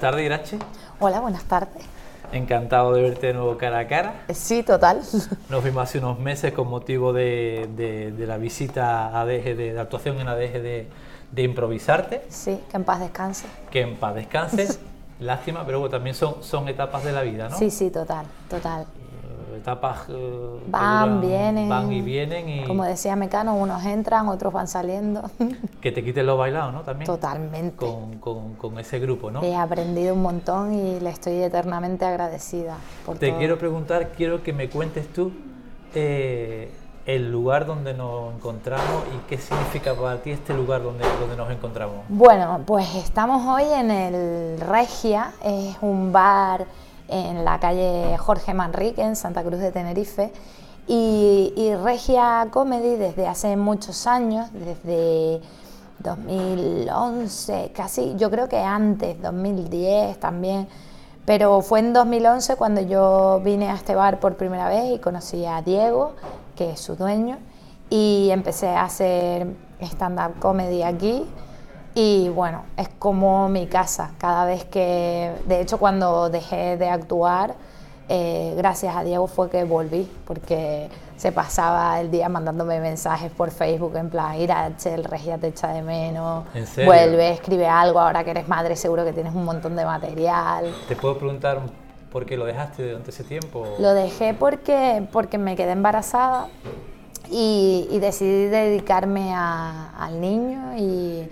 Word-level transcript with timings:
Buenas 0.00 0.12
tardes, 0.14 0.24
Irache. 0.24 0.58
Hola, 0.98 1.20
buenas 1.20 1.44
tardes. 1.44 1.84
Encantado 2.32 2.94
de 2.94 3.02
verte 3.02 3.26
de 3.26 3.34
nuevo 3.34 3.58
cara 3.58 3.80
a 3.80 3.86
cara. 3.86 4.22
Sí, 4.32 4.62
total. 4.62 5.02
Nos 5.50 5.62
vimos 5.62 5.82
hace 5.82 5.98
unos 5.98 6.18
meses 6.18 6.54
con 6.54 6.68
motivo 6.68 7.12
de, 7.12 7.68
de- 7.76 8.10
de 8.12 8.26
la 8.26 8.38
visita 8.38 9.08
a 9.08 9.20
ADG, 9.20 9.44
de, 9.56 9.72
de 9.74 9.78
actuación 9.80 10.18
en 10.18 10.28
ADG 10.28 10.52
de, 10.62 10.88
de 11.32 11.42
Improvisarte, 11.42 12.22
Sí, 12.30 12.58
que 12.70 12.78
en 12.78 12.84
paz 12.84 12.98
descanse. 13.00 13.46
que 13.70 13.82
en 13.82 13.96
paz 13.96 14.14
descanses. 14.14 14.80
Lástima, 15.20 15.66
pero 15.66 15.80
bueno, 15.80 15.90
también 15.90 16.14
son, 16.16 16.42
son 16.42 16.66
etapas 16.70 17.04
de 17.04 17.12
la 17.12 17.20
vida, 17.20 17.50
¿no? 17.50 17.58
Sí, 17.58 17.70
sí, 17.70 17.90
total, 17.90 18.24
total. 18.48 18.86
Etapas 19.60 20.00
eh, 20.08 20.60
Van, 20.68 21.20
vienen. 21.20 21.68
van 21.68 21.92
y 21.92 22.00
vienen 22.00 22.48
y 22.48 22.64
Como 22.64 22.84
decía 22.84 23.14
Mecano, 23.16 23.54
unos 23.56 23.84
entran, 23.84 24.28
otros 24.28 24.52
van 24.52 24.66
saliendo. 24.68 25.22
que 25.80 25.92
te 25.92 26.02
quiten 26.02 26.26
lo 26.26 26.36
bailado, 26.36 26.72
¿no? 26.72 26.80
También. 26.80 27.06
Totalmente. 27.06 27.76
Con, 27.76 28.18
con- 28.18 28.54
con 28.54 28.78
ese 28.78 28.98
grupo, 28.98 29.30
¿no? 29.30 29.42
He 29.42 29.54
aprendido 29.54 30.14
un 30.14 30.22
montón 30.22 30.74
y 30.74 30.98
le 31.00 31.10
estoy 31.10 31.42
eternamente 31.42 32.04
agradecida 32.04 32.76
por 33.06 33.18
Te 33.18 33.28
todo. 33.28 33.38
quiero 33.38 33.58
preguntar, 33.58 34.12
quiero 34.16 34.42
que 34.42 34.52
me 34.52 34.68
cuentes 34.68 35.12
tú 35.12 35.30
eh, 35.94 36.70
el 37.06 37.30
lugar 37.32 37.66
donde 37.66 37.92
nos 37.94 38.34
encontramos 38.34 39.04
y 39.14 39.28
qué 39.28 39.38
significa 39.38 39.94
para 39.94 40.18
ti 40.22 40.30
este 40.30 40.54
lugar 40.54 40.82
donde, 40.82 41.04
donde 41.18 41.36
nos 41.36 41.50
encontramos. 41.50 41.96
Bueno, 42.08 42.60
pues 42.66 42.94
estamos 42.94 43.44
hoy 43.46 43.64
en 43.74 43.90
el 43.90 44.60
Regia, 44.60 45.32
es 45.42 45.76
un 45.80 46.12
bar 46.12 46.66
en 47.10 47.44
la 47.44 47.58
calle 47.60 48.16
Jorge 48.18 48.54
Manrique, 48.54 49.02
en 49.02 49.16
Santa 49.16 49.42
Cruz 49.42 49.60
de 49.60 49.72
Tenerife. 49.72 50.32
Y, 50.86 51.72
Regia 51.84 52.48
Comedy 52.50 52.96
desde 52.96 53.28
hace 53.28 53.56
muchos 53.56 54.06
años, 54.06 54.48
desde 54.52 55.40
2011, 56.00 57.72
casi, 57.74 58.14
yo 58.16 58.30
creo 58.30 58.48
que 58.48 58.58
antes, 58.58 59.20
2010 59.22 60.18
también, 60.18 60.66
pero 61.24 61.60
fue 61.60 61.78
en 61.78 61.92
2011 61.92 62.56
cuando 62.56 62.80
yo 62.80 63.40
vine 63.44 63.68
a 63.68 63.74
este 63.74 63.94
bar 63.94 64.18
por 64.18 64.36
primera 64.36 64.68
vez 64.68 64.92
y 64.92 64.98
conocí 64.98 65.46
a 65.46 65.62
Diego, 65.62 66.14
que 66.56 66.72
es 66.72 66.80
su 66.80 66.96
dueño, 66.96 67.38
y 67.88 68.30
empecé 68.32 68.68
a 68.70 68.84
hacer 68.84 69.46
stand-up 69.80 70.40
comedy 70.40 70.82
aquí. 70.82 71.24
Y 71.94 72.28
bueno, 72.28 72.62
es 72.76 72.88
como 72.98 73.48
mi 73.48 73.66
casa. 73.66 74.12
Cada 74.18 74.44
vez 74.44 74.64
que, 74.64 75.32
de 75.46 75.60
hecho, 75.60 75.78
cuando 75.78 76.30
dejé 76.30 76.76
de 76.76 76.88
actuar, 76.88 77.54
eh, 78.08 78.54
gracias 78.56 78.94
a 78.96 79.02
Diego 79.04 79.26
fue 79.26 79.50
que 79.50 79.64
volví, 79.64 80.10
porque 80.26 80.88
se 81.16 81.32
pasaba 81.32 82.00
el 82.00 82.10
día 82.10 82.28
mandándome 82.28 82.80
mensajes 82.80 83.30
por 83.30 83.50
Facebook 83.50 83.96
en 83.96 84.08
plan, 84.08 84.34
Irache, 84.40 84.94
el 84.94 85.04
Regia 85.04 85.36
te 85.38 85.48
echa 85.48 85.68
de 85.68 85.82
menos, 85.82 86.44
¿En 86.54 86.66
serio? 86.66 86.90
vuelve, 86.90 87.30
escribe 87.32 87.68
algo, 87.68 88.00
ahora 88.00 88.24
que 88.24 88.30
eres 88.30 88.48
madre 88.48 88.74
seguro 88.74 89.04
que 89.04 89.12
tienes 89.12 89.34
un 89.34 89.44
montón 89.44 89.76
de 89.76 89.84
material. 89.84 90.74
¿Te 90.88 90.96
puedo 90.96 91.18
preguntar 91.18 91.60
por 92.10 92.24
qué 92.24 92.36
lo 92.36 92.46
dejaste 92.46 92.84
durante 92.88 93.10
ese 93.10 93.22
tiempo? 93.24 93.64
Lo 93.78 93.92
dejé 93.94 94.32
porque, 94.34 95.06
porque 95.12 95.38
me 95.38 95.54
quedé 95.56 95.72
embarazada 95.72 96.48
y, 97.30 97.86
y 97.90 97.98
decidí 97.98 98.46
dedicarme 98.46 99.32
a- 99.34 99.90
al 99.98 100.20
niño 100.20 100.76
y, 100.76 101.28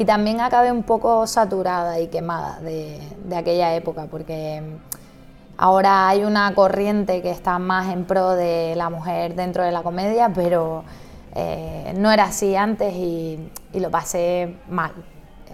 y 0.00 0.06
también 0.06 0.40
acabé 0.40 0.72
un 0.72 0.82
poco 0.82 1.26
saturada 1.26 2.00
y 2.00 2.08
quemada 2.08 2.58
de, 2.60 2.98
de 3.22 3.36
aquella 3.36 3.74
época 3.74 4.06
porque 4.10 4.62
ahora 5.58 6.08
hay 6.08 6.24
una 6.24 6.54
corriente 6.54 7.20
que 7.20 7.30
está 7.30 7.58
más 7.58 7.92
en 7.92 8.06
pro 8.06 8.30
de 8.30 8.72
la 8.76 8.88
mujer 8.88 9.34
dentro 9.34 9.62
de 9.62 9.72
la 9.72 9.82
comedia, 9.82 10.30
pero 10.34 10.84
eh, 11.34 11.92
no 11.98 12.10
era 12.10 12.24
así 12.24 12.56
antes 12.56 12.94
y, 12.94 13.50
y 13.74 13.80
lo 13.80 13.90
pasé 13.90 14.56
mal. 14.70 14.92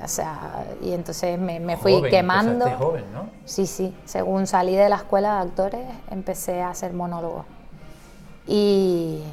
O 0.00 0.06
sea, 0.06 0.64
y 0.80 0.92
entonces 0.92 1.40
me, 1.40 1.58
me 1.58 1.76
fui 1.76 1.94
Joven, 1.94 2.10
quemando. 2.12 2.70
joven, 2.78 3.04
¿no? 3.12 3.28
Sí, 3.46 3.66
sí. 3.66 3.92
Según 4.04 4.46
salí 4.46 4.76
de 4.76 4.88
la 4.88 4.96
escuela 4.96 5.34
de 5.34 5.40
actores, 5.40 5.86
empecé 6.08 6.62
a 6.62 6.70
hacer 6.70 6.92
monólogos. 6.92 7.46
Y, 8.46 9.24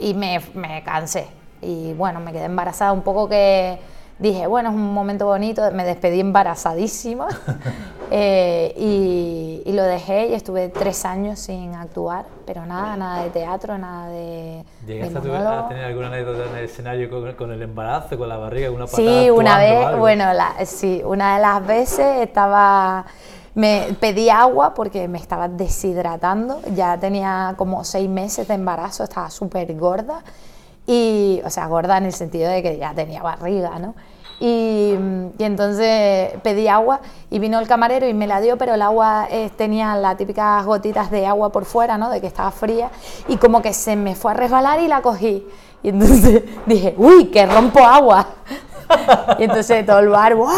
y 0.00 0.14
me, 0.14 0.40
me 0.54 0.82
cansé. 0.82 1.28
Y 1.62 1.92
bueno, 1.92 2.18
me 2.18 2.32
quedé 2.32 2.46
embarazada 2.46 2.90
un 2.90 3.02
poco 3.02 3.28
que 3.28 3.78
dije, 4.18 4.46
bueno, 4.46 4.70
es 4.70 4.74
un 4.74 4.92
momento 4.94 5.26
bonito. 5.26 5.62
Me 5.72 5.84
despedí 5.84 6.20
embarazadísima. 6.20 7.28
Eh, 8.08 8.72
y, 8.76 9.68
y 9.68 9.72
lo 9.72 9.82
dejé 9.82 10.28
y 10.28 10.34
estuve 10.34 10.68
tres 10.68 11.04
años 11.04 11.40
sin 11.40 11.74
actuar. 11.74 12.24
Pero 12.46 12.64
nada, 12.64 12.96
nada 12.96 13.24
de 13.24 13.30
teatro, 13.30 13.76
nada 13.78 14.08
de, 14.10 14.64
de 14.82 14.94
¿Llegaste 14.94 15.18
a, 15.18 15.20
monólogo. 15.22 15.48
a 15.48 15.68
tener 15.68 15.84
alguna 15.86 16.06
anécdota 16.06 16.44
en 16.48 16.56
el 16.56 16.64
escenario 16.66 17.10
con, 17.10 17.32
con 17.32 17.50
el 17.50 17.60
embarazo, 17.62 18.16
con 18.16 18.28
la 18.28 18.36
barriga, 18.36 18.70
patada 18.70 18.86
Sí, 18.86 19.28
una 19.28 19.58
vez, 19.58 19.98
bueno, 19.98 20.32
la- 20.34 20.54
sí, 20.66 21.02
una 21.04 21.34
de 21.34 21.42
las 21.42 21.66
veces 21.66 22.20
estaba, 22.20 23.06
me 23.56 23.88
pedí 23.98 24.30
agua 24.30 24.72
porque 24.72 25.08
me 25.08 25.18
estaba 25.18 25.48
deshidratando, 25.48 26.60
ya 26.76 26.96
tenía 27.00 27.54
como 27.56 27.82
seis 27.82 28.08
meses 28.08 28.46
de 28.46 28.54
embarazo, 28.54 29.02
estaba 29.02 29.30
súper 29.30 29.74
gorda, 29.76 30.22
y, 30.86 31.40
o 31.44 31.50
sea, 31.50 31.66
gorda 31.66 31.98
en 31.98 32.04
el 32.06 32.12
sentido 32.12 32.50
de 32.50 32.62
que 32.62 32.78
ya 32.78 32.94
tenía 32.94 33.22
barriga, 33.22 33.78
¿no? 33.78 33.94
Y, 34.38 34.94
y 35.38 35.44
entonces 35.44 36.34
pedí 36.42 36.68
agua 36.68 37.00
y 37.30 37.38
vino 37.38 37.58
el 37.58 37.66
camarero 37.66 38.06
y 38.06 38.12
me 38.12 38.26
la 38.26 38.40
dio, 38.40 38.58
pero 38.58 38.74
el 38.74 38.82
agua 38.82 39.26
eh, 39.30 39.50
tenía 39.56 39.96
las 39.96 40.16
típicas 40.16 40.64
gotitas 40.66 41.10
de 41.10 41.26
agua 41.26 41.50
por 41.50 41.64
fuera, 41.64 41.96
¿no? 41.96 42.10
De 42.10 42.20
que 42.20 42.26
estaba 42.26 42.50
fría, 42.50 42.90
y 43.28 43.38
como 43.38 43.62
que 43.62 43.72
se 43.72 43.96
me 43.96 44.14
fue 44.14 44.32
a 44.32 44.34
resbalar 44.34 44.80
y 44.80 44.88
la 44.88 45.00
cogí. 45.00 45.46
Y 45.82 45.88
entonces 45.88 46.42
dije, 46.66 46.94
uy, 46.98 47.26
que 47.26 47.46
rompo 47.46 47.80
agua. 47.80 48.26
Y 49.40 49.42
entonces 49.42 49.84
todo 49.84 49.98
el 49.98 50.08
bar, 50.08 50.36
¡guau! 50.36 50.52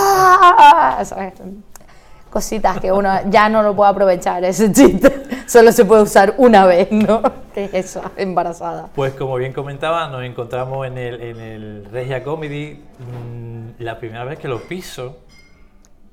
Cositas 2.38 2.78
que 2.78 2.92
uno 2.92 3.10
ya 3.30 3.48
no 3.48 3.64
lo 3.64 3.74
puede 3.74 3.90
aprovechar, 3.90 4.44
ese 4.44 4.70
chiste. 4.70 5.24
Solo 5.48 5.72
se 5.72 5.84
puede 5.84 6.02
usar 6.02 6.34
una 6.38 6.66
vez, 6.66 6.86
¿no? 6.92 7.20
Que 7.52 7.64
es 7.64 7.74
eso, 7.74 8.00
embarazada. 8.16 8.90
Pues 8.94 9.14
como 9.14 9.34
bien 9.34 9.52
comentaba, 9.52 10.06
nos 10.06 10.22
encontramos 10.22 10.86
en 10.86 10.98
el, 10.98 11.20
en 11.20 11.40
el 11.40 11.84
Regia 11.90 12.22
Comedy 12.22 12.74
mm, 13.00 13.82
la 13.82 13.98
primera 13.98 14.22
vez 14.22 14.38
que 14.38 14.46
lo 14.46 14.60
piso. 14.60 15.16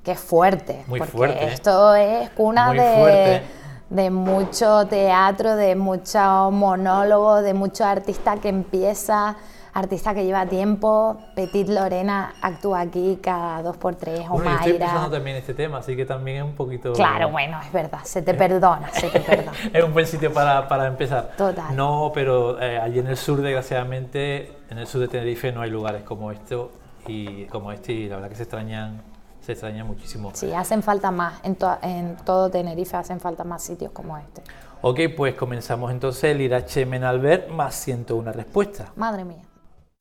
Qué 0.02 0.16
fuerte. 0.16 0.82
Muy 0.88 0.98
porque 0.98 1.12
fuerte. 1.16 1.44
Esto 1.44 1.94
es 1.94 2.28
cuna 2.30 2.66
Muy 2.70 2.78
de, 2.78 2.96
fuerte. 2.96 3.42
de 3.90 4.10
mucho 4.10 4.86
teatro, 4.88 5.54
de 5.54 5.76
mucho 5.76 6.50
monólogo, 6.50 7.40
de 7.40 7.54
mucho 7.54 7.84
artista 7.84 8.34
que 8.38 8.48
empieza, 8.48 9.36
artista 9.76 10.14
que 10.14 10.24
lleva 10.24 10.46
tiempo. 10.46 11.18
Petit 11.34 11.68
Lorena 11.68 12.34
actúa 12.40 12.80
aquí 12.80 13.18
cada 13.22 13.62
dos 13.62 13.76
por 13.76 13.94
tres, 13.94 14.20
o 14.28 14.34
Bueno, 14.34 14.44
yo 14.50 14.56
estoy 14.56 14.72
Mayra. 14.72 14.86
empezando 14.86 15.10
también 15.16 15.36
este 15.36 15.54
tema, 15.54 15.78
así 15.78 15.94
que 15.94 16.06
también 16.06 16.38
es 16.38 16.42
un 16.44 16.54
poquito... 16.54 16.92
Claro, 16.94 17.28
bueno, 17.30 17.60
es 17.62 17.72
verdad, 17.72 18.00
se 18.04 18.22
te 18.22 18.32
perdona, 18.34 18.88
se 18.92 19.08
te 19.10 19.20
perdona. 19.20 19.52
es 19.72 19.84
un 19.84 19.92
buen 19.92 20.06
sitio 20.06 20.32
para, 20.32 20.66
para 20.66 20.86
empezar. 20.86 21.32
Total. 21.36 21.76
No, 21.76 22.10
pero 22.14 22.60
eh, 22.60 22.78
allí 22.78 22.98
en 23.00 23.06
el 23.08 23.16
sur, 23.16 23.40
desgraciadamente, 23.42 24.56
en 24.70 24.78
el 24.78 24.86
sur 24.86 25.00
de 25.00 25.08
Tenerife 25.08 25.52
no 25.52 25.60
hay 25.60 25.70
lugares 25.70 26.02
como 26.02 26.32
esto 26.32 26.70
y 27.06 27.44
como 27.46 27.70
este 27.70 27.92
y 27.92 28.08
la 28.08 28.16
verdad 28.16 28.30
que 28.30 28.36
se 28.36 28.42
extrañan, 28.44 29.02
se 29.40 29.52
extrañan 29.52 29.86
muchísimo. 29.86 30.30
Sí, 30.34 30.52
hacen 30.54 30.82
falta 30.82 31.10
más, 31.10 31.34
en, 31.44 31.54
to- 31.56 31.78
en 31.82 32.16
todo 32.24 32.50
Tenerife 32.50 32.96
hacen 32.96 33.20
falta 33.20 33.44
más 33.44 33.62
sitios 33.62 33.92
como 33.92 34.16
este. 34.16 34.42
Ok, 34.80 35.00
pues 35.16 35.34
comenzamos 35.34 35.90
entonces 35.90 36.24
el 36.24 36.40
Irache 36.40 36.84
Menalver 36.86 37.48
más 37.50 37.74
101 37.74 38.32
respuesta. 38.32 38.86
Madre 38.96 39.24
mía. 39.24 39.42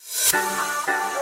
you 0.01 1.14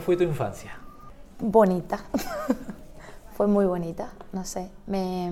¿Cómo 0.00 0.06
fue 0.06 0.16
tu 0.16 0.24
infancia? 0.24 0.70
Bonita. 1.38 2.00
Fue 3.36 3.46
muy 3.46 3.66
bonita, 3.66 4.08
no 4.32 4.46
sé. 4.46 4.70
Me, 4.86 5.30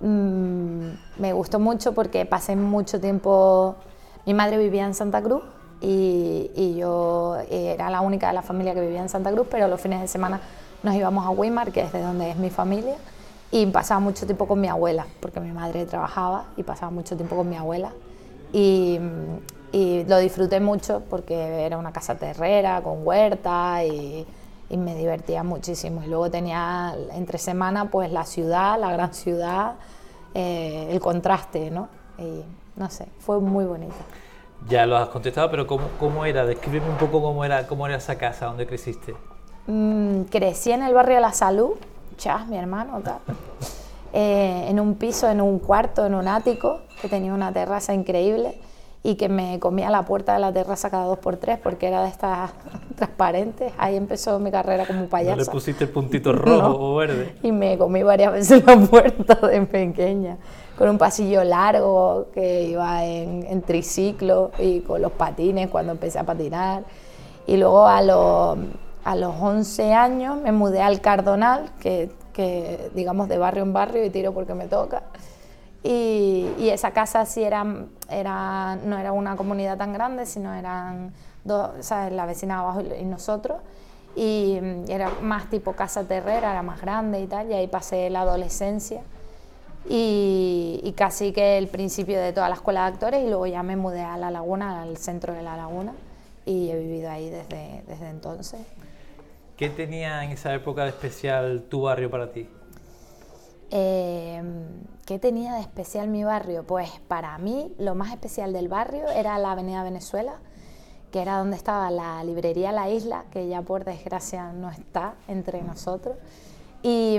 mm, 0.00 0.88
me 1.18 1.32
gustó 1.34 1.58
mucho 1.58 1.92
porque 1.92 2.24
pasé 2.24 2.56
mucho 2.56 3.02
tiempo. 3.02 3.76
Mi 4.24 4.32
madre 4.32 4.56
vivía 4.56 4.86
en 4.86 4.94
Santa 4.94 5.20
Cruz 5.20 5.42
y, 5.82 6.50
y 6.54 6.76
yo 6.76 7.36
era 7.50 7.90
la 7.90 8.00
única 8.00 8.28
de 8.28 8.32
la 8.32 8.42
familia 8.42 8.72
que 8.72 8.80
vivía 8.80 9.02
en 9.02 9.10
Santa 9.10 9.30
Cruz, 9.32 9.48
pero 9.50 9.68
los 9.68 9.78
fines 9.78 10.00
de 10.00 10.08
semana 10.08 10.40
nos 10.82 10.94
íbamos 10.94 11.26
a 11.26 11.30
Weimar, 11.30 11.72
que 11.72 11.82
es 11.82 11.92
de 11.92 12.00
donde 12.00 12.30
es 12.30 12.38
mi 12.38 12.48
familia, 12.48 12.96
y 13.50 13.66
pasaba 13.66 14.00
mucho 14.00 14.24
tiempo 14.24 14.48
con 14.48 14.62
mi 14.62 14.68
abuela, 14.68 15.06
porque 15.20 15.40
mi 15.40 15.52
madre 15.52 15.84
trabajaba 15.84 16.46
y 16.56 16.62
pasaba 16.62 16.90
mucho 16.90 17.16
tiempo 17.16 17.36
con 17.36 17.50
mi 17.50 17.56
abuela. 17.56 17.92
Y, 18.50 18.98
y 19.74 20.04
lo 20.04 20.18
disfruté 20.18 20.60
mucho 20.60 21.02
porque 21.10 21.66
era 21.66 21.76
una 21.76 21.92
casa 21.92 22.14
terrera, 22.14 22.80
con 22.80 23.04
huerta 23.04 23.82
y, 23.84 24.24
y 24.70 24.76
me 24.76 24.94
divertía 24.94 25.42
muchísimo. 25.42 26.00
Y 26.04 26.06
luego 26.06 26.30
tenía 26.30 26.94
entre 27.12 27.38
semana 27.38 27.90
pues 27.90 28.12
la 28.12 28.24
ciudad, 28.24 28.78
la 28.78 28.92
gran 28.92 29.12
ciudad, 29.12 29.74
eh, 30.32 30.86
el 30.90 31.00
contraste, 31.00 31.72
¿no? 31.72 31.88
Y 32.18 32.44
no 32.76 32.88
sé, 32.88 33.08
fue 33.18 33.40
muy 33.40 33.64
bonito. 33.64 33.96
Ya 34.68 34.86
lo 34.86 34.96
has 34.96 35.08
contestado, 35.08 35.50
pero 35.50 35.66
¿cómo, 35.66 35.88
cómo 35.98 36.24
era? 36.24 36.46
Descríbeme 36.46 36.88
un 36.88 36.96
poco 36.96 37.20
cómo 37.20 37.44
era, 37.44 37.66
cómo 37.66 37.84
era 37.84 37.96
esa 37.96 38.16
casa 38.16 38.46
donde 38.46 38.68
creciste. 38.68 39.16
Mm, 39.66 40.22
crecí 40.30 40.70
en 40.70 40.84
el 40.84 40.94
barrio 40.94 41.16
de 41.16 41.20
La 41.20 41.32
Salud, 41.32 41.72
chas, 42.16 42.46
mi 42.46 42.56
hermano, 42.56 43.00
tal. 43.00 43.18
Eh, 44.16 44.66
en 44.68 44.78
un 44.78 44.94
piso, 44.94 45.28
en 45.28 45.40
un 45.40 45.58
cuarto, 45.58 46.06
en 46.06 46.14
un 46.14 46.28
ático, 46.28 46.82
que 47.02 47.08
tenía 47.08 47.34
una 47.34 47.52
terraza 47.52 47.94
increíble 47.94 48.60
y 49.06 49.16
que 49.16 49.28
me 49.28 49.60
comía 49.60 49.90
la 49.90 50.02
puerta 50.06 50.32
de 50.32 50.40
la 50.40 50.50
terraza 50.50 50.88
cada 50.88 51.04
dos 51.04 51.18
por 51.18 51.36
tres 51.36 51.58
porque 51.62 51.86
era 51.86 52.02
de 52.02 52.08
estas 52.08 52.50
transparentes. 52.96 53.70
Ahí 53.76 53.96
empezó 53.96 54.38
mi 54.38 54.50
carrera 54.50 54.86
como 54.86 55.06
payasa. 55.06 55.36
¿No 55.36 55.44
le 55.44 55.50
pusiste 55.50 55.84
el 55.84 55.90
puntito 55.90 56.32
rojo 56.32 56.92
o 56.92 56.96
verde? 56.96 57.36
Y 57.42 57.52
me 57.52 57.76
comí 57.76 58.02
varias 58.02 58.32
veces 58.32 58.64
la 58.64 58.78
puerta 58.78 59.34
de 59.46 59.60
pequeña, 59.66 60.38
con 60.78 60.88
un 60.88 60.96
pasillo 60.96 61.44
largo 61.44 62.28
que 62.32 62.62
iba 62.62 63.04
en, 63.04 63.44
en 63.46 63.60
triciclo 63.60 64.52
y 64.58 64.80
con 64.80 65.02
los 65.02 65.12
patines 65.12 65.68
cuando 65.68 65.92
empecé 65.92 66.18
a 66.18 66.24
patinar. 66.24 66.84
Y 67.46 67.58
luego 67.58 67.86
a 67.86 68.00
los, 68.00 68.56
a 69.04 69.16
los 69.16 69.34
11 69.38 69.92
años 69.92 70.40
me 70.40 70.50
mudé 70.50 70.80
al 70.80 71.02
Cardonal, 71.02 71.72
que, 71.78 72.10
que 72.32 72.90
digamos 72.94 73.28
de 73.28 73.36
barrio 73.36 73.64
en 73.64 73.74
barrio 73.74 74.02
y 74.02 74.08
tiro 74.08 74.32
porque 74.32 74.54
me 74.54 74.66
toca. 74.66 75.02
Y, 75.84 76.48
y, 76.58 76.70
esa 76.70 76.92
casa 76.92 77.26
sí 77.26 77.44
era, 77.44 77.62
era, 78.08 78.76
no 78.76 78.96
era 78.96 79.12
una 79.12 79.36
comunidad 79.36 79.76
tan 79.76 79.92
grande, 79.92 80.24
sino 80.24 80.54
eran 80.54 81.12
dos, 81.44 81.72
¿sabes? 81.80 82.10
la 82.10 82.24
vecina 82.24 82.60
abajo 82.60 82.80
y 82.80 83.04
nosotros. 83.04 83.58
Y 84.16 84.58
era 84.88 85.10
más 85.20 85.50
tipo 85.50 85.74
casa 85.74 86.04
terrera, 86.04 86.52
era 86.52 86.62
más 86.62 86.80
grande 86.80 87.20
y 87.20 87.26
tal, 87.26 87.50
y 87.50 87.54
ahí 87.54 87.66
pasé 87.66 88.08
la 88.08 88.22
adolescencia. 88.22 89.02
Y, 89.86 90.80
y 90.82 90.92
casi 90.92 91.32
que 91.32 91.58
el 91.58 91.68
principio 91.68 92.18
de 92.18 92.32
toda 92.32 92.48
la 92.48 92.54
escuela 92.54 92.82
de 92.82 92.94
actores, 92.94 93.22
y 93.22 93.28
luego 93.28 93.46
ya 93.46 93.62
me 93.62 93.76
mudé 93.76 94.00
a 94.00 94.16
La 94.16 94.30
Laguna, 94.30 94.80
al 94.80 94.96
centro 94.96 95.34
de 95.34 95.42
La 95.42 95.54
Laguna, 95.54 95.92
y 96.46 96.70
he 96.70 96.78
vivido 96.78 97.10
ahí 97.10 97.28
desde, 97.28 97.82
desde 97.86 98.08
entonces. 98.08 98.60
¿Qué 99.58 99.68
tenía 99.68 100.24
en 100.24 100.30
esa 100.30 100.54
época 100.54 100.84
de 100.84 100.88
especial 100.88 101.64
tu 101.68 101.82
barrio 101.82 102.10
para 102.10 102.32
ti? 102.32 102.48
Eh, 103.70 104.42
¿Qué 105.06 105.18
tenía 105.18 105.52
de 105.52 105.60
especial 105.60 106.08
mi 106.08 106.24
barrio? 106.24 106.64
Pues 106.64 106.88
para 107.08 107.36
mí 107.36 107.74
lo 107.78 107.94
más 107.94 108.10
especial 108.10 108.54
del 108.54 108.68
barrio 108.68 109.06
era 109.08 109.36
la 109.38 109.52
Avenida 109.52 109.82
Venezuela, 109.82 110.36
que 111.12 111.20
era 111.20 111.36
donde 111.36 111.58
estaba 111.58 111.90
la 111.90 112.24
librería 112.24 112.72
La 112.72 112.88
Isla, 112.88 113.26
que 113.30 113.46
ya 113.46 113.60
por 113.60 113.84
desgracia 113.84 114.50
no 114.54 114.70
está 114.70 115.16
entre 115.28 115.60
nosotros. 115.60 116.16
Y, 116.82 117.18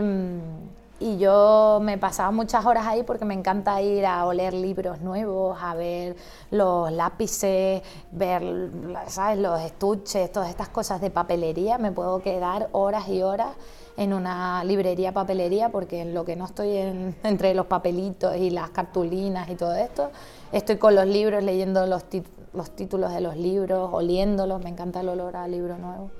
y 1.00 1.18
yo 1.20 1.78
me 1.80 2.00
pasaba 2.00 2.32
muchas 2.32 2.66
horas 2.66 2.88
ahí 2.88 3.04
porque 3.04 3.24
me 3.24 3.36
encanta 3.36 3.80
ir 3.84 4.08
a 4.08 4.26
oler 4.26 4.56
libros 4.56 5.02
nuevos, 5.02 5.56
a 5.62 5.76
ver 5.76 6.16
los 6.50 6.92
lápices, 6.92 7.84
ver 8.12 8.72
¿sabes? 9.10 9.38
los 9.38 9.62
estuches, 9.62 10.32
todas 10.32 10.50
estas 10.50 10.70
cosas 10.70 11.02
de 11.02 11.12
papelería. 11.12 11.78
Me 11.78 11.92
puedo 11.92 12.20
quedar 12.24 12.68
horas 12.72 13.08
y 13.10 13.22
horas 13.22 13.50
en 13.97 14.13
una 14.13 14.63
librería 14.63 15.13
papelería 15.13 15.69
porque 15.69 16.01
en 16.01 16.13
lo 16.13 16.25
que 16.25 16.36
no 16.36 16.45
estoy 16.45 16.77
en, 16.77 17.15
entre 17.24 17.53
los 17.53 17.65
papelitos 17.68 18.36
y 18.36 18.50
las 18.50 18.69
cartulinas 18.71 19.50
y 19.50 19.56
todo 19.56 19.75
esto, 19.75 20.12
estoy 20.51 20.77
con 20.77 20.95
los 20.95 21.06
libros 21.06 21.44
leyendo 21.44 21.86
los, 21.86 22.06
los 22.53 22.71
títulos 22.71 23.13
de 23.13 23.21
los 23.21 23.38
libros, 23.38 23.89
oliéndolos, 23.94 24.62
me 24.63 24.69
encanta 24.69 25.01
el 25.01 25.09
olor 25.09 25.36
a 25.36 25.47
libro 25.47 25.77
nuevo. 25.77 26.12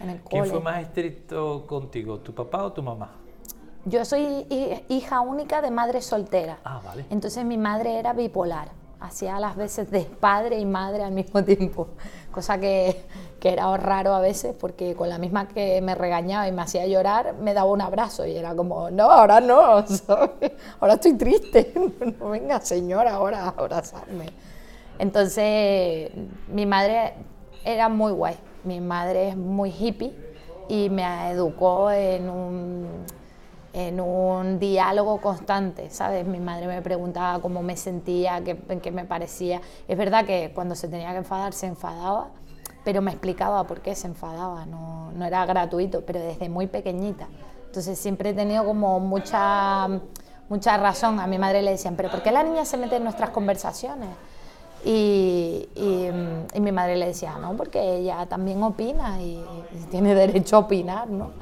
En 0.00 0.10
el 0.10 0.20
¿Quién 0.20 0.42
cole. 0.42 0.50
fue 0.52 0.60
más 0.60 0.82
estricto 0.82 1.66
contigo, 1.66 2.18
tu 2.18 2.32
papá 2.32 2.64
o 2.64 2.72
tu 2.72 2.82
mamá? 2.82 3.10
Yo 3.84 4.04
soy 4.04 4.46
hija 4.88 5.20
única 5.20 5.60
de 5.60 5.70
madre 5.70 6.02
soltera. 6.02 6.58
Ah, 6.64 6.80
vale. 6.84 7.06
Entonces 7.10 7.44
mi 7.44 7.56
madre 7.56 7.98
era 7.98 8.12
bipolar, 8.12 8.68
hacía 9.00 9.40
las 9.40 9.56
veces 9.56 9.90
de 9.90 10.02
padre 10.02 10.58
y 10.58 10.64
madre 10.66 11.02
al 11.02 11.12
mismo 11.12 11.42
tiempo, 11.44 11.88
cosa 12.30 12.58
que, 12.58 13.04
que, 13.40 13.48
era 13.50 13.76
raro 13.76 14.14
a 14.14 14.20
veces 14.20 14.54
porque 14.58 14.94
con 14.94 15.08
la 15.08 15.18
misma 15.18 15.48
que 15.48 15.80
me 15.80 15.94
regañaba 15.94 16.48
y 16.48 16.52
me 16.52 16.62
hacía 16.62 16.86
llorar, 16.86 17.34
me 17.34 17.54
daba 17.54 17.70
un 17.70 17.80
abrazo 17.80 18.26
y 18.26 18.36
era 18.36 18.54
como, 18.54 18.90
no, 18.90 19.10
ahora 19.10 19.40
no, 19.40 19.86
¿sabes? 19.86 20.52
ahora 20.80 20.94
estoy 20.94 21.14
triste, 21.14 21.72
no 22.20 22.30
venga 22.30 22.60
señora 22.60 23.14
ahora 23.14 23.44
a 23.44 23.48
abrazarme. 23.48 24.26
Entonces 24.98 26.10
mi 26.48 26.66
madre 26.66 27.14
era 27.64 27.88
muy 27.88 28.12
guay, 28.12 28.36
mi 28.64 28.80
madre 28.80 29.28
es 29.30 29.36
muy 29.36 29.70
hippie 29.70 30.14
y 30.68 30.90
me 30.90 31.30
educó 31.30 31.90
en 31.90 32.28
un 32.28 33.06
en 33.72 34.00
un 34.00 34.58
diálogo 34.58 35.20
constante, 35.20 35.90
¿sabes? 35.90 36.26
Mi 36.26 36.40
madre 36.40 36.66
me 36.66 36.82
preguntaba 36.82 37.40
cómo 37.40 37.62
me 37.62 37.76
sentía, 37.76 38.42
qué, 38.42 38.56
qué, 38.82 38.90
me 38.90 39.04
parecía. 39.04 39.60
Es 39.86 39.96
verdad 39.96 40.24
que 40.24 40.52
cuando 40.54 40.74
se 40.74 40.88
tenía 40.88 41.10
que 41.12 41.18
enfadar 41.18 41.52
se 41.52 41.66
enfadaba, 41.66 42.30
pero 42.84 43.02
me 43.02 43.10
explicaba 43.10 43.64
por 43.64 43.80
qué 43.80 43.94
se 43.94 44.06
enfadaba, 44.06 44.66
no, 44.66 45.12
no 45.12 45.24
era 45.24 45.44
gratuito, 45.46 46.02
pero 46.04 46.20
desde 46.20 46.48
muy 46.48 46.66
pequeñita. 46.66 47.28
Entonces 47.66 47.98
siempre 47.98 48.30
he 48.30 48.34
tenido 48.34 48.64
como 48.64 48.98
mucha, 48.98 49.88
mucha 50.48 50.76
razón. 50.78 51.20
A 51.20 51.26
mi 51.26 51.38
madre 51.38 51.62
le 51.62 51.72
decían, 51.72 51.96
pero 51.96 52.10
¿por 52.10 52.22
qué 52.22 52.32
la 52.32 52.42
niña 52.42 52.64
se 52.64 52.76
mete 52.76 52.96
en 52.96 53.04
nuestras 53.04 53.30
conversaciones? 53.30 54.08
Y, 54.84 55.68
y, 55.74 56.08
y 56.54 56.60
mi 56.60 56.72
madre 56.72 56.96
le 56.96 57.06
decía, 57.08 57.36
no, 57.36 57.56
porque 57.56 57.96
ella 57.96 58.26
también 58.26 58.62
opina 58.62 59.20
y, 59.20 59.44
y 59.72 59.84
tiene 59.90 60.14
derecho 60.14 60.56
a 60.56 60.58
opinar, 60.60 61.10
¿no? 61.10 61.32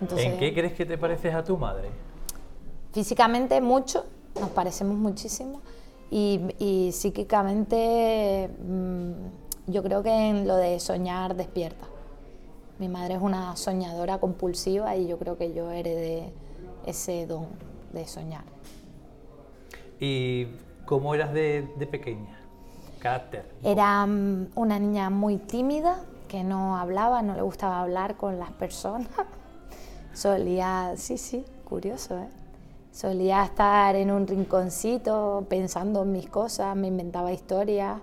Entonces, 0.00 0.26
¿En 0.26 0.38
qué 0.38 0.52
crees 0.52 0.74
que 0.74 0.84
te 0.84 0.98
pareces 0.98 1.34
a 1.34 1.42
tu 1.42 1.56
madre? 1.56 1.88
Físicamente 2.92 3.60
mucho, 3.60 4.04
nos 4.38 4.50
parecemos 4.50 4.96
muchísimo 4.96 5.60
y, 6.10 6.90
psíquicamente 6.92 8.50
mmm, 8.62 9.12
yo 9.72 9.82
creo 9.82 10.02
que 10.02 10.10
en 10.28 10.46
lo 10.46 10.56
de 10.56 10.78
soñar 10.78 11.34
despierta. 11.34 11.86
Mi 12.78 12.88
madre 12.88 13.14
es 13.14 13.22
una 13.22 13.56
soñadora 13.56 14.18
compulsiva 14.18 14.96
y 14.96 15.06
yo 15.06 15.18
creo 15.18 15.36
que 15.36 15.52
yo 15.52 15.70
heredé 15.70 16.32
ese 16.86 17.26
don 17.26 17.46
de 17.92 18.06
soñar. 18.06 18.44
¿Y 19.98 20.46
cómo 20.84 21.14
eras 21.14 21.32
de, 21.32 21.68
de 21.76 21.86
pequeña? 21.86 22.38
Carácter. 22.98 23.44
Era 23.62 24.04
um, 24.04 24.46
una 24.54 24.78
niña 24.78 25.10
muy 25.10 25.36
tímida, 25.36 26.04
que 26.28 26.44
no 26.44 26.76
hablaba, 26.76 27.22
no 27.22 27.34
le 27.34 27.42
gustaba 27.42 27.80
hablar 27.80 28.16
con 28.16 28.38
las 28.38 28.50
personas 28.52 29.08
solía, 30.12 30.94
sí, 30.96 31.18
sí, 31.18 31.44
curioso, 31.64 32.18
¿eh? 32.18 32.28
Solía 32.92 33.42
estar 33.44 33.96
en 33.96 34.10
un 34.10 34.26
rinconcito 34.26 35.46
pensando 35.48 36.02
en 36.02 36.12
mis 36.12 36.28
cosas, 36.28 36.76
me 36.76 36.88
inventaba 36.88 37.32
historias, 37.32 38.00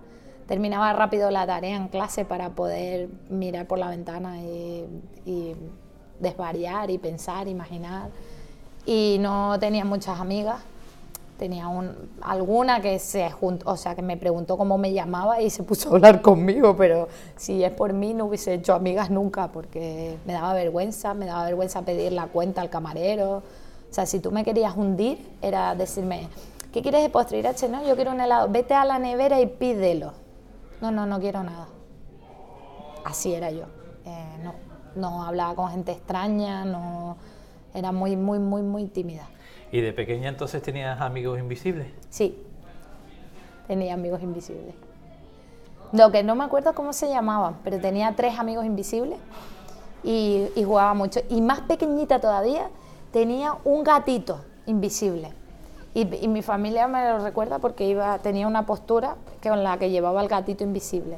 terminaba 0.49 0.91
rápido 0.93 1.29
la 1.29 1.45
tarea 1.45 1.75
en 1.75 1.89
clase 1.89 2.25
para 2.25 2.49
poder 2.49 3.07
mirar 3.29 3.67
por 3.67 3.77
la 3.77 3.87
ventana 3.87 4.41
y, 4.41 4.83
desvariar 6.19 6.89
y 6.89 6.97
pensar, 6.97 7.47
imaginar. 7.47 8.09
Y 8.83 9.17
no 9.21 9.57
tenía 9.59 9.85
muchas 9.85 10.19
amigas, 10.19 10.57
tenía 11.37 11.67
un, 11.67 11.95
alguna 12.21 12.81
que 12.81 12.97
se 12.97 13.29
juntó, 13.29 13.69
o 13.69 13.77
sea, 13.77 13.93
que 13.93 14.01
me 14.01 14.17
preguntó 14.17 14.57
cómo 14.57 14.79
me 14.79 14.91
llamaba 14.91 15.39
y 15.39 15.51
se 15.51 15.61
puso 15.61 15.89
a 15.89 15.93
hablar 15.93 16.23
conmigo, 16.23 16.75
pero 16.75 17.07
si 17.37 17.63
es 17.63 17.71
por 17.71 17.93
mí 17.93 18.15
no 18.15 18.25
hubiese 18.25 18.55
hecho 18.55 18.73
amigas 18.73 19.11
nunca 19.11 19.51
porque 19.51 20.17
me 20.25 20.33
daba 20.33 20.55
vergüenza, 20.55 21.13
me 21.13 21.27
daba 21.27 21.45
vergüenza 21.45 21.83
pedir 21.83 22.11
la 22.11 22.25
cuenta 22.25 22.61
al 22.61 22.71
camarero. 22.71 23.37
O 23.37 23.93
sea, 23.93 24.07
si 24.07 24.19
tú 24.19 24.31
me 24.31 24.43
querías 24.43 24.75
hundir, 24.75 25.19
era 25.43 25.75
decirme, 25.75 26.27
¿qué 26.73 26.81
quieres 26.81 27.03
de 27.03 27.09
postre? 27.09 27.37
Irache, 27.37 27.69
no, 27.69 27.87
yo 27.87 27.95
quiero 27.95 28.11
un 28.11 28.19
helado, 28.19 28.49
vete 28.49 28.73
a 28.73 28.83
la 28.83 28.97
nevera 28.97 29.39
y 29.39 29.45
pídelo. 29.45 30.27
No, 30.81 30.91
no, 30.91 31.05
no 31.05 31.19
quiero 31.19 31.43
nada. 31.43 31.67
Así 33.03 33.33
era 33.33 33.51
yo. 33.51 33.65
Eh, 34.05 34.38
no, 34.43 34.53
no 34.95 35.24
hablaba 35.24 35.55
con 35.55 35.69
gente 35.71 35.91
extraña, 35.91 36.65
no, 36.65 37.17
era 37.74 37.91
muy, 37.91 38.15
muy, 38.15 38.39
muy, 38.39 38.62
muy 38.62 38.86
tímida. 38.86 39.27
¿Y 39.71 39.81
de 39.81 39.93
pequeña 39.93 40.29
entonces 40.29 40.62
tenías 40.62 41.00
amigos 41.01 41.39
invisibles? 41.39 41.88
Sí, 42.09 42.41
tenía 43.67 43.93
amigos 43.93 44.21
invisibles. 44.21 44.75
Lo 45.91 46.12
que 46.12 46.24
no 46.24 46.36
me 46.36 46.43
acuerdo 46.43 46.74
cómo 46.74 46.93
se 46.93 47.09
llamaban, 47.09 47.57
pero 47.63 47.79
tenía 47.79 48.15
tres 48.15 48.38
amigos 48.38 48.65
invisibles 48.65 49.19
y, 50.03 50.48
y, 50.55 50.63
jugaba 50.63 50.93
mucho. 50.93 51.19
Y 51.29 51.41
más 51.41 51.62
pequeñita 51.62 52.19
todavía, 52.19 52.69
tenía 53.12 53.57
un 53.63 53.83
gatito 53.83 54.45
invisible. 54.65 55.33
Y, 55.93 56.24
y, 56.24 56.27
mi 56.27 56.41
familia 56.41 56.88
me 56.88 57.03
lo 57.10 57.19
recuerda 57.19 57.60
porque 57.60 57.86
iba, 57.86 58.19
tenía 58.19 58.48
una 58.48 58.65
postura 58.65 59.15
con 59.41 59.63
la 59.63 59.77
que 59.77 59.89
llevaba 59.89 60.22
el 60.22 60.27
gatito 60.27 60.63
invisible. 60.63 61.17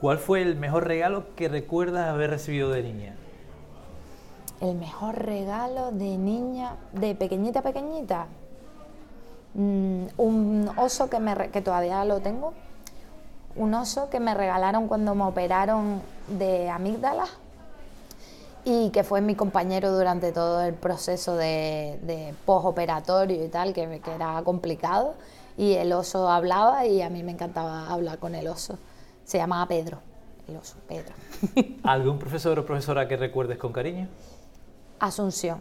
¿Cuál 0.00 0.18
fue 0.18 0.42
el 0.42 0.56
mejor 0.56 0.86
regalo 0.86 1.34
que 1.36 1.48
recuerdas 1.48 2.08
haber 2.08 2.30
recibido 2.30 2.70
de 2.70 2.82
niña? 2.82 3.14
El 4.60 4.74
mejor 4.76 5.16
regalo 5.16 5.92
de 5.92 6.18
niña, 6.18 6.76
de 6.92 7.14
pequeñita, 7.14 7.62
pequeñita. 7.62 8.26
Mm, 9.54 10.06
un 10.16 10.70
oso 10.76 11.08
que, 11.08 11.20
me, 11.20 11.50
que 11.50 11.62
todavía 11.62 12.04
lo 12.04 12.20
tengo. 12.20 12.52
Un 13.56 13.74
oso 13.74 14.10
que 14.10 14.20
me 14.20 14.34
regalaron 14.34 14.88
cuando 14.88 15.14
me 15.14 15.24
operaron 15.24 16.00
de 16.28 16.68
amígdala 16.70 17.26
y 18.68 18.90
que 18.90 19.02
fue 19.02 19.22
mi 19.22 19.34
compañero 19.34 19.96
durante 19.96 20.30
todo 20.30 20.60
el 20.60 20.74
proceso 20.74 21.36
de, 21.36 21.98
de 22.02 22.34
postoperatorio 22.44 23.42
y 23.42 23.48
tal, 23.48 23.72
que, 23.72 24.00
que 24.00 24.14
era 24.14 24.42
complicado. 24.44 25.14
Y 25.56 25.72
el 25.72 25.90
oso 25.92 26.28
hablaba 26.28 26.84
y 26.84 27.00
a 27.00 27.08
mí 27.08 27.22
me 27.22 27.32
encantaba 27.32 27.88
hablar 27.88 28.18
con 28.18 28.34
el 28.34 28.46
oso. 28.46 28.78
Se 29.24 29.38
llamaba 29.38 29.66
Pedro, 29.66 30.00
el 30.48 30.56
oso, 30.56 30.76
Pedro. 30.86 31.14
¿Algún 31.82 32.18
profesor 32.18 32.58
o 32.58 32.66
profesora 32.66 33.08
que 33.08 33.16
recuerdes 33.16 33.56
con 33.56 33.72
cariño? 33.72 34.06
Asunción, 35.00 35.60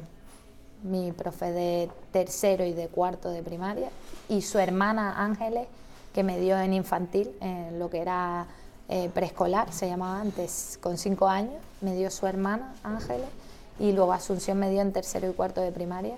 mi 0.83 1.13
profe 1.13 1.53
de 1.53 1.89
tercero 2.11 2.65
y 2.65 2.73
de 2.73 2.89
cuarto 2.89 3.29
de 3.29 3.41
primaria, 3.41 3.89
y 4.27 4.41
su 4.41 4.59
hermana 4.59 5.23
Ángeles, 5.23 5.67
que 6.13 6.23
me 6.23 6.39
dio 6.39 6.59
en 6.59 6.73
infantil, 6.73 7.31
en 7.39 7.79
lo 7.79 7.89
que 7.89 8.01
era 8.01 8.47
eh, 8.89 9.09
preescolar, 9.13 9.71
se 9.71 9.87
llamaba 9.87 10.19
antes, 10.19 10.77
con 10.81 10.97
cinco 10.97 11.29
años, 11.29 11.61
me 11.81 11.95
dio 11.95 12.09
su 12.11 12.27
hermana 12.27 12.73
Ángeles, 12.83 13.27
y 13.79 13.91
luego 13.91 14.13
Asunción 14.13 14.57
me 14.57 14.69
dio 14.69 14.81
en 14.81 14.91
tercero 14.93 15.29
y 15.29 15.33
cuarto 15.33 15.61
de 15.61 15.71
primaria. 15.71 16.17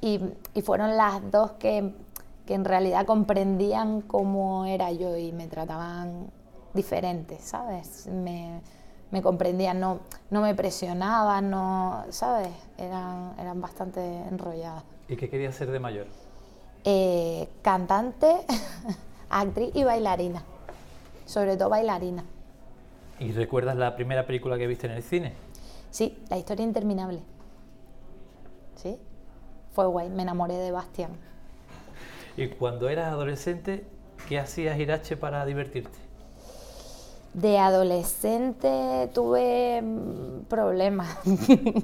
Y, 0.00 0.20
y 0.54 0.62
fueron 0.62 0.96
las 0.96 1.30
dos 1.30 1.52
que, 1.52 1.92
que 2.46 2.54
en 2.54 2.64
realidad 2.64 3.06
comprendían 3.06 4.00
cómo 4.02 4.64
era 4.66 4.92
yo 4.92 5.16
y 5.16 5.32
me 5.32 5.48
trataban 5.48 6.30
diferente, 6.72 7.38
¿sabes? 7.40 8.06
Me, 8.06 8.60
me 9.10 9.22
comprendían, 9.22 9.80
no, 9.80 10.00
no 10.30 10.42
me 10.42 10.54
presionaban, 10.54 11.50
no, 11.50 12.04
¿sabes? 12.10 12.50
Eran, 12.76 13.34
eran 13.38 13.60
bastante 13.60 14.00
enrolladas. 14.28 14.84
¿Y 15.08 15.16
qué 15.16 15.28
querías 15.28 15.54
ser 15.54 15.70
de 15.70 15.80
mayor? 15.80 16.06
Eh, 16.84 17.48
cantante, 17.62 18.36
actriz 19.30 19.70
y 19.74 19.84
bailarina. 19.84 20.42
Sobre 21.26 21.56
todo 21.56 21.70
bailarina. 21.70 22.24
¿Y 23.20 23.32
recuerdas 23.32 23.76
la 23.76 23.96
primera 23.96 24.26
película 24.26 24.56
que 24.58 24.66
viste 24.66 24.86
en 24.86 24.92
el 24.92 25.02
cine? 25.02 25.32
Sí, 25.90 26.16
La 26.28 26.38
historia 26.38 26.64
interminable. 26.64 27.20
Sí, 28.76 28.96
fue 29.72 29.86
guay, 29.86 30.08
me 30.08 30.22
enamoré 30.22 30.54
de 30.54 30.70
Bastián. 30.70 31.10
¿Y 32.36 32.48
cuando 32.48 32.88
eras 32.88 33.08
adolescente, 33.08 33.84
qué 34.28 34.38
hacías 34.38 34.78
Irache 34.78 35.16
para 35.16 35.44
divertirte? 35.44 35.98
De 37.34 37.58
adolescente 37.58 39.10
tuve 39.12 39.82
mm, 39.82 40.44
problemas, 40.48 41.18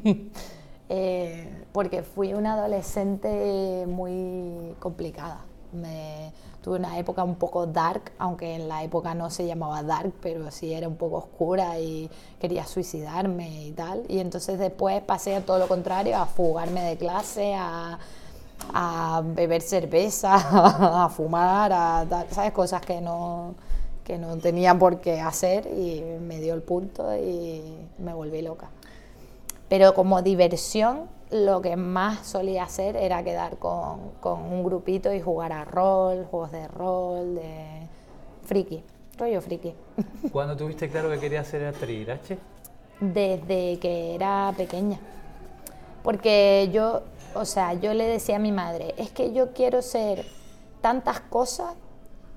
eh, 0.89 1.65
porque 1.73 2.03
fui 2.03 2.35
una 2.35 2.55
adolescente 2.55 3.85
muy 3.89 4.77
complicada. 4.79 5.41
Me, 5.73 6.33
tuve 6.65 6.79
una 6.79 6.99
época 6.99 7.23
un 7.23 7.35
poco 7.35 7.67
dark, 7.67 8.13
aunque 8.19 8.55
en 8.55 8.69
la 8.69 8.83
época 8.83 9.15
no 9.15 9.29
se 9.29 9.47
llamaba 9.47 9.83
dark, 9.83 10.15
pero 10.23 10.51
sí 10.51 10.73
era 10.73 10.89
un 10.89 10.97
poco 10.97 11.17
oscura 11.17 11.79
y 11.79 12.09
quería 12.41 12.65
suicidarme 12.65 13.67
y 13.67 13.73
tal. 13.73 14.03
Y 14.09 14.19
entonces 14.19 14.59
después 14.59 15.03
pasé 15.03 15.37
a 15.37 15.45
todo 15.45 15.59
lo 15.59 15.69
contrario, 15.69 16.17
a 16.17 16.25
fugarme 16.25 16.81
de 16.81 16.97
clase, 16.97 17.55
a, 17.55 17.99
a 18.73 19.23
beber 19.23 19.61
cerveza, 19.61 20.37
a 21.05 21.11
fumar, 21.11 21.71
a 21.71 22.07
tal, 22.09 22.29
¿sabes? 22.31 22.53
Cosas 22.53 22.81
que 22.81 22.99
no, 23.03 23.55
que 24.03 24.17
no 24.17 24.39
tenía 24.39 24.75
por 24.79 25.03
qué 25.03 25.21
hacer 25.21 25.67
y 25.67 26.03
me 26.27 26.41
dio 26.41 26.55
el 26.55 26.63
punto 26.63 27.15
y 27.15 27.61
me 27.99 28.15
volví 28.15 28.41
loca. 28.41 28.71
Pero 29.69 29.93
como 29.93 30.23
diversión, 30.23 31.11
lo 31.35 31.61
que 31.61 31.75
más 31.75 32.25
solía 32.25 32.63
hacer 32.63 32.95
era 32.95 33.25
quedar 33.25 33.59
con, 33.59 34.13
con 34.21 34.41
un 34.41 34.63
grupito 34.63 35.13
y 35.13 35.21
jugar 35.21 35.53
a 35.53 35.65
rol, 35.65 36.27
juegos 36.31 36.53
de 36.53 36.69
rol, 36.69 37.35
de 37.35 37.89
friki, 38.45 38.85
rollo 39.19 39.41
friki. 39.41 39.75
¿Cuándo 40.33 40.57
tuviste 40.57 40.89
claro 40.89 41.11
que 41.11 41.19
querías 41.19 41.49
ser 41.49 41.67
actriz? 41.67 42.07
Desde 43.01 43.81
que 43.81 44.15
era 44.15 44.55
pequeña. 44.57 45.01
Porque 46.05 46.71
yo, 46.73 47.03
o 47.35 47.45
sea, 47.45 47.75
yo 47.75 47.95
le 47.95 48.07
decía 48.07 48.37
a 48.37 48.39
mi 48.39 48.53
madre, 48.53 48.95
es 48.97 49.11
que 49.11 49.33
yo 49.33 49.53
quiero 49.55 49.83
ser 49.83 50.25
tantas 50.83 51.19
cosas 51.19 51.75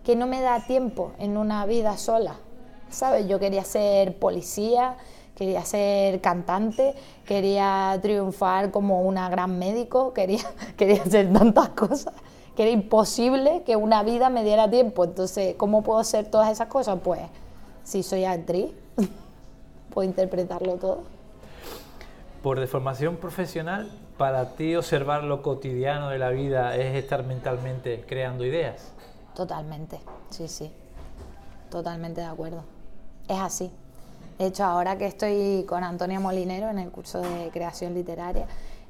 que 0.03 0.15
no 0.15 0.25
me 0.25 0.41
da 0.41 0.65
tiempo 0.65 1.11
en 1.19 1.37
una 1.37 1.67
vida 1.67 1.97
sola. 1.97 2.37
¿Sabes? 2.89 3.27
Yo 3.27 3.37
quería 3.37 3.63
ser 3.63 4.17
policía, 4.17 4.97
quería 5.37 5.63
ser 5.63 6.19
cantante, 6.19 6.95
quería 7.23 7.97
triunfar 8.01 8.71
como 8.71 9.03
una 9.03 9.29
gran 9.29 9.59
médico, 9.59 10.11
quería, 10.15 10.43
quería 10.75 11.03
hacer 11.03 11.31
tantas 11.31 11.69
cosas 11.69 12.13
que 12.55 12.63
era 12.63 12.71
imposible 12.71 13.61
que 13.63 13.75
una 13.75 14.01
vida 14.01 14.31
me 14.31 14.43
diera 14.43 14.67
tiempo. 14.67 15.03
Entonces, 15.03 15.53
¿cómo 15.57 15.83
puedo 15.83 15.99
hacer 15.99 16.25
todas 16.25 16.51
esas 16.51 16.67
cosas? 16.67 16.97
Pues, 17.03 17.21
si 17.83 18.01
soy 18.01 18.25
actriz, 18.25 18.71
puedo 19.93 20.09
interpretarlo 20.09 20.73
todo. 20.77 21.03
Por 22.41 22.59
deformación 22.59 23.17
profesional, 23.17 23.91
para 24.17 24.55
ti 24.55 24.75
observar 24.75 25.23
lo 25.23 25.43
cotidiano 25.43 26.09
de 26.09 26.17
la 26.17 26.29
vida 26.29 26.75
es 26.75 26.95
estar 26.95 27.23
mentalmente 27.23 28.03
creando 28.07 28.43
ideas. 28.43 28.91
Totalmente, 29.35 29.99
sí, 30.31 30.47
sí. 30.47 30.71
Totalmente 31.69 32.21
de 32.21 32.27
acuerdo. 32.27 32.63
Es 33.27 33.37
así. 33.37 33.71
De 34.37 34.45
hecho, 34.45 34.63
ahora 34.63 34.97
que 34.97 35.07
estoy 35.07 35.65
con 35.67 35.83
Antonio 35.83 36.21
Molinero 36.21 36.69
en 36.69 36.77
el 36.77 36.91
curso 36.91 37.21
de 37.21 37.49
creación 37.51 37.95
literaria, 37.95 38.45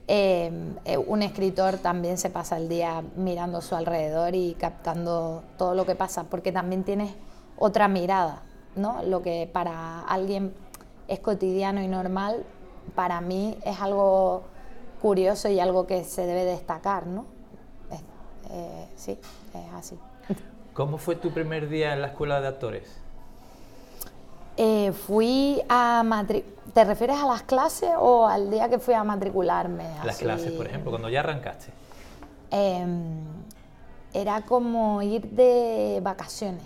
eh, 0.09 0.51
eh, 0.85 0.97
un 0.97 1.21
escritor 1.21 1.77
también 1.77 2.17
se 2.17 2.29
pasa 2.29 2.57
el 2.57 2.67
día 2.67 3.03
mirando 3.15 3.59
a 3.59 3.61
su 3.61 3.75
alrededor 3.75 4.35
y 4.35 4.55
captando 4.55 5.43
todo 5.57 5.73
lo 5.73 5.85
que 5.85 5.95
pasa, 5.95 6.25
porque 6.25 6.51
también 6.51 6.83
tienes 6.83 7.11
otra 7.57 7.87
mirada, 7.87 8.43
¿no? 8.75 9.03
Lo 9.03 9.21
que 9.21 9.49
para 9.51 10.01
alguien 10.01 10.53
es 11.07 11.19
cotidiano 11.19 11.81
y 11.81 11.87
normal, 11.87 12.43
para 12.95 13.21
mí 13.21 13.57
es 13.65 13.79
algo 13.79 14.43
curioso 15.01 15.49
y 15.49 15.59
algo 15.59 15.87
que 15.87 16.03
se 16.03 16.25
debe 16.25 16.43
destacar, 16.43 17.07
¿no? 17.07 17.25
Eh, 18.49 18.87
sí, 18.95 19.19
es 19.53 19.73
así. 19.73 19.99
¿Cómo 20.73 20.97
fue 20.97 21.15
tu 21.15 21.31
primer 21.31 21.67
día 21.67 21.93
en 21.93 22.01
la 22.01 22.07
escuela 22.07 22.39
de 22.39 22.47
actores? 22.47 23.06
Eh, 24.57 24.91
fui 24.91 25.61
a 25.69 26.01
matri- 26.03 26.43
¿Te 26.73 26.83
refieres 26.83 27.17
a 27.17 27.25
las 27.27 27.43
clases 27.43 27.91
o 27.97 28.27
al 28.27 28.49
día 28.51 28.69
que 28.69 28.77
fui 28.79 28.93
a 28.93 29.03
matricularme? 29.03 29.83
Las 30.03 30.15
así? 30.15 30.25
clases, 30.25 30.51
por 30.51 30.67
ejemplo, 30.67 30.91
cuando 30.91 31.09
ya 31.09 31.21
arrancaste. 31.21 31.67
Em, 32.51 33.19
era 34.13 34.41
como 34.41 35.01
ir 35.01 35.29
de 35.31 35.99
vacaciones, 36.03 36.63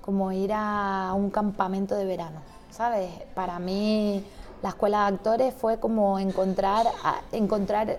como 0.00 0.32
ir 0.32 0.50
a 0.54 1.12
un 1.14 1.30
campamento 1.30 1.94
de 1.94 2.04
verano, 2.04 2.40
¿sabes? 2.70 3.10
Para 3.34 3.58
mí 3.58 4.24
la 4.62 4.70
escuela 4.70 5.02
de 5.10 5.16
actores 5.16 5.54
fue 5.54 5.78
como 5.78 6.18
encontrar, 6.18 6.86
a- 7.04 7.20
encontrar 7.32 7.98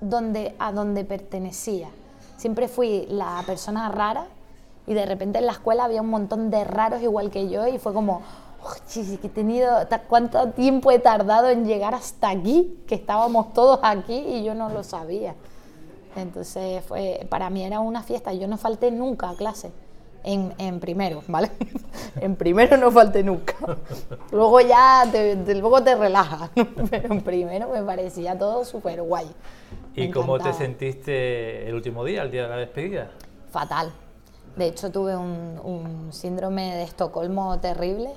donde, 0.00 0.54
a 0.58 0.72
donde 0.72 1.04
pertenecía. 1.04 1.88
Siempre 2.36 2.68
fui 2.68 3.06
la 3.10 3.42
persona 3.46 3.88
rara 3.88 4.26
y 4.88 4.94
de 4.94 5.06
repente 5.06 5.38
en 5.38 5.46
la 5.46 5.52
escuela 5.52 5.84
había 5.84 6.00
un 6.02 6.08
montón 6.10 6.50
de 6.50 6.64
raros 6.64 7.00
igual 7.02 7.30
que 7.30 7.48
yo 7.48 7.68
y 7.68 7.78
fue 7.78 7.92
como, 7.92 8.22
"Oye, 8.64 9.18
que 9.18 9.26
he 9.28 9.30
tenido, 9.30 9.70
cuánto 10.08 10.48
tiempo 10.50 10.90
he 10.90 10.98
tardado 10.98 11.48
en 11.50 11.64
llegar 11.66 11.94
hasta 11.94 12.30
aquí, 12.30 12.80
que 12.88 12.94
estábamos 12.96 13.52
todos 13.52 13.78
aquí 13.82 14.16
y 14.16 14.42
yo 14.42 14.54
no 14.54 14.68
lo 14.70 14.82
sabía. 14.82 15.34
Entonces, 16.16 16.82
fue, 16.84 17.26
para 17.28 17.50
mí 17.50 17.62
era 17.64 17.80
una 17.80 18.02
fiesta. 18.02 18.32
Yo 18.32 18.48
no 18.48 18.56
falté 18.56 18.90
nunca 18.90 19.30
a 19.30 19.34
clase. 19.36 19.70
En, 20.24 20.52
en 20.58 20.80
primero, 20.80 21.22
¿vale? 21.28 21.50
en 22.20 22.34
primero 22.34 22.76
no 22.76 22.90
falté 22.90 23.22
nunca. 23.22 23.54
Luego 24.32 24.60
ya 24.60 25.04
te, 25.12 25.36
te- 25.36 25.54
luego 25.54 25.80
te 25.82 25.94
relajas. 25.94 26.50
¿no? 26.56 26.66
Pero 26.90 27.14
en 27.14 27.20
primero 27.20 27.68
me 27.68 27.82
parecía 27.82 28.36
todo 28.36 28.64
súper 28.64 29.00
guay. 29.02 29.28
¿Y 29.94 30.10
cómo 30.10 30.38
te 30.38 30.52
sentiste 30.52 31.68
el 31.68 31.74
último 31.74 32.04
día, 32.04 32.22
el 32.22 32.30
día 32.32 32.42
de 32.44 32.48
la 32.48 32.56
despedida? 32.56 33.10
Fatal. 33.52 33.92
De 34.58 34.66
hecho, 34.66 34.90
tuve 34.90 35.16
un, 35.16 36.08
síndrome 36.10 36.74
de 36.74 36.82
Estocolmo 36.82 37.60
terrible 37.60 38.10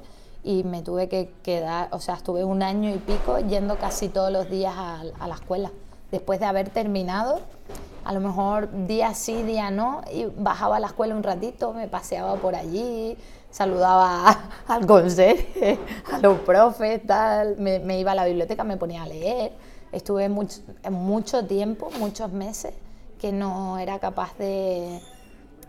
y 0.44 0.64
me 0.64 0.82
tuve 0.82 1.08
que 1.08 1.32
quedar, 1.44 1.90
o 1.92 2.00
sea, 2.00 2.16
estuve 2.16 2.44
un 2.44 2.64
año 2.64 2.90
y 2.90 2.98
pico 2.98 3.38
yendo 3.38 3.78
casi 3.78 4.10
todos 4.10 4.32
los 4.32 4.50
días 4.50 4.74
a, 4.76 5.28
la 5.28 5.36
escuela. 5.36 5.72
Después 6.10 6.40
de 6.40 6.48
haber 6.48 6.70
terminado, 6.70 7.42
a 8.04 8.14
lo 8.14 8.22
mejor 8.22 8.88
día 8.88 9.14
sí, 9.14 9.44
día 9.44 9.70
no, 9.70 10.02
y 10.12 10.26
bajaba 10.36 10.78
a 10.78 10.80
la 10.80 10.88
escuela 10.88 11.14
un 11.14 11.22
ratito, 11.22 11.74
me 11.74 11.88
paseaba 11.88 12.34
por 12.38 12.56
allí, 12.56 13.16
saludaba 13.52 14.50
al 14.68 14.88
conserje, 14.88 15.78
a 16.12 16.18
los 16.18 16.40
profes, 16.40 17.06
tal, 17.06 17.58
me, 17.58 18.00
iba 18.00 18.14
a 18.14 18.16
la 18.16 18.26
biblioteca, 18.26 18.64
me 18.64 18.78
ponía 18.78 19.04
a 19.04 19.08
leer. 19.08 19.52
Estuve 19.92 20.28
mucho 20.28 21.46
tiempo, 21.46 21.92
muchos 22.00 22.32
meses, 22.32 22.74
que 23.20 23.32
no 23.32 23.78
era 23.78 24.00
capaz 24.00 24.36
de, 24.40 25.02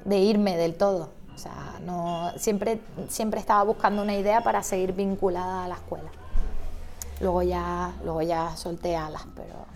de 0.05 0.19
irme 0.19 0.57
del 0.57 0.75
todo. 0.75 1.11
O 1.35 1.39
sea, 1.39 1.81
no, 1.85 2.31
siempre, 2.37 2.81
siempre 3.09 3.41
estaba 3.41 3.63
buscando 3.63 4.03
una 4.03 4.15
idea 4.17 4.43
para 4.43 4.63
seguir 4.63 4.93
vinculada 4.93 5.65
a 5.65 5.69
la 5.69 5.75
escuela. 5.75 6.11
luego 7.21 7.43
ya, 7.43 7.93
luego 8.05 8.23
ya 8.23 8.57
solté 8.57 8.97
alas, 8.97 9.27
pero... 9.35 9.67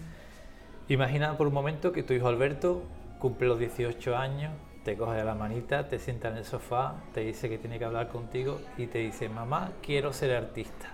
Imagina 0.89 1.37
por 1.37 1.47
un 1.49 1.55
momento 1.55 1.93
que 1.93 2.03
tu 2.03 2.13
hijo 2.13 2.29
Alberto 2.29 2.83
cumple 3.19 3.49
los 3.49 3.59
18 3.59 4.17
años, 4.17 4.53
te 4.85 4.97
coge 4.97 5.17
de 5.17 5.25
la 5.25 5.35
manita, 5.35 5.89
te 5.89 5.99
sienta 5.99 6.29
en 6.29 6.37
el 6.37 6.45
sofá, 6.45 6.95
te 7.13 7.21
dice 7.21 7.49
que 7.49 7.59
tiene 7.59 7.79
que 7.79 7.85
hablar 7.85 8.09
contigo 8.09 8.61
y 8.79 8.87
te 8.87 8.99
dice, 8.99 9.29
mamá, 9.29 9.73
quiero 9.83 10.13
ser 10.13 10.37
artista. 10.37 10.93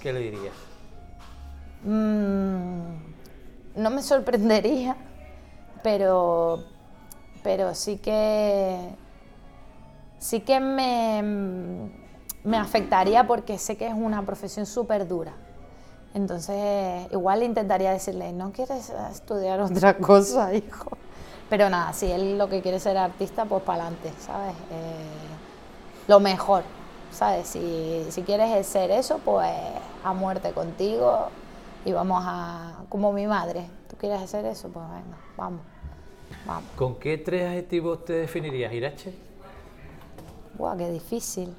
¿Qué 0.00 0.12
le 0.12 0.20
dirías? 0.20 0.54
Mm, 1.84 2.96
no 3.76 3.90
me 3.90 4.02
sorprendería, 4.02 4.96
pero, 5.82 6.64
pero 7.46 7.76
sí 7.76 7.98
que 7.98 8.76
sí 10.18 10.40
que 10.40 10.58
me, 10.58 11.22
me 12.42 12.56
afectaría 12.56 13.24
porque 13.24 13.56
sé 13.56 13.76
que 13.76 13.86
es 13.86 13.94
una 13.94 14.26
profesión 14.26 14.66
súper 14.66 15.06
dura. 15.06 15.32
Entonces, 16.12 17.06
igual 17.12 17.44
intentaría 17.44 17.92
decirle, 17.92 18.32
¿no 18.32 18.50
quieres 18.50 18.92
estudiar 19.12 19.60
otra 19.60 19.96
cosa, 19.98 20.52
hijo? 20.54 20.98
Pero 21.48 21.70
nada, 21.70 21.92
si 21.92 22.10
él 22.10 22.36
lo 22.36 22.48
que 22.48 22.62
quiere 22.62 22.80
ser 22.80 22.98
artista, 22.98 23.44
pues 23.44 23.62
para 23.62 23.84
adelante, 23.84 24.12
¿sabes? 24.18 24.56
Eh, 24.72 26.08
lo 26.08 26.18
mejor, 26.18 26.64
¿sabes? 27.12 27.46
Si, 27.46 28.06
si 28.10 28.22
quieres 28.22 28.66
ser 28.66 28.90
eso, 28.90 29.20
pues 29.24 29.54
a 30.02 30.12
muerte 30.12 30.50
contigo 30.50 31.28
y 31.84 31.92
vamos 31.92 32.24
a, 32.26 32.78
como 32.88 33.12
mi 33.12 33.28
madre, 33.28 33.70
¿tú 33.88 33.94
quieres 33.96 34.20
hacer 34.20 34.44
eso? 34.46 34.68
Pues 34.68 34.84
venga, 34.88 35.16
vamos, 35.36 35.60
vamos. 36.46 36.70
¿Con 36.76 36.96
qué 36.96 37.18
tres 37.18 37.46
adjetivos 37.46 38.04
te 38.04 38.12
definirías, 38.14 38.72
Irache? 38.72 39.12
Buah, 40.56 40.76
qué 40.76 40.90
difícil. 40.90 41.54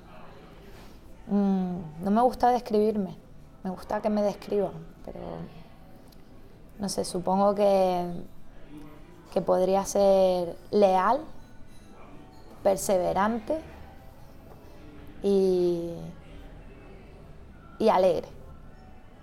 Mm, 1.28 2.04
no 2.04 2.12
me 2.12 2.22
gusta 2.22 2.50
describirme, 2.52 3.16
me 3.64 3.70
gusta 3.70 4.02
que 4.02 4.10
me 4.10 4.22
describan, 4.22 4.72
pero 5.06 5.20
no 6.80 6.88
sé, 6.90 7.04
supongo 7.04 7.54
que, 7.54 8.06
que 9.34 9.42
podría 9.42 9.84
ser 9.86 10.56
leal, 10.72 11.20
perseverante 12.64 13.60
y, 15.22 15.92
y 17.80 17.90
alegre. 17.90 18.37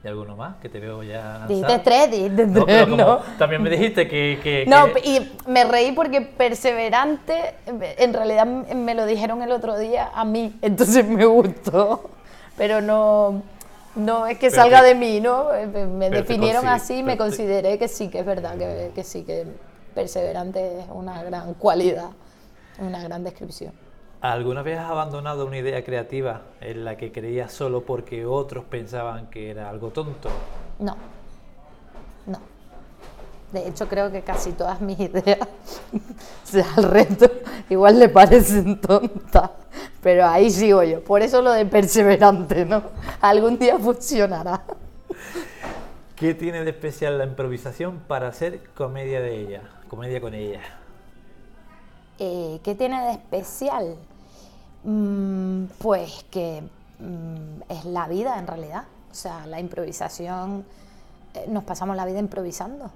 ¿Y 0.04 0.08
alguno 0.08 0.36
más? 0.36 0.56
Que 0.56 0.68
te 0.68 0.80
veo 0.80 1.02
ya. 1.02 1.46
Dijiste 1.48 1.78
tres, 1.78 2.10
dijiste 2.10 2.46
No, 2.46 2.64
tres, 2.66 2.84
como 2.84 2.96
¿no? 2.98 3.18
También 3.38 3.62
me 3.62 3.70
dijiste 3.70 4.06
que. 4.06 4.38
que- 4.42 4.66
No, 4.66 4.92
que- 4.92 5.00
y 5.08 5.32
me 5.46 5.64
reí 5.64 5.92
porque 5.92 6.20
perseverante, 6.20 7.54
en 7.66 8.12
realidad 8.12 8.44
me 8.46 8.94
lo 8.94 9.06
dijeron 9.06 9.42
el 9.42 9.50
otro 9.50 9.78
día 9.78 10.10
a 10.14 10.26
mí, 10.26 10.54
entonces 10.60 11.06
me 11.08 11.24
gustó, 11.24 12.10
pero 12.58 12.82
no, 12.82 13.42
no 13.94 14.26
es 14.26 14.38
que 14.38 14.50
Pero 14.50 14.62
salga 14.62 14.82
de 14.82 14.94
mí, 14.94 15.20
¿no? 15.20 15.46
Me 15.72 15.86
me 15.86 16.10
definieron 16.10 16.68
así 16.68 16.96
y 16.98 17.02
me 17.02 17.16
consideré 17.16 17.78
que 17.78 17.88
sí, 17.88 18.08
que 18.08 18.18
es 18.18 18.26
verdad, 18.26 18.58
que, 18.58 18.90
que 18.94 19.04
sí, 19.04 19.22
que 19.24 19.46
perseverante 19.94 20.80
es 20.80 20.86
una 20.92 21.22
gran 21.22 21.54
cualidad, 21.54 22.10
una 22.78 23.02
gran 23.02 23.24
descripción. 23.24 23.72
¿Alguna 24.24 24.62
vez 24.62 24.78
has 24.78 24.88
abandonado 24.88 25.44
una 25.44 25.58
idea 25.58 25.84
creativa 25.84 26.40
en 26.62 26.82
la 26.82 26.96
que 26.96 27.12
creías 27.12 27.52
solo 27.52 27.82
porque 27.82 28.24
otros 28.24 28.64
pensaban 28.64 29.26
que 29.26 29.50
era 29.50 29.68
algo 29.68 29.90
tonto? 29.90 30.30
No, 30.78 30.96
no. 32.24 32.38
De 33.52 33.68
hecho, 33.68 33.86
creo 33.86 34.10
que 34.10 34.22
casi 34.22 34.52
todas 34.52 34.80
mis 34.80 34.98
ideas, 35.00 35.46
al 36.74 36.84
resto, 36.84 37.30
igual 37.68 37.98
le 37.98 38.08
parecen 38.08 38.80
tontas, 38.80 39.50
pero 40.02 40.24
ahí 40.26 40.48
sigo 40.48 40.82
yo. 40.82 41.04
Por 41.04 41.20
eso 41.20 41.42
lo 41.42 41.52
de 41.52 41.66
perseverante, 41.66 42.64
¿no? 42.64 42.82
Algún 43.20 43.58
día 43.58 43.78
funcionará. 43.78 44.62
¿Qué 46.16 46.32
tiene 46.32 46.64
de 46.64 46.70
especial 46.70 47.18
la 47.18 47.24
improvisación 47.24 47.98
para 48.08 48.28
hacer 48.28 48.70
comedia 48.74 49.20
de 49.20 49.38
ella? 49.38 49.62
Comedia 49.86 50.18
con 50.22 50.32
ella. 50.32 50.62
Eh, 52.18 52.58
¿Qué 52.64 52.74
tiene 52.74 53.02
de 53.02 53.12
especial? 53.12 53.98
Mm, 54.84 55.64
pues 55.78 56.24
que 56.30 56.62
mm, 56.98 57.72
es 57.72 57.84
la 57.86 58.06
vida 58.08 58.38
en 58.38 58.46
realidad. 58.46 58.84
O 59.10 59.14
sea, 59.14 59.46
la 59.46 59.60
improvisación, 59.60 60.64
eh, 61.34 61.46
nos 61.48 61.64
pasamos 61.64 61.96
la 61.96 62.04
vida 62.04 62.18
improvisando. 62.18 62.90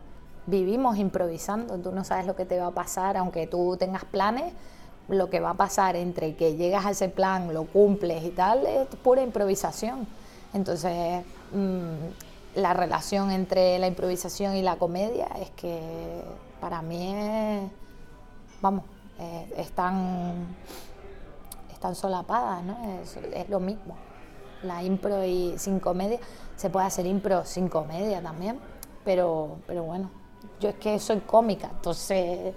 Vivimos 0.46 0.98
improvisando. 0.98 1.78
Tú 1.78 1.92
no 1.92 2.04
sabes 2.04 2.26
lo 2.26 2.36
que 2.36 2.44
te 2.44 2.58
va 2.60 2.68
a 2.68 2.70
pasar, 2.72 3.16
aunque 3.16 3.46
tú 3.46 3.76
tengas 3.78 4.04
planes, 4.04 4.52
lo 5.08 5.30
que 5.30 5.40
va 5.40 5.50
a 5.50 5.54
pasar 5.54 5.96
entre 5.96 6.36
que 6.36 6.56
llegas 6.56 6.84
a 6.86 6.90
ese 6.90 7.08
plan, 7.08 7.52
lo 7.54 7.64
cumples 7.64 8.22
y 8.24 8.30
tal, 8.30 8.66
es 8.66 8.86
pura 9.02 9.22
improvisación. 9.22 10.06
Entonces, 10.52 11.24
mm, 11.52 12.58
la 12.60 12.74
relación 12.74 13.30
entre 13.30 13.78
la 13.78 13.86
improvisación 13.86 14.56
y 14.56 14.62
la 14.62 14.76
comedia 14.76 15.28
es 15.40 15.50
que 15.50 15.80
para 16.60 16.82
mí 16.82 17.14
es, 17.14 17.62
vamos, 18.60 18.84
eh, 19.18 19.52
están, 19.56 20.46
están 21.78 21.94
solapadas, 21.94 22.64
¿no? 22.64 23.00
Es, 23.00 23.16
es 23.16 23.48
lo 23.48 23.60
mismo. 23.60 23.96
La 24.64 24.82
impro 24.82 25.24
y 25.24 25.54
sin 25.56 25.78
comedia, 25.78 26.18
se 26.56 26.68
puede 26.68 26.86
hacer 26.86 27.06
impro 27.06 27.44
sin 27.44 27.68
comedia 27.68 28.20
también, 28.20 28.58
pero, 29.04 29.58
pero 29.66 29.84
bueno, 29.84 30.10
yo 30.58 30.70
es 30.70 30.74
que 30.74 30.98
soy 30.98 31.20
cómica, 31.20 31.70
entonces 31.72 32.52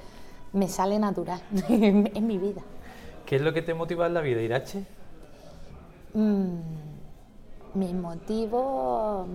me 0.53 0.67
sale 0.67 0.97
natural, 0.97 1.39
es 1.69 2.21
mi 2.21 2.39
vida. 2.39 2.61
¿Qué 3.25 3.35
es 3.35 3.41
lo 3.43 3.53
que 3.53 3.61
te 3.61 3.75
motiva 3.75 4.07
en 4.07 4.15
la 4.15 4.21
vida, 4.21 4.41
Irache? 4.41 4.83
Mm, 6.15 6.57
mi 7.75 7.93
motivo, 7.93 9.27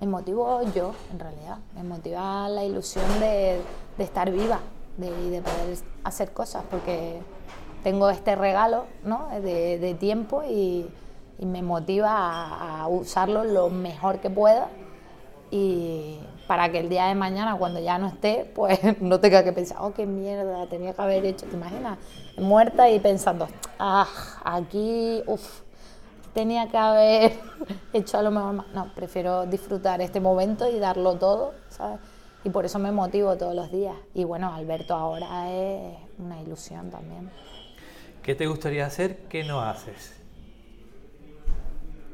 me 0.00 0.06
motivo 0.06 0.60
yo, 0.74 0.92
en 1.10 1.18
realidad. 1.18 1.58
Me 1.74 1.82
motiva 1.82 2.48
la 2.50 2.62
ilusión 2.64 3.04
de, 3.18 3.60
de 3.96 4.04
estar 4.04 4.30
viva 4.30 4.60
de, 4.98 5.08
y 5.08 5.30
de 5.30 5.40
poder 5.40 5.78
hacer 6.04 6.32
cosas, 6.32 6.62
porque 6.70 7.20
tengo 7.82 8.10
este 8.10 8.36
regalo 8.36 8.86
¿no? 9.04 9.28
de, 9.40 9.78
de 9.78 9.94
tiempo 9.94 10.42
y, 10.44 10.88
y 11.38 11.46
me 11.46 11.62
motiva 11.62 12.10
a, 12.10 12.82
a 12.82 12.88
usarlo 12.88 13.44
lo 13.44 13.70
mejor 13.70 14.20
que 14.20 14.30
pueda 14.30 14.68
y 15.50 16.18
para 16.46 16.70
que 16.70 16.78
el 16.78 16.88
día 16.88 17.06
de 17.06 17.14
mañana, 17.14 17.56
cuando 17.56 17.78
ya 17.78 17.98
no 17.98 18.08
esté, 18.08 18.50
pues 18.54 18.78
no 19.00 19.20
tenga 19.20 19.44
que 19.44 19.52
pensar, 19.52 19.78
oh, 19.80 19.92
qué 19.92 20.06
mierda, 20.06 20.66
tenía 20.66 20.94
que 20.94 21.02
haber 21.02 21.24
hecho, 21.24 21.46
¿te 21.46 21.56
imaginas? 21.56 21.98
Muerta 22.38 22.90
y 22.90 22.98
pensando, 23.00 23.48
ah, 23.78 24.06
aquí, 24.44 25.22
uff, 25.26 25.60
tenía 26.32 26.68
que 26.68 26.78
haber 26.78 27.32
hecho 27.92 28.18
a 28.18 28.22
lo 28.22 28.30
mejor 28.30 28.54
más. 28.54 28.66
No, 28.74 28.92
prefiero 28.94 29.46
disfrutar 29.46 30.00
este 30.00 30.20
momento 30.20 30.68
y 30.68 30.78
darlo 30.78 31.16
todo, 31.16 31.52
¿sabes? 31.68 32.00
Y 32.44 32.50
por 32.50 32.64
eso 32.64 32.78
me 32.78 32.90
motivo 32.90 33.36
todos 33.36 33.54
los 33.54 33.70
días. 33.70 33.94
Y 34.14 34.24
bueno, 34.24 34.52
Alberto 34.52 34.94
ahora 34.94 35.50
es 35.52 35.96
una 36.18 36.40
ilusión 36.40 36.90
también. 36.90 37.30
¿Qué 38.22 38.34
te 38.34 38.46
gustaría 38.46 38.86
hacer 38.86 39.16
que 39.28 39.42
no 39.42 39.60
haces? 39.60 40.14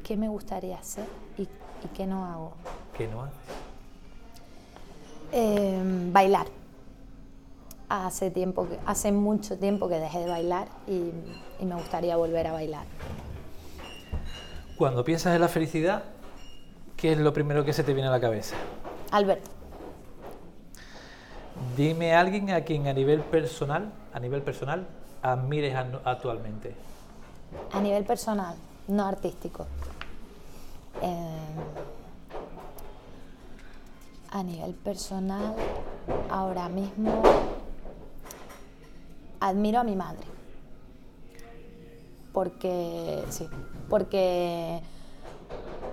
¿Qué 0.03 0.17
me 0.17 0.27
gustaría 0.27 0.77
hacer 0.77 1.05
y, 1.37 1.43
y 1.43 1.87
qué 1.95 2.07
no 2.07 2.25
hago? 2.25 2.53
¿Qué 2.97 3.07
no 3.07 3.23
haces? 3.23 3.37
Eh, 5.31 5.79
bailar. 6.11 6.47
Hace, 7.89 8.31
tiempo 8.31 8.67
que, 8.67 8.79
hace 8.85 9.11
mucho 9.11 9.57
tiempo 9.57 9.87
que 9.87 9.99
dejé 9.99 10.19
de 10.19 10.29
bailar 10.29 10.67
y, 10.87 11.11
y 11.59 11.65
me 11.65 11.75
gustaría 11.75 12.17
volver 12.17 12.47
a 12.47 12.53
bailar. 12.53 12.85
Cuando 14.77 15.03
piensas 15.03 15.35
en 15.35 15.41
la 15.41 15.47
felicidad, 15.47 16.03
¿qué 16.97 17.11
es 17.11 17.19
lo 17.19 17.33
primero 17.33 17.65
que 17.65 17.73
se 17.73 17.83
te 17.83 17.93
viene 17.93 18.09
a 18.09 18.11
la 18.11 18.21
cabeza? 18.21 18.55
Alberto, 19.11 19.49
Dime 21.75 22.13
a 22.13 22.19
alguien 22.19 22.49
a 22.51 22.61
quien 22.61 22.87
a 22.87 22.93
nivel 22.93 23.21
personal, 23.21 23.91
a 24.13 24.19
nivel 24.19 24.41
personal, 24.41 24.87
admires 25.21 25.75
actualmente. 26.03 26.75
a 27.71 27.79
nivel 27.81 28.05
personal, 28.05 28.55
no 28.87 29.05
artístico. 29.05 29.65
Eh, 31.01 31.55
a 34.31 34.43
nivel 34.43 34.73
personal, 34.75 35.55
ahora 36.29 36.69
mismo 36.69 37.23
admiro 39.39 39.79
a 39.79 39.83
mi 39.83 39.95
madre. 39.95 40.25
Porque, 42.33 43.23
sí, 43.29 43.49
porque, 43.89 44.81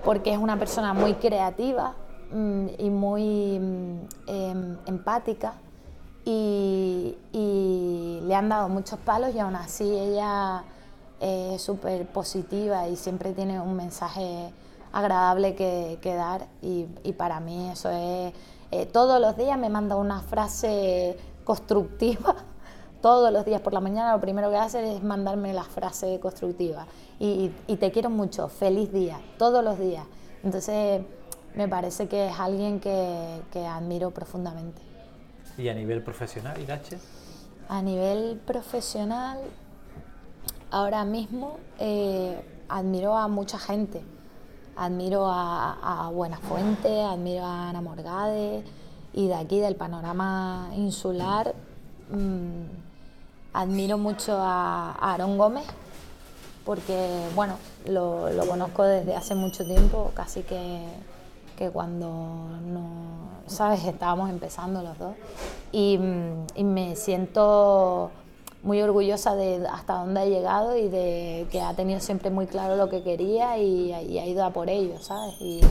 porque 0.05 0.33
es 0.33 0.39
una 0.39 0.59
persona 0.59 0.93
muy 0.93 1.15
creativa 1.15 1.95
mm, 2.31 2.67
y 2.79 2.91
muy 2.91 3.59
mm, 3.59 4.01
em, 4.27 4.79
empática 4.87 5.55
y, 6.27 8.21
le 8.23 8.35
han 8.35 8.49
dado 8.49 8.69
muchos 8.69 8.99
palos 8.99 9.35
y 9.35 9.39
aún 9.39 9.55
así 9.55 9.85
ella 9.85 10.65
es 11.21 11.63
súper 11.63 12.07
positiva 12.09 12.89
y 12.89 12.97
siempre 12.97 13.33
tiene 13.33 13.61
un 13.61 13.77
mensaje 13.77 14.51
agradable 14.93 15.55
que, 15.55 16.15
dar 16.17 16.49
y, 16.61 16.87
y 17.05 17.13
para 17.13 17.39
mí 17.39 17.71
eso 17.71 17.89
es, 17.91 18.33
eh, 18.73 18.87
todos 18.87 19.21
los 19.21 19.37
días 19.37 19.57
me 19.59 19.69
manda 19.69 19.95
una 19.95 20.21
frase 20.23 21.17
constructiva, 21.45 22.35
todos 23.01 23.33
los 23.33 23.45
días 23.45 23.61
por 23.61 23.73
la 23.73 23.81
mañana 23.81 24.13
lo 24.13 24.21
primero 24.21 24.51
que 24.51 24.57
hace 24.57 24.97
es 24.97 25.03
mandarme 25.05 25.53
la 25.53 25.63
frase 25.63 26.19
constructiva 26.19 26.87
y, 27.21 27.53
y 27.69 27.77
te 27.77 27.93
quiero 27.93 28.11
mucho, 28.11 28.49
feliz 28.49 28.93
día, 28.93 29.21
todos 29.39 29.63
los 29.63 29.79
días. 29.79 30.05
Entonces, 30.43 31.03
me 31.55 31.69
parece 31.69 32.09
que 32.09 32.29
es 32.29 32.41
alguien 32.41 32.81
que, 32.81 33.41
que 33.53 33.67
admiro 33.67 34.11
profundamente. 34.11 34.86
¿Y 35.59 35.69
a 35.69 35.75
nivel 35.75 36.03
profesional, 36.03 36.61
Irache? 36.61 36.99
A 37.69 37.83
nivel 37.83 38.41
profesional, 38.47 39.39
ahora 40.71 41.05
mismo 41.05 41.59
eh, 41.79 42.41
admiro 42.69 43.17
a 43.17 43.29
mucha 43.29 43.59
gente. 43.59 44.03
Admiro 44.77 45.27
a, 45.27 46.07
a 46.07 46.11
Buenafuente, 46.11 47.03
admiro 47.03 47.45
a 47.45 47.71
Ana 47.71 47.81
Morgade 47.81 48.63
y 49.15 49.29
de 49.29 49.35
aquí, 49.35 49.59
del 49.59 49.75
panorama 49.75 50.69
insular, 50.77 51.55
mm, 52.11 52.65
admiro 53.55 53.97
mucho 53.97 54.37
a, 54.37 54.93
a 54.93 55.13
Aarón 55.13 55.39
Gómez 55.39 55.65
porque, 56.67 57.29
bueno, 57.37 57.59
lo, 57.87 58.29
conozco 58.49 58.83
desde 58.83 59.15
hace 59.15 59.37
mucho 59.37 59.65
tiempo, 59.65 60.11
casi 60.15 60.43
que, 60.43 60.83
que 61.57 61.71
cuando 61.71 62.09
no, 62.67 63.26
¿sabes? 63.47 63.85
Estábamos 63.85 64.31
empezando 64.31 64.83
los 64.83 64.99
dos 64.99 65.15
y, 65.73 65.99
mm, 65.99 66.47
y 66.57 66.65
me 66.65 66.97
siento 66.97 68.11
muy 68.67 68.83
orgullosa 68.83 69.37
de 69.37 69.67
hasta 69.69 69.95
dónde 69.95 70.21
ha 70.21 70.27
llegado 70.27 70.77
y 70.77 70.89
de 70.89 71.47
que 71.51 71.61
ha 71.61 71.75
tenido 71.75 72.01
siempre 72.01 72.31
muy 72.31 72.47
claro 72.47 72.77
lo 72.77 72.89
que 72.89 73.03
quería 73.03 73.57
y, 73.59 73.93
ha 73.93 74.27
ido 74.27 74.45
a 74.45 74.51
por 74.51 74.69
ello, 74.69 74.99
¿sabes? 75.01 75.41
Y 75.41 75.61
es 75.61 75.67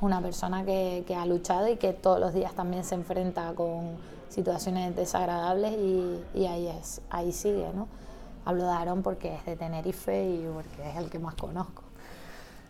una 0.00 0.22
persona 0.22 0.64
que, 0.64 1.04
que, 1.06 1.14
ha 1.14 1.26
luchado 1.26 1.68
y 1.68 1.76
que 1.76 1.92
todos 1.92 2.18
los 2.18 2.32
días 2.32 2.54
también 2.54 2.82
se 2.82 2.94
enfrenta 2.94 3.52
con 3.54 3.96
situaciones 4.30 4.96
desagradables 4.96 5.72
y, 5.72 6.18
y 6.34 6.46
ahí, 6.46 6.66
es, 6.68 7.02
ahí 7.10 7.30
sigue, 7.32 7.66
¿no? 7.74 7.88
Hablo 8.46 8.64
de 8.64 8.70
Aarón 8.70 9.02
porque 9.02 9.34
es 9.34 9.44
de 9.44 9.56
Tenerife 9.56 10.24
y 10.24 10.48
porque 10.52 10.88
es 10.88 10.96
el 10.96 11.10
que 11.10 11.18
más 11.18 11.34
conozco. 11.34 11.82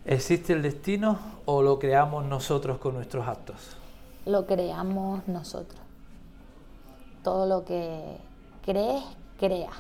¿Existe 0.05 0.53
el 0.53 0.63
destino 0.63 1.19
o 1.45 1.63
lo 1.63 1.79
creamos 1.79 2.25
nosotros 2.25 2.79
con 2.79 2.95
nuestros 2.95 3.29
actos? 3.29 3.80
Lo 4.27 4.47
creamos 4.47 5.27
nosotros. 5.29 5.81
Todo 7.23 7.47
lo 7.47 7.65
que 7.65 8.17
crees, 8.65 9.03
crea. 9.39 9.71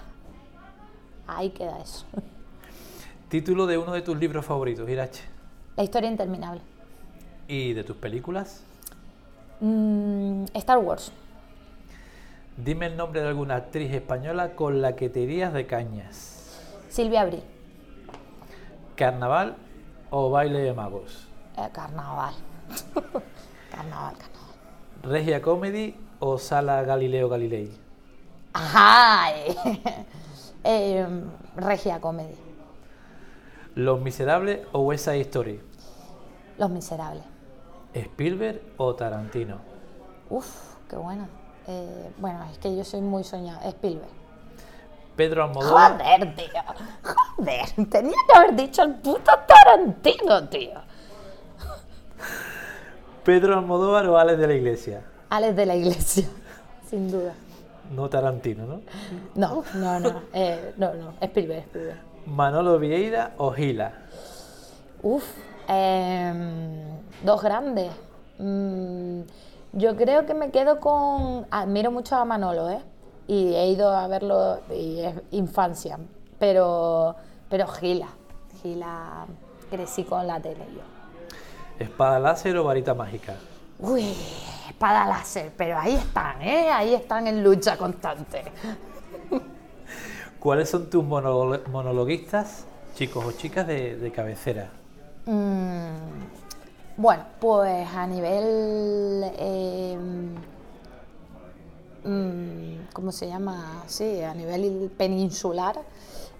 Ahí 1.26 1.50
queda 1.50 1.78
eso. 1.80 2.06
Título 3.28 3.66
de 3.66 3.78
uno 3.78 3.92
de 3.92 4.02
tus 4.02 4.18
libros 4.18 4.44
favoritos, 4.44 4.88
Irache. 4.88 5.22
La 5.76 5.84
historia 5.84 6.10
interminable. 6.10 6.60
¿Y 7.46 7.72
de 7.74 7.84
tus 7.84 7.96
películas? 7.96 8.64
Mm, 9.60 10.44
Star 10.54 10.78
Wars. 10.78 11.12
Dime 12.56 12.86
el 12.86 12.96
nombre 12.96 13.20
de 13.20 13.28
alguna 13.28 13.56
actriz 13.56 13.92
española 13.92 14.54
con 14.54 14.82
la 14.82 14.96
que 14.96 15.08
te 15.08 15.20
irías 15.20 15.52
de 15.52 15.66
cañas. 15.66 16.60
Silvia 16.88 17.22
Abril. 17.22 17.42
¿Carnaval 18.96 19.56
o 20.10 20.30
baile 20.30 20.58
de 20.58 20.72
magos? 20.74 21.28
Eh, 21.56 21.68
carnaval. 21.72 22.34
¿Regia 25.02 25.40
Comedy 25.40 25.96
o 26.18 26.38
Sala 26.38 26.82
Galileo 26.82 27.28
Galilei? 27.28 27.70
Ajá. 28.52 29.32
eh, 30.64 31.06
Regia 31.56 32.00
Comedy. 32.00 32.34
¿Los 33.74 34.00
Miserables 34.00 34.66
o 34.72 34.80
West 34.80 35.06
Side 35.06 35.20
Story? 35.20 35.60
Los 36.58 36.70
Miserables. 36.70 37.24
¿Spielberg 37.94 38.60
o 38.76 38.94
Tarantino? 38.94 39.58
Uf, 40.28 40.46
qué 40.88 40.96
buena. 40.96 41.28
Eh, 41.66 42.10
bueno, 42.18 42.44
es 42.50 42.58
que 42.58 42.76
yo 42.76 42.84
soy 42.84 43.00
muy 43.00 43.24
soñada. 43.24 43.66
Spielberg. 43.68 44.10
Pedro 45.16 45.44
Almodóvar. 45.44 45.92
Joder, 45.92 46.36
tío. 46.36 46.62
Joder. 47.36 47.88
Tenía 47.88 48.16
que 48.26 48.38
haber 48.38 48.56
dicho 48.56 48.82
el 48.82 48.94
puto 48.96 49.32
Tarantino, 49.46 50.48
tío. 50.48 50.80
¿Pedro 53.24 53.58
Almodóvar 53.58 54.06
o 54.06 54.18
Alex 54.18 54.38
de 54.38 54.46
la 54.46 54.54
Iglesia? 54.54 55.02
Alex 55.28 55.56
de 55.56 55.66
la 55.66 55.76
Iglesia, 55.76 56.28
sin 56.88 57.10
duda. 57.10 57.34
No 57.94 58.08
Tarantino, 58.08 58.66
¿no? 58.66 58.80
No, 59.34 59.64
no, 59.74 60.00
no. 60.00 60.22
Eh, 60.32 60.74
no, 60.76 60.94
no. 60.94 61.14
Spielberg, 61.20 61.64
Spielberg. 61.64 61.98
¿Manolo 62.26 62.78
Vieira 62.78 63.32
o 63.38 63.50
Gila? 63.50 63.92
Uf. 65.02 65.24
Eh, 65.68 66.32
dos 67.24 67.42
grandes. 67.42 67.90
Mm, 68.38 69.20
yo 69.72 69.96
creo 69.96 70.24
que 70.26 70.34
me 70.34 70.50
quedo 70.50 70.80
con. 70.80 71.46
Admiro 71.50 71.90
mucho 71.90 72.16
a 72.16 72.24
Manolo, 72.24 72.70
¿eh? 72.70 72.80
Y 73.26 73.54
he 73.54 73.68
ido 73.68 73.90
a 73.90 74.06
verlo, 74.08 74.60
y 74.70 75.00
es 75.00 75.14
infancia. 75.32 75.98
Pero, 76.38 77.16
pero 77.48 77.66
Gila. 77.66 78.08
Gila, 78.62 79.26
crecí 79.70 80.04
con 80.04 80.26
la 80.26 80.40
tele 80.40 80.66
yo. 80.74 80.82
¿Espada 81.80 82.18
láser 82.18 82.58
o 82.58 82.64
varita 82.64 82.92
mágica? 82.92 83.36
Uy, 83.78 84.14
espada 84.68 85.06
láser, 85.06 85.50
pero 85.56 85.78
ahí 85.78 85.94
están, 85.94 86.42
¿eh? 86.42 86.70
Ahí 86.70 86.92
están 86.92 87.26
en 87.26 87.42
lucha 87.42 87.78
constante. 87.78 88.44
¿Cuáles 90.38 90.68
son 90.68 90.90
tus 90.90 91.02
monolo 91.02 91.62
monologuistas, 91.72 92.66
chicos 92.94 93.24
o 93.24 93.32
chicas, 93.32 93.66
de, 93.66 93.96
de 93.96 94.12
cabecera? 94.12 94.68
Mm, 95.24 96.98
bueno, 96.98 97.24
pues 97.40 97.88
a 97.88 98.06
nivel. 98.06 99.24
Eh, 99.38 99.98
mm, 102.04 102.92
¿Cómo 102.92 103.10
se 103.10 103.26
llama? 103.26 103.84
Sí, 103.86 104.20
a 104.22 104.34
nivel 104.34 104.92
peninsular. 104.98 105.76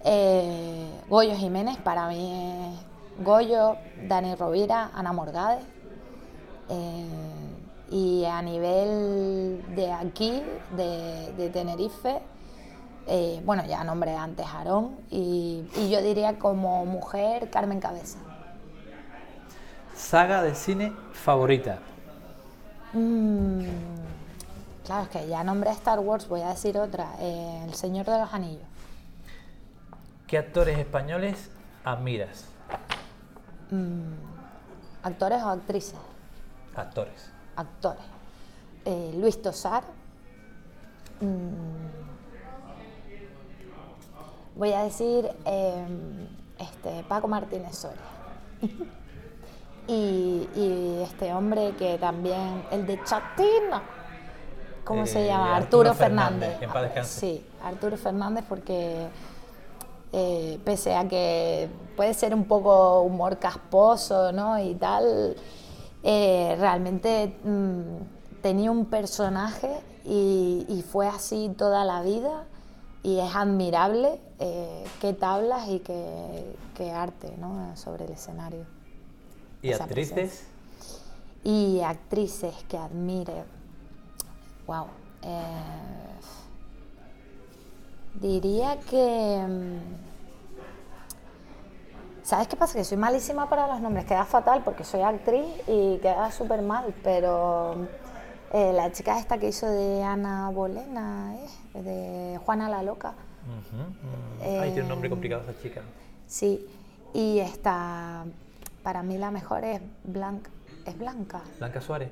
Eh, 0.05 0.87
Goyo 1.09 1.35
Jiménez, 1.35 1.79
para 1.79 2.09
mí 2.09 2.74
es 2.74 2.89
Goyo, 3.20 3.76
Dani 4.09 4.35
Rovira, 4.35 4.90
Ana 4.94 5.12
Morgade. 5.12 5.61
Eh, 6.68 7.06
y 7.90 8.24
a 8.24 8.40
nivel 8.42 9.64
de 9.74 9.92
aquí, 9.92 10.42
de, 10.76 11.33
de 11.37 11.50
Tenerife, 11.50 12.20
eh, 13.09 13.42
bueno, 13.44 13.64
ya 13.66 13.83
nombré 13.83 14.14
antes 14.14 14.46
a 14.46 14.59
Aarón, 14.59 14.96
y, 15.11 15.68
y 15.74 15.90
yo 15.90 16.00
diría 16.00 16.38
como 16.38 16.87
mujer 16.87 17.50
Carmen 17.50 17.80
Cabeza. 17.80 18.18
¿Saga 19.96 20.42
de 20.42 20.54
cine 20.54 20.92
favorita? 21.12 21.80
Mm, 22.92 23.64
claro, 24.87 25.02
es 25.02 25.09
que 25.09 25.26
ya 25.26 25.42
nombré 25.42 25.70
Star 25.72 25.98
Wars, 25.98 26.28
voy 26.28 26.42
a 26.42 26.50
decir 26.50 26.78
otra, 26.78 27.09
eh, 27.18 27.64
El 27.66 27.74
Señor 27.74 28.06
de 28.06 28.18
los 28.20 28.33
Anillos. 28.33 28.62
¿Qué 30.28 30.38
actores 30.38 30.78
españoles 30.78 31.50
admiras? 31.85 32.44
Mm, 33.70 34.12
¿Actores 35.02 35.42
o 35.42 35.48
actrices? 35.48 35.94
Actores. 36.74 37.30
Actores. 37.56 38.02
Eh, 38.85 39.12
Luis 39.16 39.40
Tosar. 39.40 39.85
Mm, 41.20 41.88
voy 44.56 44.72
a 44.72 44.83
decir 44.85 45.30
eh, 45.44 45.87
este, 46.59 47.02
Paco 47.09 47.28
Martínez 47.28 47.76
Soria. 47.76 47.96
y, 49.87 50.48
y, 50.54 51.00
este 51.02 51.33
hombre 51.33 51.74
que 51.78 51.98
también, 51.98 52.64
el 52.70 52.87
de 52.87 53.02
Chatina, 53.04 53.83
¿cómo 54.85 55.04
Eh, 55.04 55.06
se 55.06 55.26
llama? 55.26 55.56
Arturo 55.56 55.90
Arturo, 55.90 55.94
Fernández, 55.94 56.59
Fernández. 56.59 56.62
en 56.62 56.70
paz 56.72 56.83
descanse. 56.83 57.20
Sí, 57.20 57.46
Arturo 57.64 57.96
Fernández 57.96 58.44
porque 58.48 59.09
eh, 60.12 60.59
pese 60.64 60.94
a 60.94 61.07
que 61.09 61.68
puede 61.96 62.14
ser 62.14 62.35
un 62.35 62.44
poco 62.44 63.03
humor 63.03 63.38
casposo 63.38 64.33
¿no? 64.33 64.59
y 64.59 64.75
tal, 64.75 65.37
eh, 66.03 66.57
realmente 66.59 67.37
mm, 67.44 68.40
tenía 68.42 68.70
un 68.70 68.87
personaje 68.87 69.70
y, 70.05 70.66
y 70.68 70.83
fue 70.83 71.07
así 71.07 71.55
toda 71.57 71.85
la 71.85 72.03
vida 72.03 72.44
y 73.03 73.18
es 73.18 73.35
admirable 73.35 74.20
eh, 74.38 74.85
qué 75.01 75.12
tablas 75.12 75.68
y 75.68 75.81
qué, 75.81 76.57
qué 76.75 76.90
arte 76.92 77.35
¿no? 77.38 77.77
sobre 77.77 78.05
el 78.05 78.12
escenario. 78.12 78.66
¿Y 79.62 79.70
Esa 79.70 79.85
actrices? 79.85 80.14
presencia. 80.14 80.46
Y 81.44 81.81
actrices 81.81 82.55
que 82.68 82.77
admire. 82.77 83.44
Wow. 84.66 84.87
Diría 88.14 88.79
que. 88.81 89.44
mm, 89.49 90.01
¿Sabes 92.23 92.49
qué 92.49 92.57
pasa? 92.57 92.75
Que 92.79 92.85
soy 92.85 92.96
malísima 92.96 93.49
para 93.49 93.66
los 93.66 93.81
nombres. 93.81 94.05
Queda 94.05 94.25
fatal 94.25 94.62
porque 94.64 94.85
soy 94.85 95.01
actriz 95.03 95.44
y 95.66 95.99
queda 95.99 96.31
súper 96.31 96.62
mal. 96.62 96.94
Pero 97.03 97.75
eh, 98.53 98.73
la 98.73 98.92
chica 98.92 99.18
esta 99.18 99.38
que 99.38 99.49
hizo 99.49 99.66
de 99.66 100.03
Ana 100.03 100.49
Bolena, 100.51 101.35
¿eh? 101.37 101.81
de 101.81 102.38
Juana 102.44 102.68
la 102.68 102.83
Loca. 102.83 103.12
Mm. 103.46 104.42
Ay, 104.42 104.70
tiene 104.73 104.83
un 104.83 104.88
nombre 104.88 105.09
Eh, 105.09 105.11
complicado 105.11 105.42
esa 105.49 105.61
chica. 105.61 105.81
Sí. 106.27 106.66
Y 107.14 107.40
esta. 107.40 108.25
Para 108.85 109.03
mí 109.03 109.18
la 109.18 109.31
mejor 109.31 109.64
es 109.64 109.81
Blanca. 110.05 110.51
¿Es 110.87 110.96
Blanca? 110.96 111.42
Blanca 111.59 111.81
Suárez, 111.81 112.11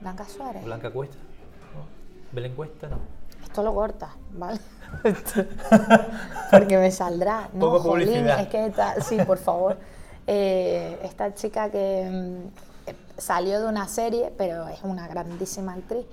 Blanca 0.00 0.24
Suárez. 0.24 0.64
Blanca 0.64 0.90
Cuesta. 0.90 1.16
¿no? 1.16 1.84
Belén 2.32 2.54
Cuesta, 2.56 2.88
no. 2.88 2.98
Esto 3.42 3.62
lo 3.62 3.74
cortas, 3.74 4.10
¿vale? 4.32 4.58
Porque 6.50 6.78
me 6.78 6.90
saldrá. 6.90 7.48
No, 7.52 7.66
Poco 7.66 7.80
jolín, 7.80 8.08
publicidad. 8.08 8.40
es 8.40 8.48
que 8.48 8.70
tal, 8.70 9.02
sí, 9.02 9.16
por 9.26 9.38
favor. 9.38 9.76
Eh, 10.26 10.98
esta 11.02 11.34
chica 11.34 11.70
que 11.70 12.08
mm, 12.10 12.90
salió 13.18 13.60
de 13.60 13.66
una 13.66 13.88
serie, 13.88 14.32
pero 14.36 14.68
es 14.68 14.80
una 14.82 15.08
grandísima 15.08 15.74
actriz, 15.74 16.06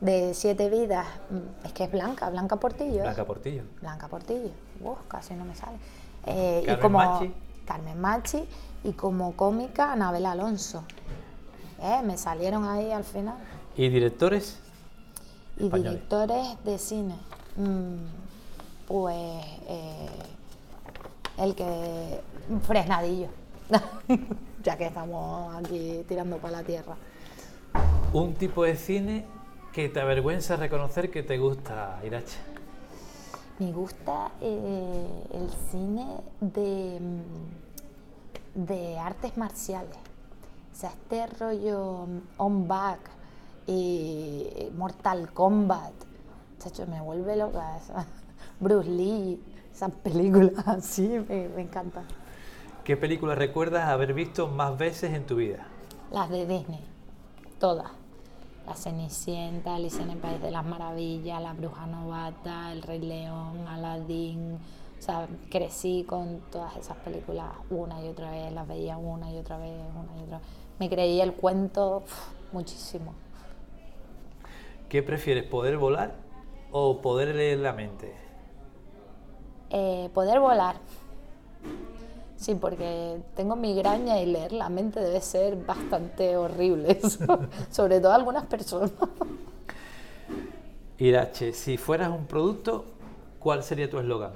de 0.00 0.32
Siete 0.34 0.70
Vidas, 0.70 1.06
mm, 1.30 1.66
es 1.66 1.72
que 1.72 1.84
es 1.84 1.92
Blanca, 1.92 2.30
Blanca 2.30 2.56
Portillo. 2.56 3.02
Blanca 3.02 3.24
Portillo. 3.24 3.62
Blanca 3.80 4.08
Portillo, 4.08 4.50
casi 5.08 5.34
no 5.34 5.44
me 5.44 5.54
sale. 5.54 5.76
Eh, 6.26 6.64
y 6.66 6.80
como 6.80 6.98
Machi. 6.98 7.32
Carmen 7.66 8.00
Machi 8.00 8.44
y 8.84 8.92
como 8.92 9.36
cómica 9.36 9.92
Anabel 9.92 10.26
Alonso. 10.26 10.82
Eh, 11.82 12.00
me 12.04 12.16
salieron 12.18 12.66
ahí 12.66 12.90
al 12.92 13.04
final. 13.04 13.36
¿Y 13.76 13.88
directores? 13.88 14.58
Y 15.58 15.64
Españoles. 15.64 15.92
directores 15.92 16.64
de 16.64 16.78
cine. 16.78 17.14
Mm, 17.60 18.88
pues 18.88 19.44
eh, 19.68 20.08
el 21.38 21.54
que. 21.54 22.20
Fresnadillo. 22.66 23.28
ya 24.62 24.76
que 24.76 24.86
estamos 24.86 25.54
aquí 25.54 26.04
tirando 26.08 26.38
para 26.38 26.58
la 26.58 26.62
tierra. 26.64 26.96
Un 28.12 28.34
tipo 28.34 28.64
de 28.64 28.76
cine 28.76 29.24
que 29.72 29.88
te 29.88 30.00
avergüenza 30.00 30.56
reconocer 30.56 31.10
que 31.10 31.22
te 31.22 31.38
gusta, 31.38 32.00
Irache. 32.04 32.38
Me 33.60 33.72
gusta 33.72 34.32
eh, 34.40 35.24
el 35.32 35.50
cine 35.70 36.06
de, 36.40 36.98
mm, 37.00 38.66
de 38.66 38.98
artes 38.98 39.36
marciales. 39.36 39.98
O 40.72 40.76
sea, 40.76 40.90
este 40.90 41.26
rollo 41.38 42.06
mm, 42.06 42.20
On 42.38 42.66
Back 42.66 43.00
y 43.66 44.70
Mortal 44.76 45.32
Kombat. 45.32 45.92
Chacho, 46.60 46.86
me 46.86 47.00
vuelve 47.00 47.36
loca 47.36 47.78
esa. 47.78 48.06
Bruce 48.60 48.90
Lee, 48.90 49.40
esas 49.72 49.92
películas 49.92 50.52
así, 50.68 51.08
me, 51.08 51.48
me 51.48 51.62
encantan. 51.62 52.04
¿Qué 52.84 52.98
película 52.98 53.34
recuerdas 53.34 53.88
haber 53.88 54.12
visto 54.12 54.46
más 54.46 54.76
veces 54.76 55.14
en 55.14 55.24
tu 55.24 55.36
vida? 55.36 55.66
Las 56.12 56.28
de 56.28 56.46
Disney, 56.46 56.84
todas. 57.58 57.90
La 58.66 58.74
Cenicienta, 58.74 59.76
Alicia 59.76 60.02
en 60.02 60.10
el 60.10 60.18
País 60.18 60.40
de 60.42 60.50
las 60.50 60.66
Maravillas, 60.66 61.40
La 61.40 61.54
Bruja 61.54 61.86
Novata, 61.86 62.72
El 62.72 62.82
Rey 62.82 63.00
León, 63.00 63.66
Aladdin. 63.66 64.58
O 64.98 65.02
sea, 65.02 65.26
crecí 65.50 66.04
con 66.06 66.40
todas 66.52 66.76
esas 66.76 66.98
películas 66.98 67.46
una 67.70 68.04
y 68.04 68.08
otra 68.08 68.30
vez, 68.30 68.52
las 68.52 68.68
veía 68.68 68.98
una 68.98 69.32
y 69.32 69.38
otra 69.38 69.56
vez, 69.56 69.80
una 69.94 70.20
y 70.20 70.24
otra 70.24 70.38
vez. 70.38 70.46
Me 70.78 70.90
creí 70.90 71.22
el 71.22 71.32
cuento 71.32 72.02
uf, 72.04 72.28
muchísimo. 72.52 73.14
¿Qué 74.90 75.02
prefieres, 75.02 75.44
poder 75.44 75.78
volar 75.78 76.29
o 76.72 77.00
poder 77.00 77.34
leer 77.34 77.58
la 77.58 77.72
mente? 77.72 78.14
Eh, 79.70 80.10
poder 80.14 80.40
volar. 80.40 80.76
Sí, 82.36 82.54
porque 82.54 83.20
tengo 83.36 83.54
migraña 83.54 84.18
y 84.18 84.26
leer 84.26 84.52
la 84.52 84.70
mente 84.70 84.98
debe 85.00 85.20
ser 85.20 85.56
bastante 85.56 86.36
horrible, 86.36 86.98
sobre 87.70 88.00
todo 88.00 88.12
a 88.12 88.14
algunas 88.14 88.46
personas. 88.46 88.92
Irache, 90.98 91.52
si 91.52 91.76
fueras 91.76 92.10
un 92.10 92.26
producto, 92.26 92.84
¿cuál 93.38 93.62
sería 93.62 93.88
tu 93.88 93.98
eslogan? 93.98 94.32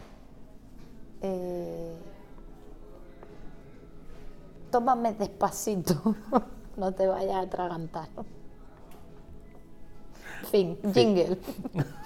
Eh, 1.22 1.94
tómame 4.70 5.14
despacito, 5.14 6.14
no 6.76 6.92
te 6.92 7.06
vayas 7.06 7.36
a 7.36 7.40
atragantar. 7.40 8.08
Fin, 10.50 10.78
jingle. 10.92 11.38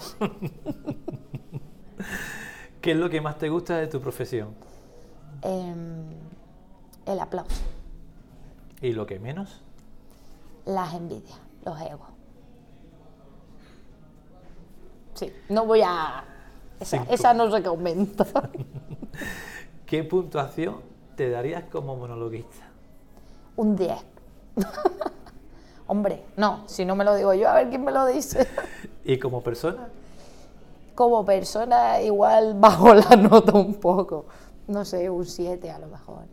¿Qué 2.80 2.92
es 2.92 2.96
lo 2.96 3.10
que 3.10 3.20
más 3.20 3.38
te 3.38 3.48
gusta 3.48 3.76
de 3.76 3.88
tu 3.88 4.00
profesión? 4.00 4.54
Em, 5.42 6.04
el 7.06 7.20
aplauso, 7.20 7.62
¿Y 8.80 8.92
lo 8.92 9.06
que 9.06 9.18
menos? 9.18 9.62
las 10.64 10.94
envidias, 10.94 11.40
los 11.64 11.80
egos. 11.80 12.08
Sí, 15.14 15.32
no 15.48 15.66
voy 15.66 15.80
a... 15.82 16.22
Esa, 16.78 17.02
esa 17.04 17.34
no 17.34 17.50
se 17.50 17.66
aumenta. 17.66 18.24
¿Qué 19.86 20.04
puntuación 20.04 20.76
te 21.16 21.30
darías 21.30 21.64
como 21.64 21.96
monologuista? 21.96 22.68
Un 23.56 23.74
10. 23.74 23.96
Hombre, 25.88 26.22
no, 26.36 26.62
si 26.68 26.84
no 26.84 26.94
me 26.94 27.04
lo 27.04 27.14
digo 27.16 27.34
yo, 27.34 27.48
a 27.48 27.54
ver 27.54 27.68
quién 27.70 27.82
me 27.82 27.90
lo 27.92 28.06
dice. 28.06 28.46
¿Y 29.04 29.18
como 29.18 29.42
persona? 29.42 29.88
Como 30.94 31.24
persona, 31.24 32.00
igual 32.02 32.54
bajo 32.60 32.94
la 32.94 33.16
nota 33.16 33.52
un 33.52 33.74
poco. 33.74 34.26
No 34.68 34.84
sé, 34.84 35.08
un 35.10 35.24
7 35.26 35.70
a 35.70 35.78
lo 35.78 35.86
mejor. 35.88 36.24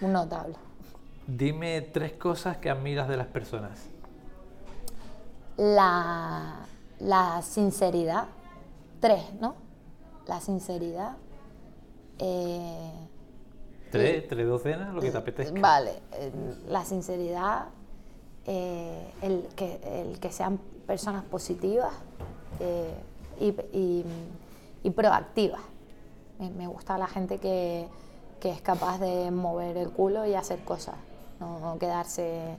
Un 0.00 0.12
notable. 0.12 0.56
Dime 1.26 1.80
tres 1.80 2.12
cosas 2.14 2.56
que 2.58 2.70
admiras 2.70 3.08
de 3.08 3.16
las 3.16 3.26
personas. 3.28 3.78
La, 5.56 6.66
la 7.00 7.40
sinceridad. 7.42 8.26
Tres, 9.00 9.22
¿no? 9.40 9.54
La 10.26 10.40
sinceridad. 10.40 11.12
eh, 12.18 12.90
Tres, 13.90 14.26
tres 14.28 14.46
docenas, 14.46 14.92
lo 14.94 15.00
que 15.00 15.10
te 15.10 15.16
apetezca. 15.16 15.60
Vale, 15.60 15.92
eh, 16.14 16.32
la 16.68 16.84
sinceridad, 16.84 17.66
eh, 18.46 19.12
el, 19.22 19.48
que, 19.56 19.80
el 19.84 20.18
que 20.20 20.30
sean 20.32 20.58
personas 20.86 21.24
positivas 21.24 21.92
eh, 22.60 22.94
y, 23.40 24.04
y- 24.82 24.90
proactivas. 24.90 25.60
Me, 26.38 26.48
me 26.50 26.66
gusta 26.68 26.96
la 26.96 27.08
gente 27.08 27.38
que, 27.38 27.88
que 28.40 28.50
es 28.50 28.60
capaz 28.60 28.98
de 28.98 29.30
mover 29.32 29.76
el 29.76 29.90
culo 29.90 30.24
y 30.26 30.34
hacer 30.34 30.62
cosas, 30.64 30.94
no, 31.40 31.58
no 31.58 31.78
quedarse 31.78 32.56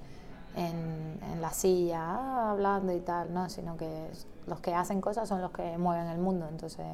en, 0.56 1.20
en 1.32 1.42
la 1.42 1.52
silla 1.52 2.02
ah, 2.02 2.52
hablando 2.52 2.92
y 2.92 3.00
tal, 3.00 3.34
no, 3.34 3.50
sino 3.50 3.78
que 3.78 4.10
los 4.46 4.60
que 4.60 4.74
hacen 4.74 5.00
cosas 5.00 5.30
son 5.30 5.42
los 5.42 5.52
que 5.52 5.78
mueven 5.78 6.08
el 6.08 6.18
mundo. 6.18 6.48
Entonces, 6.50 6.86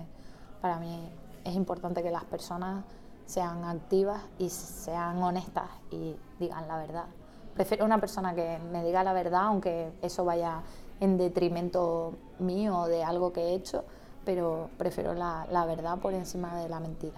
para 0.62 0.78
mí 0.80 1.10
es 1.44 1.56
importante 1.56 2.04
que 2.04 2.12
las 2.12 2.26
personas 2.26 2.84
sean 3.26 3.64
activas 3.64 4.22
y 4.38 4.50
sean 4.50 5.22
honestas 5.24 5.70
y 5.90 6.16
digan 6.40 6.68
la 6.68 6.78
verdad. 6.78 7.06
Prefiero 7.54 7.86
una 7.86 8.00
persona 8.00 8.34
que 8.34 8.58
me 8.72 8.84
diga 8.84 9.04
la 9.04 9.14
verdad, 9.14 9.44
aunque 9.44 9.92
eso 10.02 10.26
vaya 10.26 10.62
en 11.00 11.18
detrimento 11.18 12.14
mío 12.40 12.80
o 12.80 12.88
de 12.88 13.04
algo 13.04 13.32
que 13.32 13.42
he 13.42 13.54
hecho, 13.54 13.84
pero 14.26 14.70
prefiero 14.78 15.14
la, 15.14 15.46
la 15.52 15.66
verdad 15.66 15.98
por 16.00 16.14
encima 16.14 16.58
de 16.58 16.70
la 16.70 16.80
mentira. 16.80 17.16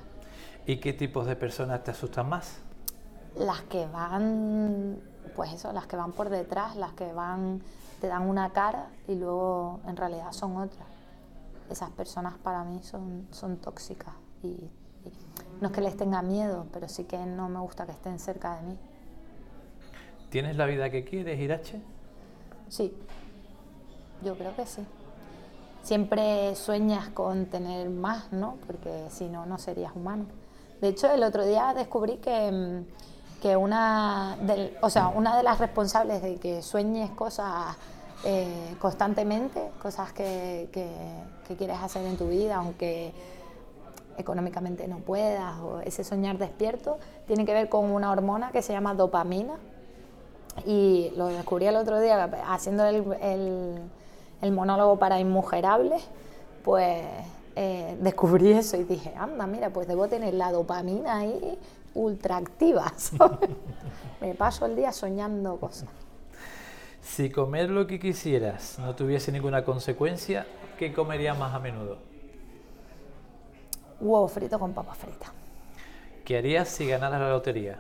¿Y 0.66 0.78
qué 0.78 0.94
tipos 0.94 1.28
de 1.28 1.36
personas 1.36 1.84
te 1.84 1.92
asustan 1.92 2.28
más? 2.28 2.58
Las 3.38 3.62
que 3.64 3.86
van, 3.88 5.00
pues 5.36 5.54
eso, 5.54 5.72
las 5.72 5.88
que 5.88 5.96
van 5.96 6.12
por 6.12 6.30
detrás, 6.30 6.76
las 6.76 6.94
que 6.94 7.14
van, 7.14 7.62
te 8.02 8.08
dan 8.08 8.28
una 8.28 8.52
cara 8.52 8.88
y 9.08 9.16
luego 9.16 9.80
en 9.88 9.96
realidad 9.96 10.32
son 10.32 10.58
otras. 10.58 10.88
Esas 11.70 11.92
personas 11.92 12.38
para 12.38 12.64
mí 12.64 12.82
son, 12.84 13.28
son 13.32 13.58
tóxicas 13.58 14.14
y, 14.44 14.48
y 14.48 14.72
no 15.62 15.68
es 15.68 15.74
que 15.74 15.82
les 15.82 15.96
tenga 15.96 16.22
miedo, 16.22 16.66
pero 16.74 16.90
sí 16.90 17.06
que 17.06 17.26
no 17.26 17.48
me 17.50 17.60
gusta 17.60 17.86
que 17.86 17.92
estén 17.92 18.20
cerca 18.20 18.56
de 18.56 18.64
mí. 18.64 18.80
¿Tienes 20.36 20.58
la 20.58 20.66
vida 20.66 20.90
que 20.90 21.06
quieres, 21.06 21.40
Irache? 21.40 21.80
Sí, 22.68 22.94
yo 24.22 24.36
creo 24.38 24.54
que 24.54 24.66
sí. 24.66 24.82
Siempre 25.82 26.54
sueñas 26.56 27.08
con 27.08 27.46
tener 27.46 27.90
más, 27.90 28.34
¿no? 28.34 28.58
Porque 28.68 29.06
si 29.12 29.30
no, 29.30 29.46
no 29.46 29.58
serías 29.58 29.96
humano. 29.96 30.26
De 30.82 30.90
hecho, 30.90 31.10
el 31.10 31.24
otro 31.24 31.46
día 31.46 31.74
descubrí 31.74 32.18
que, 32.18 32.52
mm, 32.52 33.42
que 33.42 33.56
una, 33.56 34.36
del- 34.42 34.76
o 34.82 34.90
sea, 34.90 35.08
una 35.08 35.38
de 35.38 35.44
las 35.44 35.58
responsables 35.58 36.22
de 36.22 36.36
que 36.36 36.62
sueñes 36.62 37.12
cosas 37.12 37.78
eh, 38.26 38.76
constantemente, 38.82 39.72
cosas 39.82 40.12
que, 40.12 40.68
que- 40.74 41.24
que 41.48 41.56
quieres 41.56 41.78
hacer 41.82 42.06
en 42.06 42.18
tu 42.18 42.28
vida, 42.28 42.58
aunque 42.58 43.14
económicamente 44.18 44.86
no 44.90 44.98
puedas, 44.98 45.62
o 45.62 45.80
ese 45.80 46.04
soñar 46.04 46.38
despierto, 46.38 46.98
tiene 47.26 47.46
que 47.46 47.54
ver 47.54 47.70
con 47.70 47.86
una 47.90 48.12
hormona 48.12 48.52
que 48.52 48.62
se 48.62 48.74
llama 48.74 48.96
dopamina, 48.96 49.54
y 50.66 51.12
lo 51.16 51.28
descubrí 51.28 51.66
el 51.68 51.76
otro 51.76 52.00
día 52.00 52.24
haciendo 52.48 52.86
el, 52.86 53.04
el- 53.22 53.80
el 54.42 54.52
monólogo 54.52 54.98
para 55.00 55.20
Inmujerables, 55.20 56.04
pues 56.64 57.04
eh, 57.56 57.98
descubrí 58.02 58.52
eso 58.52 58.78
y 58.78 58.84
dije, 58.84 59.14
anda, 59.18 59.48
mira, 59.48 59.70
pues 59.70 59.88
debo 59.88 60.08
tener 60.08 60.34
la 60.34 60.52
dopamina 60.52 61.20
ahí 61.20 61.58
ultra 61.94 62.38
activa. 62.38 62.92
Me 64.22 64.36
paso 64.36 64.66
el 64.66 64.76
día 64.76 64.92
soñando 64.92 65.58
cosas. 65.58 65.90
Si 67.02 67.30
comer 67.30 67.70
lo 67.70 67.88
que 67.88 68.00
quisieras 68.00 68.78
no 68.80 68.96
tuviese 68.96 69.32
ninguna 69.32 69.64
consecuencia, 69.64 70.46
¿qué 70.78 70.92
comerías 70.94 71.38
más 71.38 71.54
a 71.54 71.60
menudo? 71.60 71.98
Huevo 74.02 74.28
frito 74.28 74.60
con 74.60 74.74
papas 74.74 74.98
fritas. 74.98 75.30
¿Qué 76.26 76.38
harías 76.38 76.68
si 76.68 76.88
ganaras 76.88 77.20
la 77.22 77.30
lotería? 77.30 77.80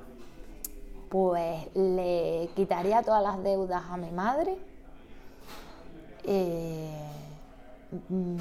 Pues 1.15 1.73
le 1.75 2.49
quitaría 2.58 3.01
todas 3.01 3.23
las 3.23 3.41
deudas 3.41 3.84
a 3.89 3.95
mi 3.95 4.12
madre. 4.12 4.58
Eh, 6.25 6.91
mm, 8.10 8.36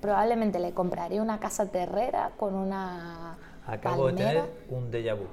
probablemente 0.00 0.58
le 0.58 0.72
compraría 0.72 1.22
una 1.22 1.38
casa 1.38 1.66
terrera 1.66 2.32
con 2.36 2.56
una 2.56 3.38
Acabo 3.64 4.08
de 4.08 4.14
palmera. 4.14 4.42
tener 4.42 4.56
un 4.70 4.90
déjà 4.90 5.14
vu. 5.16 5.26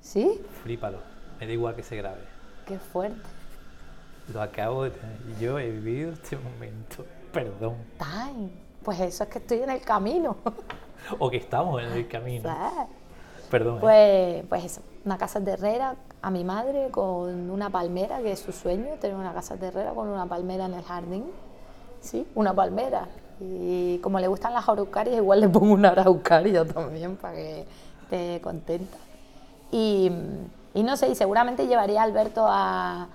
¿Sí? 0.00 0.42
Flípalo. 0.64 0.98
Me 1.38 1.46
da 1.46 1.52
igual 1.52 1.76
que 1.76 1.84
se 1.84 1.94
grabe. 1.94 2.22
Qué 2.66 2.80
fuerte. 2.80 3.28
Lo 4.32 4.42
acabo 4.42 4.82
de 4.82 4.90
tener. 4.90 5.38
Yo 5.38 5.60
he 5.60 5.70
vivido 5.70 6.14
este 6.14 6.36
momento. 6.36 7.06
Perdón. 7.32 7.76
Pues 8.82 8.98
eso 8.98 9.22
es 9.22 9.30
que 9.30 9.38
estoy 9.38 9.60
en 9.62 9.70
el 9.70 9.82
camino. 9.82 10.36
O 11.20 11.30
que 11.30 11.36
estamos 11.36 11.80
en 11.80 11.92
el 11.92 12.08
camino. 12.08 12.42
Perdón. 13.52 13.76
¿eh? 13.76 13.80
Pues, 13.80 14.46
pues 14.48 14.64
eso, 14.64 14.80
una 15.04 15.16
casa 15.16 15.40
terrera 15.40 15.94
a 16.24 16.30
mi 16.30 16.42
madre 16.42 16.88
con 16.90 17.50
una 17.50 17.68
palmera, 17.68 18.22
que 18.22 18.32
es 18.32 18.40
su 18.40 18.50
sueño, 18.50 18.94
tener 18.98 19.14
una 19.14 19.34
casa 19.34 19.56
terrera 19.56 19.90
con 19.92 20.08
una 20.08 20.24
palmera 20.24 20.64
en 20.64 20.72
el 20.72 20.82
jardín. 20.82 21.24
Sí, 22.00 22.26
una 22.34 22.54
palmera. 22.54 23.08
Y 23.40 23.98
como 23.98 24.18
le 24.18 24.26
gustan 24.26 24.54
las 24.54 24.66
araucarias, 24.66 25.16
igual 25.16 25.40
le 25.40 25.50
pongo 25.50 25.74
una 25.74 25.90
araucaria 25.90 26.64
también 26.64 27.16
para 27.16 27.34
que 27.34 27.66
esté 28.04 28.40
contenta. 28.40 28.96
Y, 29.70 30.10
y 30.72 30.82
no 30.82 30.96
sé, 30.96 31.10
y 31.10 31.14
seguramente 31.14 31.66
llevaría 31.66 32.00
a 32.00 32.04
Alberto 32.04 32.46
a, 32.48 33.06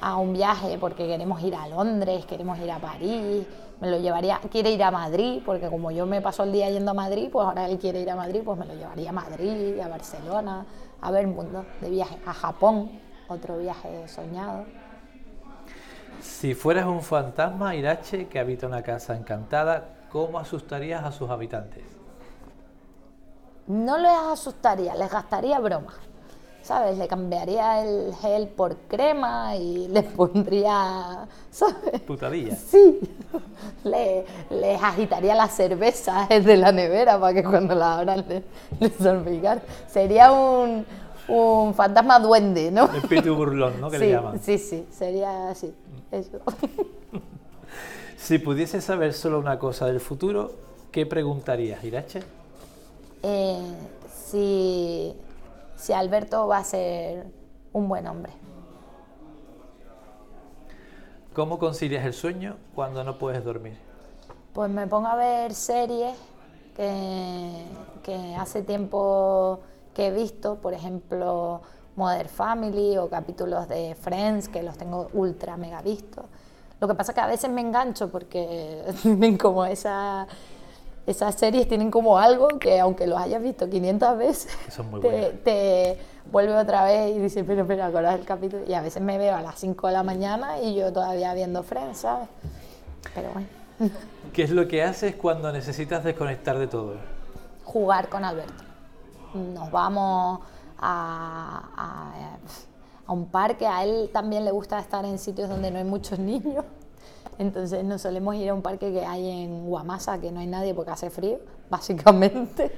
a 0.00 0.16
un 0.16 0.32
viaje 0.32 0.76
porque 0.76 1.06
queremos 1.06 1.40
ir 1.42 1.54
a 1.54 1.68
Londres, 1.68 2.26
queremos 2.26 2.58
ir 2.58 2.72
a 2.72 2.80
París, 2.80 3.46
me 3.80 3.90
lo 3.92 3.98
llevaría, 3.98 4.40
quiere 4.50 4.72
ir 4.72 4.82
a 4.82 4.90
Madrid, 4.90 5.40
porque 5.46 5.68
como 5.68 5.92
yo 5.92 6.04
me 6.04 6.20
paso 6.20 6.42
el 6.42 6.50
día 6.50 6.68
yendo 6.70 6.90
a 6.90 6.94
Madrid, 6.94 7.28
pues 7.30 7.46
ahora 7.46 7.68
él 7.68 7.78
quiere 7.78 8.00
ir 8.00 8.10
a 8.10 8.16
Madrid, 8.16 8.40
pues 8.44 8.58
me 8.58 8.66
lo 8.66 8.74
llevaría 8.74 9.10
a 9.10 9.12
Madrid, 9.12 9.78
a 9.78 9.86
Barcelona, 9.86 10.66
a 11.00 11.10
ver 11.10 11.22
el 11.22 11.28
mundo 11.28 11.64
de 11.80 11.90
viaje, 11.90 12.18
a 12.26 12.32
Japón, 12.32 12.90
otro 13.28 13.58
viaje 13.58 14.08
soñado. 14.08 14.64
Si 16.20 16.54
fueras 16.54 16.86
un 16.86 17.02
fantasma 17.02 17.74
irache 17.74 18.28
que 18.28 18.38
habita 18.38 18.66
una 18.66 18.82
casa 18.82 19.16
encantada, 19.16 19.88
¿cómo 20.10 20.38
asustarías 20.38 21.04
a 21.04 21.12
sus 21.12 21.30
habitantes? 21.30 21.84
No 23.66 23.98
les 23.98 24.16
asustaría, 24.32 24.94
les 24.94 25.10
gastaría 25.10 25.58
broma. 25.58 25.94
¿Sabes? 26.66 26.98
Le 26.98 27.06
cambiaría 27.06 27.84
el 27.84 28.12
gel 28.16 28.48
por 28.48 28.74
crema 28.88 29.54
y 29.54 29.86
les 29.92 30.02
pondría, 30.02 31.28
¿sabes? 31.48 32.00
Putadilla. 32.00 32.56
Sí, 32.56 32.98
le, 33.84 34.24
les 34.50 34.82
agitaría 34.82 35.36
las 35.36 35.54
cervezas 35.54 36.28
de 36.28 36.56
la 36.56 36.72
nevera 36.72 37.20
para 37.20 37.34
que 37.34 37.44
cuando 37.44 37.76
la 37.76 37.98
abran 37.98 38.24
les, 38.28 38.42
les 38.80 38.92
salpicara. 38.94 39.62
Sería 39.86 40.32
un, 40.32 40.84
un 41.28 41.72
fantasma 41.72 42.18
duende, 42.18 42.72
¿no? 42.72 42.86
Espíritu 42.96 43.36
burlón, 43.36 43.80
¿no? 43.80 43.88
Que 43.88 43.98
sí, 43.98 44.04
le 44.04 44.10
llaman. 44.10 44.40
sí, 44.42 44.58
sí, 44.58 44.86
sería 44.90 45.50
así, 45.50 45.72
eso. 46.10 46.40
Si 48.16 48.40
pudieses 48.40 48.82
saber 48.82 49.12
solo 49.12 49.38
una 49.38 49.56
cosa 49.56 49.86
del 49.86 50.00
futuro, 50.00 50.50
¿qué 50.90 51.06
preguntarías, 51.06 51.84
Irache? 51.84 52.24
Eh, 53.22 53.60
si, 54.12 55.14
si 55.76 55.92
Alberto 55.92 56.46
va 56.46 56.58
a 56.58 56.64
ser 56.64 57.26
un 57.72 57.88
buen 57.88 58.06
hombre. 58.06 58.32
¿Cómo 61.34 61.58
concilias 61.58 62.04
el 62.06 62.14
sueño 62.14 62.56
cuando 62.74 63.04
no 63.04 63.18
puedes 63.18 63.44
dormir? 63.44 63.76
Pues 64.54 64.70
me 64.70 64.86
pongo 64.86 65.08
a 65.08 65.16
ver 65.16 65.52
series 65.52 66.16
que, 66.74 67.64
que 68.02 68.34
hace 68.36 68.62
tiempo 68.62 69.60
que 69.94 70.06
he 70.06 70.10
visto, 70.10 70.56
por 70.56 70.72
ejemplo, 70.72 71.60
Modern 71.96 72.28
Family 72.28 72.96
o 72.98 73.08
capítulos 73.08 73.68
de 73.68 73.94
Friends, 73.94 74.48
que 74.48 74.62
los 74.62 74.76
tengo 74.76 75.08
ultra 75.12 75.56
mega 75.56 75.82
vistos. 75.82 76.24
Lo 76.80 76.88
que 76.88 76.94
pasa 76.94 77.12
es 77.12 77.14
que 77.14 77.20
a 77.22 77.26
veces 77.26 77.50
me 77.50 77.62
engancho 77.62 78.10
porque 78.10 78.84
tienen 79.02 79.38
como 79.38 79.64
esa, 79.64 80.26
esas 81.06 81.34
series 81.36 81.68
tienen 81.68 81.90
como 81.90 82.18
algo 82.18 82.48
que 82.58 82.80
aunque 82.80 83.06
los 83.06 83.18
hayas 83.18 83.42
visto 83.42 83.68
500 83.68 84.18
veces, 84.18 84.58
te, 85.00 85.30
te 85.44 85.98
vuelve 86.30 86.56
otra 86.56 86.84
vez 86.84 87.16
y 87.16 87.20
dices, 87.20 87.44
pero, 87.46 87.66
pero, 87.66 87.90
¿cuál 87.92 88.06
es 88.06 88.14
el 88.14 88.24
capítulo? 88.24 88.64
Y 88.66 88.74
a 88.74 88.80
veces 88.82 89.00
me 89.02 89.16
veo 89.16 89.36
a 89.36 89.42
las 89.42 89.58
5 89.60 89.86
de 89.86 89.92
la 89.92 90.02
mañana 90.02 90.60
y 90.60 90.74
yo 90.74 90.92
todavía 90.92 91.32
viendo 91.34 91.62
Friends, 91.62 91.98
¿sabes? 91.98 92.28
Pero 93.14 93.28
bueno, 93.32 93.46
¿Qué 94.32 94.42
es 94.42 94.50
lo 94.50 94.66
que 94.66 94.82
haces 94.82 95.14
cuando 95.14 95.52
necesitas 95.52 96.02
desconectar 96.04 96.58
de 96.58 96.66
todo? 96.66 96.94
jugar 97.66 98.08
con 98.08 98.24
Alberto. 98.24 98.64
Nos 99.34 99.70
vamos 99.70 100.40
a, 100.78 101.62
a, 101.76 102.36
a 103.06 103.12
un 103.12 103.26
parque, 103.26 103.66
a 103.66 103.84
él 103.84 104.08
también 104.12 104.44
le 104.44 104.50
gusta 104.52 104.78
estar 104.78 105.04
en 105.04 105.18
sitios 105.18 105.48
donde 105.48 105.70
no 105.70 105.78
hay 105.78 105.84
muchos 105.84 106.18
niños. 106.18 106.64
Entonces 107.38 107.84
nos 107.84 108.00
solemos 108.02 108.34
ir 108.36 108.48
a 108.50 108.54
un 108.54 108.62
parque 108.62 108.92
que 108.92 109.04
hay 109.04 109.28
en 109.28 109.66
Guamasa, 109.66 110.18
que 110.20 110.32
no 110.32 110.40
hay 110.40 110.46
nadie 110.46 110.74
porque 110.74 110.90
hace 110.92 111.10
frío, 111.10 111.38
básicamente. 111.70 112.72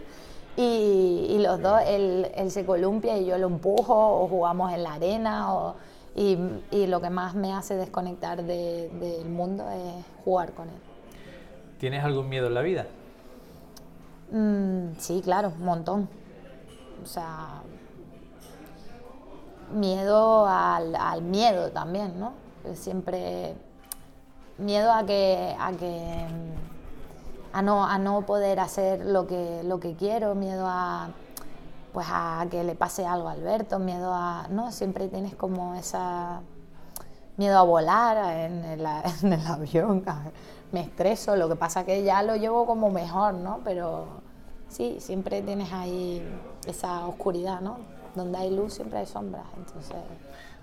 Y, 0.57 1.27
y 1.31 1.38
los 1.38 1.61
dos, 1.62 1.81
él, 1.87 2.31
él 2.35 2.51
se 2.51 2.66
columpia 2.66 3.16
y 3.16 3.27
yo 3.27 3.38
lo 3.38 3.47
empujo, 3.47 3.94
o 4.23 4.27
jugamos 4.29 4.73
en 4.73 4.83
la 4.83 4.94
arena, 4.94 5.55
o, 5.55 5.77
y, 6.16 6.37
y 6.73 6.88
lo 6.88 7.01
que 7.01 7.11
más 7.11 7.37
me 7.37 7.53
hace 7.53 7.77
desconectar 7.77 8.42
de- 8.42 8.88
del 9.01 9.29
mundo 9.29 9.64
es 9.71 10.05
jugar 10.25 10.53
con 10.55 10.68
él. 10.68 10.75
¿Tienes 11.79 12.03
algún 12.03 12.29
miedo 12.29 12.49
en 12.49 12.55
la 12.55 12.62
vida? 12.62 12.87
Mm, 14.33 14.97
sí, 14.99 15.21
claro, 15.23 15.53
un 15.57 15.64
montón. 15.64 16.09
O 17.05 17.07
sea, 17.07 17.62
miedo 19.73 20.47
al, 20.47 20.94
al 20.97 21.23
miedo 21.23 21.71
también, 21.71 22.18
¿no? 22.18 22.33
Siempre 22.75 23.55
miedo 24.59 24.92
a 24.92 25.05
que, 25.05 25.57
a 25.59 25.73
que 25.73 26.27
a 27.53 27.62
no, 27.62 27.85
a 27.85 27.99
no 27.99 28.27
poder 28.27 28.61
hacer 28.61 29.05
lo 29.05 29.27
que, 29.27 29.62
lo 29.64 29.81
que 29.81 29.94
quiero, 29.94 30.35
miedo 30.35 30.66
a 30.66 31.11
pues 31.92 32.07
a 32.11 32.47
que 32.51 32.62
le 32.64 32.75
pase 32.75 33.07
algo 33.07 33.29
a 33.29 33.33
Alberto, 33.33 33.79
miedo 33.79 34.12
a. 34.12 34.47
no, 34.51 34.71
siempre 34.73 35.09
tienes 35.09 35.35
como 35.35 35.75
esa 35.75 36.40
miedo 37.37 37.57
a 37.57 37.62
volar 37.62 38.37
en 38.37 38.64
el, 38.64 38.87
en 39.23 39.33
el 39.33 39.47
avión, 39.47 40.05
me 40.73 40.81
estreso, 40.81 41.37
lo 41.37 41.49
que 41.49 41.57
pasa 41.57 41.85
que 41.85 42.03
ya 42.03 42.23
lo 42.23 42.37
llevo 42.37 42.66
como 42.66 42.90
mejor, 42.90 43.35
¿no? 43.35 43.61
Pero 43.64 44.07
sí, 44.68 44.99
siempre 45.01 45.40
tienes 45.42 45.73
ahí 45.73 46.23
esa 46.66 47.07
oscuridad, 47.07 47.61
¿no? 47.61 47.79
Donde 48.14 48.38
hay 48.38 48.55
luz 48.55 48.75
siempre 48.75 48.99
hay 48.99 49.07
sombras, 49.07 49.47
entonces 49.57 49.97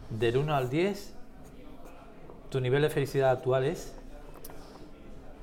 Del 0.10 0.38
1 0.38 0.55
al 0.55 0.69
10, 0.69 1.13
tu 2.56 2.62
nivel 2.62 2.84
de 2.84 2.89
felicidad 2.89 3.32
actual 3.32 3.65
es 3.65 3.94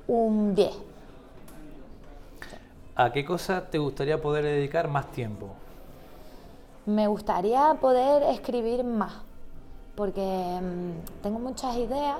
un 0.07 0.55
10. 0.55 0.71
¿a 2.95 3.11
qué 3.11 3.23
cosa 3.23 3.69
te 3.69 3.77
gustaría 3.77 4.19
poder 4.19 4.43
dedicar 4.43 4.87
más 4.87 5.11
tiempo? 5.11 5.49
Me 6.87 7.05
gustaría 7.05 7.75
poder 7.79 8.23
escribir 8.23 8.83
más, 8.83 9.13
porque 9.93 10.59
mm, 10.59 11.21
tengo 11.21 11.37
muchas 11.37 11.75
ideas 11.75 12.17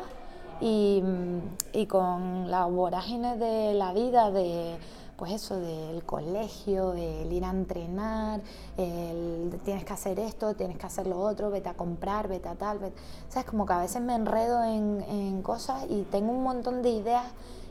y, 0.61 1.01
mm, 1.03 1.39
y 1.75 1.87
con 1.87 2.51
la 2.51 2.65
vorágine 2.65 3.35
de 3.37 3.73
la 3.73 3.93
vida, 3.93 4.29
de 4.29 4.75
pues 5.23 5.35
eso, 5.35 5.57
del 5.57 6.03
colegio, 6.03 6.91
el 6.91 7.31
ir 7.31 7.45
a 7.45 7.49
entrenar, 7.49 8.41
el 8.75 9.57
tienes 9.63 9.85
que 9.85 9.93
hacer 9.93 10.19
esto, 10.19 10.53
tienes 10.53 10.77
que 10.77 10.85
hacer 10.85 11.07
lo 11.07 11.17
otro, 11.17 11.49
vete 11.49 11.69
a 11.69 11.75
comprar, 11.75 12.27
vete 12.27 12.49
a 12.49 12.55
tal, 12.55 12.79
vete- 12.81 12.91
¿sabes? 13.29 13.49
Como 13.49 13.65
que 13.65 13.71
a 13.71 13.77
veces 13.79 14.01
me 14.01 14.15
enredo 14.15 14.61
en, 14.65 15.01
en 15.07 15.41
cosas 15.41 15.85
y 15.89 16.01
tengo 16.11 16.33
un 16.33 16.43
montón 16.43 16.81
de 16.81 16.89
ideas 16.89 17.23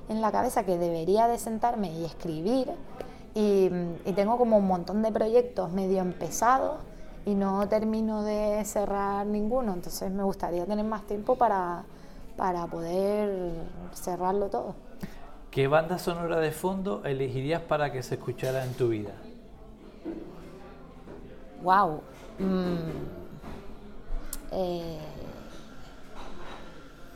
en 0.09 0.22
la 0.22 0.32
cabeza 0.32 0.64
que 0.64 0.78
debería 0.78 1.28
de 1.28 1.36
sentarme 1.38 1.92
y 1.92 2.07
escribir 2.07 2.70
y, 3.34 3.68
y 4.07 4.12
tengo 4.14 4.38
como 4.38 4.57
un 4.57 4.66
montón 4.66 5.03
de 5.03 5.12
proyectos 5.12 5.70
medio 5.72 6.00
empezados 6.00 6.78
y 7.26 7.34
no 7.34 7.68
termino 7.68 8.22
de 8.22 8.64
cerrar 8.64 9.26
ninguno, 9.26 9.74
entonces 9.74 10.11
me 10.11 10.22
gustaría 10.22 10.64
tener 10.64 10.86
más 10.86 11.03
tiempo 11.03 11.36
para, 11.36 11.84
para 12.38 12.66
poder 12.66 13.53
cerrarlo 13.92 14.48
todo. 14.48 14.74
¿Qué 15.53 15.68
banda 15.68 15.98
sonora 15.98 16.40
de 16.40 16.50
fondo 16.50 17.05
elegirías 17.05 17.61
para 17.61 17.92
que 17.92 18.03
se 18.03 18.14
escuchara 18.14 18.64
en 18.64 18.72
tu 18.72 18.88
vida? 18.88 19.12
Wow. 21.62 22.00
Eh, 24.50 24.98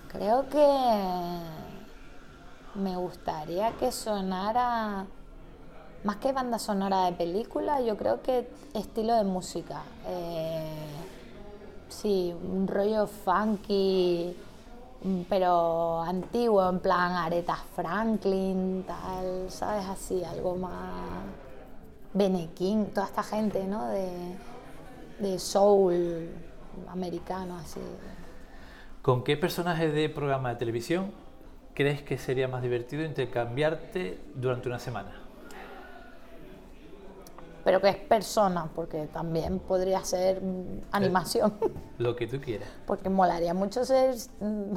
creo 0.09 0.47
que 0.51 0.69
me 2.75 2.95
gustaría 2.97 3.73
que 3.73 3.91
sonara 3.91 5.07
más 6.05 6.17
que 6.17 6.31
banda 6.33 6.59
sonora 6.59 7.07
de 7.07 7.13
película, 7.13 7.81
yo 7.81 7.97
creo 7.97 8.21
que 8.21 8.51
estilo 8.75 9.15
de 9.15 9.25
música. 9.25 9.83
Eh, 10.07 10.87
sí, 11.89 12.35
un 12.35 12.69
rollo 12.69 13.07
funky, 13.07 14.37
mm, 14.37 14.46
pero 15.29 16.03
antiguo, 16.03 16.69
en 16.69 16.81
plan 16.81 17.13
Aretha 17.13 17.57
Franklin, 17.75 18.85
tal, 18.87 19.51
¿sabes? 19.51 19.87
Así, 19.87 20.25
algo 20.25 20.57
más. 20.57 21.25
Bene 22.13 22.51
King, 22.55 22.87
toda 22.95 23.07
esta 23.07 23.23
gente, 23.23 23.65
¿no? 23.65 23.89
De, 23.89 24.09
de 25.19 25.39
soul 25.39 26.31
americano, 26.89 27.57
así. 27.57 27.81
¿Con 29.03 29.23
qué 29.23 29.37
personaje 29.37 29.91
de 29.91 30.09
programa 30.09 30.49
de 30.51 30.57
televisión 30.57 31.13
crees 31.75 32.03
que 32.03 32.19
sería 32.19 32.49
más 32.49 32.63
divertido 32.63 33.05
intercambiarte 33.05 34.19
durante 34.35 34.69
una 34.69 34.79
semana? 34.79 35.26
Pero 37.67 37.81
que 37.81 37.89
es 37.89 37.97
persona, 37.97 38.71
porque 38.77 39.09
también 39.09 39.59
podría 39.59 40.05
ser 40.05 40.41
animación. 40.93 41.53
Lo 41.99 42.15
que 42.15 42.29
tú 42.29 42.41
quieras. 42.41 42.69
Porque 42.87 43.11
molaría 43.11 43.55
mucho 43.55 43.85
ser 43.85 44.15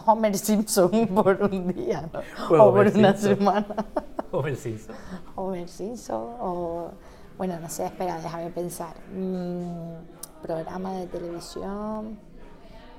Homer 0.08 0.36
Simpson 0.36 0.90
por 1.14 1.40
un 1.44 1.68
día, 1.68 2.10
o 2.46 2.48
por 2.48 2.60
Homer 2.60 2.98
una 2.98 3.12
Simpson. 3.16 3.38
semana. 3.38 3.86
Homer 4.32 4.56
Simpson. 4.56 4.96
Homer 5.36 5.70
Simpson 5.70 6.36
o... 6.40 6.90
Bueno, 7.38 7.60
no 7.60 7.70
sé, 7.70 7.86
espera, 7.86 8.20
déjame 8.22 8.50
pensar. 8.50 8.96
Mm, 9.14 10.42
programa 10.42 10.94
de 10.94 11.06
televisión... 11.06 12.18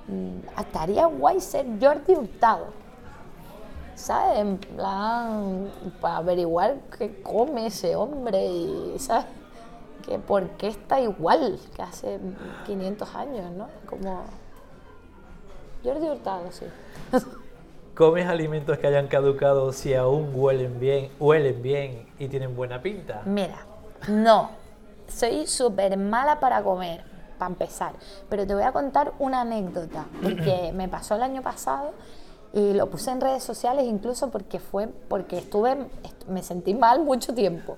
Mm, 0.07 0.57
estaría 0.57 1.05
guay 1.07 1.41
ser 1.41 1.65
Jordi 1.81 2.13
Hurtado. 2.13 2.67
¿Sabes? 3.95 4.39
En 4.39 4.57
plan, 4.57 5.69
para 5.99 6.17
averiguar 6.17 6.77
qué 6.97 7.21
come 7.21 7.67
ese 7.67 7.97
hombre 7.97 8.47
y, 8.47 8.95
¿sabes? 8.97 9.25
Que 10.05 10.19
por 10.19 10.47
qué 10.51 10.67
está 10.67 10.99
igual 10.99 11.59
que 11.75 11.81
hace 11.81 12.19
500 12.65 13.15
años, 13.15 13.51
¿no? 13.51 13.67
Como... 13.87 14.23
Jordi 15.83 16.07
Hurtado, 16.09 16.51
sí. 16.51 16.65
¿Comes 17.95 18.25
alimentos 18.27 18.77
que 18.77 18.87
hayan 18.87 19.07
caducado 19.07 19.73
si 19.73 19.93
aún 19.93 20.31
huelen 20.33 20.79
bien, 20.79 21.11
huelen 21.19 21.61
bien 21.61 22.05
y 22.19 22.27
tienen 22.27 22.55
buena 22.55 22.81
pinta? 22.81 23.21
Mira, 23.25 23.65
no, 24.07 24.49
soy 25.07 25.45
súper 25.45 25.97
mala 25.97 26.39
para 26.39 26.63
comer, 26.63 27.03
para 27.37 27.49
empezar, 27.51 27.93
pero 28.29 28.47
te 28.47 28.53
voy 28.53 28.63
a 28.63 28.71
contar 28.71 29.11
una 29.19 29.41
anécdota, 29.41 30.05
porque 30.23 30.71
me 30.75 30.87
pasó 30.87 31.15
el 31.15 31.23
año 31.23 31.41
pasado 31.41 31.91
y 32.53 32.73
lo 32.73 32.89
puse 32.89 33.11
en 33.11 33.19
redes 33.21 33.43
sociales 33.43 33.85
incluso 33.85 34.29
porque 34.29 34.59
fue, 34.59 34.87
porque 35.09 35.37
estuve, 35.39 35.71
est- 36.03 36.27
me 36.27 36.43
sentí 36.43 36.73
mal 36.73 37.03
mucho 37.03 37.33
tiempo. 37.33 37.77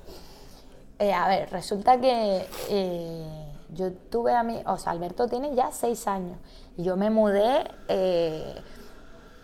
Eh, 1.00 1.14
a 1.14 1.28
ver, 1.28 1.50
resulta 1.50 2.00
que 2.00 2.48
eh, 2.70 3.54
yo 3.74 3.91
tuve 3.94 4.36
a 4.36 4.44
mí, 4.44 4.62
o 4.66 4.78
sea, 4.78 4.91
Alberto 4.91 5.28
tiene 5.28 5.56
ya 5.56 5.72
seis 5.72 6.08
años 6.08 6.38
yo 6.78 6.98
me 6.98 7.10
mudé 7.10 7.70
eh, 7.88 8.56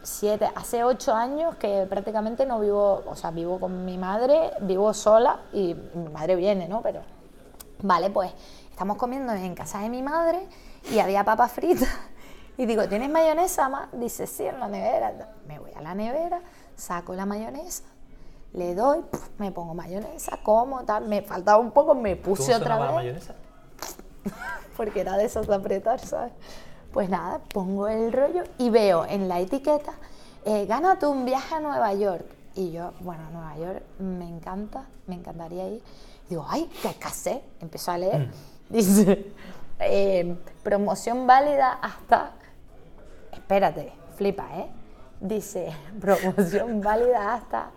siete, 0.01 0.49
hace 0.55 0.83
ocho 0.83 1.13
años 1.13 1.55
que 1.55 1.85
prácticamente 1.87 2.45
no 2.45 2.59
vivo, 2.59 3.03
o 3.05 3.15
sea, 3.15 3.31
vivo 3.31 3.59
con 3.59 3.85
mi 3.85 3.97
madre, 3.97 4.51
vivo 4.61 4.93
sola 4.93 5.41
y 5.53 5.75
mi 5.93 6.09
madre 6.09 6.35
viene, 6.35 6.67
¿no? 6.67 6.81
Pero, 6.81 7.01
vale, 7.83 8.09
pues 8.09 8.31
estamos 8.71 8.97
comiendo 8.97 9.33
en 9.33 9.53
casa 9.53 9.79
de 9.79 9.89
mi 9.89 10.01
madre 10.01 10.47
y 10.91 10.99
había 10.99 11.23
papas 11.23 11.51
fritas 11.51 11.89
y 12.57 12.65
digo, 12.65 12.87
¿tienes 12.87 13.09
mayonesa, 13.09 13.69
ma? 13.69 13.89
Dice, 13.91 14.25
sí, 14.25 14.45
en 14.45 14.59
la 14.59 14.67
nevera. 14.67 15.13
Me 15.47 15.59
voy 15.59 15.71
a 15.73 15.81
la 15.81 15.93
nevera, 15.93 16.41
saco 16.75 17.13
la 17.13 17.27
mayonesa, 17.27 17.83
le 18.53 18.75
doy, 18.75 19.03
me 19.37 19.51
pongo 19.51 19.73
mayonesa, 19.73 20.37
como, 20.43 20.83
tal, 20.83 21.07
me 21.07 21.21
faltaba 21.21 21.57
un 21.59 21.71
poco, 21.71 21.95
me 21.95 22.19
¿Cómo 22.19 22.35
puse 22.35 22.55
otra 22.55 22.77
la 22.77 22.85
vez 22.85 22.95
mayonesa? 22.95 23.35
porque 24.77 25.01
era 25.01 25.17
de 25.17 25.25
esos 25.25 25.47
de 25.47 25.55
apretar, 25.55 25.99
¿sabes? 25.99 26.33
Pues 26.91 27.09
nada, 27.09 27.39
pongo 27.53 27.87
el 27.87 28.11
rollo 28.11 28.43
y 28.57 28.69
veo 28.69 29.05
en 29.05 29.27
la 29.27 29.39
etiqueta, 29.39 29.93
eh, 30.45 30.65
gánate 30.65 31.05
un 31.05 31.25
viaje 31.25 31.55
a 31.55 31.59
Nueva 31.59 31.93
York. 31.93 32.25
Y 32.55 32.71
yo, 32.71 32.93
bueno, 33.01 33.29
Nueva 33.31 33.55
York 33.57 33.83
me 33.99 34.27
encanta, 34.27 34.85
me 35.05 35.15
encantaría 35.15 35.67
ir. 35.67 35.83
Digo, 36.29 36.45
ay, 36.49 36.69
qué 36.81 36.93
casé. 36.95 37.43
Empezó 37.61 37.91
a 37.91 37.97
leer. 37.97 38.31
Dice, 38.69 39.33
eh, 39.79 40.37
promoción 40.63 41.25
válida 41.27 41.73
hasta, 41.73 42.31
espérate, 43.31 43.93
flipa, 44.15 44.47
¿eh? 44.57 44.69
Dice, 45.21 45.71
promoción 45.99 46.81
válida 46.81 47.35
hasta 47.35 47.71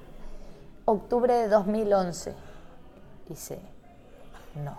octubre 0.85 1.33
de 1.33 1.49
2011. 1.49 2.35
Dice, 3.29 3.59
no. 4.65 4.77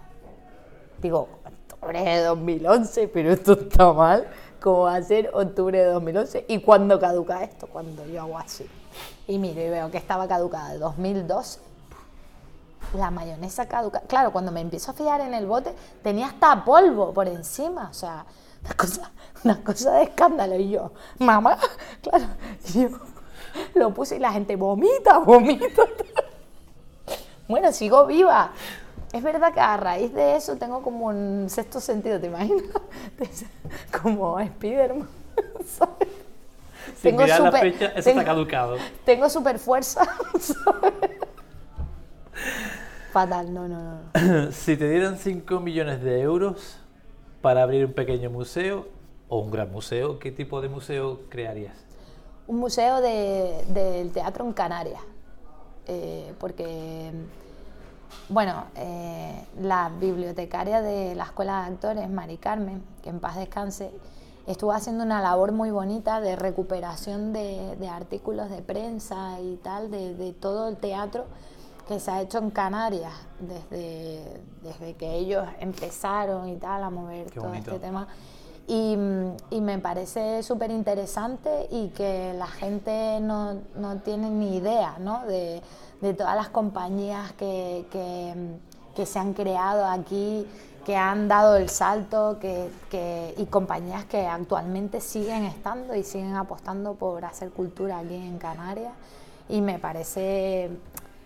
Digo, 1.02 1.28
octubre 1.70 2.02
de 2.02 2.24
2011, 2.24 3.08
pero 3.08 3.32
esto 3.32 3.54
está 3.54 3.92
mal. 3.94 4.28
¿Cómo 4.62 4.84
va 4.84 4.96
a 4.96 5.04
ser 5.04 5.30
octubre 5.34 5.78
de 5.78 5.86
2011? 5.86 6.46
¿Y 6.48 6.62
cuándo 6.62 7.00
caduca 7.00 7.44
esto? 7.44 7.68
Cuando 7.68 8.06
yo 8.06 8.22
hago 8.22 8.38
así. 8.38 8.66
Y 9.28 9.38
miro 9.38 9.62
y 9.62 9.70
veo 9.70 9.92
que 9.92 9.98
estaba 9.98 10.28
caducada 10.28 10.72
de 10.72 10.80
2012. 10.80 11.60
La 12.96 13.12
mayonesa 13.12 13.68
caduca. 13.68 14.02
Claro, 14.02 14.32
cuando 14.32 14.52
me 14.52 14.62
empiezo 14.62 14.92
a 14.92 14.94
fijar 14.94 15.22
en 15.22 15.34
el 15.34 15.46
bote, 15.46 15.74
tenía 16.02 16.28
hasta 16.28 16.64
polvo 16.64 17.14
por 17.14 17.28
encima. 17.28 17.90
O 17.90 17.94
sea, 17.94 18.26
una 18.64 18.74
cosa, 18.76 19.12
una 19.44 19.64
cosa 19.64 19.92
de 19.96 20.04
escándalo. 20.04 20.56
Y 20.56 20.70
yo, 20.70 20.92
mamá, 21.20 21.58
claro. 22.02 22.26
Y 22.74 22.84
yo 22.84 22.90
lo 23.76 23.94
puse 23.94 24.16
y 24.18 24.20
la 24.20 24.32
gente 24.32 24.56
vomita, 24.56 25.18
vomita. 25.26 25.84
Bueno, 27.48 27.72
sigo 27.72 28.06
viva. 28.06 28.52
Es 29.12 29.22
verdad 29.22 29.54
que 29.54 29.60
a 29.60 29.78
raíz 29.78 30.12
de 30.14 30.36
eso 30.38 30.56
tengo 30.56 30.82
como 30.82 31.06
un 31.08 31.48
sexto 31.50 31.80
sentido, 31.80 32.20
¿te 32.20 32.28
imaginas? 32.28 32.64
Como 34.02 34.40
Spiderman, 34.44 35.08
¿sabes? 35.68 36.08
Sin 37.00 37.16
mirar 37.16 37.42
la 37.42 37.52
súper- 37.52 37.74
fecha, 37.74 37.86
eso 37.88 38.04
tengo- 38.10 38.20
está 38.22 38.26
caducado. 38.32 38.78
Tengo 39.06 39.30
super 39.30 39.60
fuerza. 39.60 40.04
¿sabes? 40.40 41.12
Fatal, 43.12 43.54
no, 43.54 43.68
no, 43.68 44.00
no. 44.16 44.52
si 44.52 44.76
te 44.76 44.90
dieran 44.90 45.18
5 45.20 45.60
millones 45.60 46.02
de 46.02 46.22
euros 46.22 46.78
para 47.42 47.62
abrir 47.62 47.86
un 47.86 47.94
pequeño 47.94 48.32
museo 48.32 48.88
o 49.30 49.40
un 49.40 49.52
gran 49.52 49.72
museo, 49.72 50.18
¿qué 50.18 50.32
tipo 50.32 50.60
de 50.62 50.70
museo 50.70 51.22
crearías? 51.30 51.83
Un 52.48 52.58
museo 52.60 53.02
de- 53.02 53.64
del 53.70 54.12
teatro 54.12 54.46
en 54.46 54.54
Canarias. 54.54 55.02
Eh, 55.88 56.34
porque, 56.40 57.12
bueno, 58.30 58.66
eh, 58.76 59.46
la 59.62 59.90
bibliotecaria 60.00 60.82
de 60.82 61.16
la 61.16 61.26
Escuela 61.26 61.62
de 61.62 61.74
Actores, 61.74 62.10
Mari 62.10 62.38
Carmen, 62.38 62.84
que 63.02 63.10
en 63.10 63.20
paz 63.20 63.36
descanse, 63.36 63.92
estuvo 64.48 64.72
haciendo 64.72 65.04
una 65.04 65.22
labor 65.22 65.52
muy 65.52 65.72
bonita 65.72 66.20
de 66.22 66.36
recuperación 66.36 67.32
de, 67.34 67.76
de 67.78 67.88
artículos 67.90 68.50
de 68.50 68.62
prensa 68.62 69.40
y 69.42 69.56
tal, 69.58 69.90
de, 69.92 70.14
de 70.16 70.34
todo 70.34 70.68
el 70.68 70.78
teatro 70.78 71.26
que 71.88 72.00
se 72.00 72.12
ha 72.12 72.22
hecho 72.22 72.38
en 72.38 72.50
Canarias 72.50 73.14
desde, 73.40 74.42
desde 74.62 74.94
que 74.96 75.16
ellos 75.16 75.46
empezaron 75.60 76.48
y 76.48 76.56
tal 76.56 76.82
a 76.84 76.90
mover 76.90 77.26
Qué 77.28 77.36
todo 77.40 77.48
bonito. 77.50 77.72
este 77.72 77.86
tema. 77.86 78.08
Y, 78.66 78.96
me 78.96 79.78
parece 79.80 80.42
súper 80.44 80.72
interesante 80.72 81.68
y 81.70 81.90
que 81.90 82.34
la 82.38 82.48
gente 82.48 83.20
no, 83.22 83.56
no 83.76 83.98
tiene 83.98 84.30
ni 84.30 84.58
idea 84.58 84.96
¿no? 85.00 85.26
de, 85.26 85.62
de 86.02 86.14
todas 86.14 86.36
las 86.36 86.50
compañías 86.50 87.34
que, 87.34 87.86
que, 87.92 88.34
que 88.96 89.06
se 89.06 89.20
han 89.20 89.34
creado 89.34 89.86
aquí, 89.86 90.48
que 90.86 90.96
han 90.96 91.28
dado 91.28 91.58
el 91.58 91.70
salto 91.70 92.38
que, 92.40 92.70
que- 92.90 93.34
y 93.38 93.46
compañías 93.46 94.06
que 94.06 94.28
actualmente 94.28 95.02
siguen 95.02 95.44
estando 95.44 95.96
y 95.96 96.04
siguen 96.04 96.36
apostando 96.36 96.94
por 96.94 97.26
hacer 97.26 97.52
cultura 97.52 98.00
aquí 98.00 98.16
en 98.16 98.38
Canarias. 98.38 98.94
Y 99.50 99.62
me 99.62 99.78
parece 99.80 100.70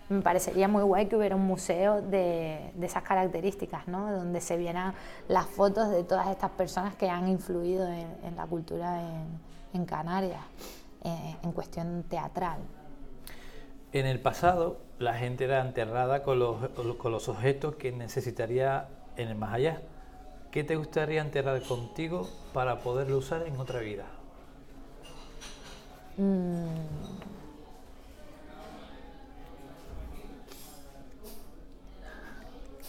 me 0.08 0.22
parecería 0.22 0.68
muy 0.68 0.82
guay 0.82 1.06
que 1.06 1.16
hubiera 1.16 1.36
un 1.36 1.46
museo 1.46 2.00
de, 2.00 2.72
de 2.74 2.86
esas 2.86 3.02
características, 3.02 3.86
¿no? 3.88 4.10
donde 4.10 4.40
se 4.40 4.56
vieran 4.56 4.94
las 5.28 5.46
fotos 5.46 5.90
de 5.90 6.04
todas 6.04 6.28
estas 6.28 6.50
personas 6.50 6.94
que 6.94 7.10
han 7.10 7.28
influido 7.28 7.86
en, 7.86 8.06
en 8.24 8.36
la 8.36 8.46
cultura 8.46 9.00
en, 9.02 9.26
en 9.74 9.84
Canarias, 9.84 10.40
eh, 11.04 11.36
en 11.42 11.52
cuestión 11.52 12.04
teatral. 12.04 12.58
En 13.92 14.06
el 14.06 14.20
pasado, 14.20 14.78
la 14.98 15.14
gente 15.14 15.44
era 15.44 15.60
enterrada 15.60 16.22
con 16.22 16.38
los, 16.38 16.56
con 16.98 17.12
los 17.12 17.28
objetos 17.28 17.76
que 17.76 17.92
necesitaría 17.92 18.88
en 19.16 19.28
el 19.28 19.34
más 19.34 19.54
allá. 19.54 19.82
¿Qué 20.50 20.64
te 20.64 20.76
gustaría 20.76 21.20
enterrar 21.20 21.60
contigo 21.62 22.28
para 22.52 22.80
poderlo 22.80 23.18
usar 23.18 23.46
en 23.46 23.58
otra 23.58 23.80
vida? 23.80 24.04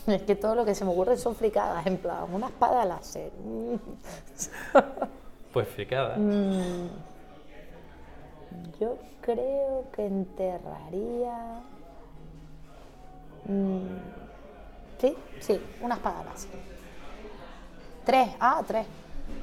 Es 0.16 0.24
que 0.24 0.36
todo 0.36 0.55
lo 0.55 0.66
que 0.66 0.74
se 0.74 0.84
me 0.86 0.91
ocurre 0.91 1.18
son 1.18 1.36
fricadas, 1.36 1.86
en 1.86 1.97
plan, 1.97 2.26
una 2.34 2.47
espada 2.47 2.86
láser. 2.86 3.32
mm, 3.43 3.76
Pues 5.53 5.68
fricada. 5.68 6.16
Yo 8.80 8.97
creo 9.22 9.86
que 9.91 10.05
enterraría... 10.05 11.62
mm, 13.45 13.80
Sí, 14.99 15.16
sí, 15.39 15.62
una 15.82 15.95
espada 15.95 16.24
láser. 16.26 16.51
Tres, 18.05 18.30
ah, 18.39 18.62
tres. 18.66 18.86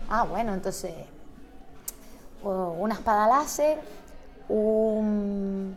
Ah, 0.08 0.24
bueno, 0.24 0.52
entonces... 0.54 0.92
Una 2.42 2.94
espada 2.94 3.26
láser, 3.26 3.80
un, 4.48 5.76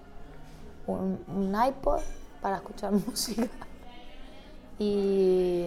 un, 0.86 1.26
un 1.28 1.66
iPod 1.68 2.02
para 2.42 2.58
escuchar 2.58 2.92
música 3.08 3.48
y... 4.80 5.66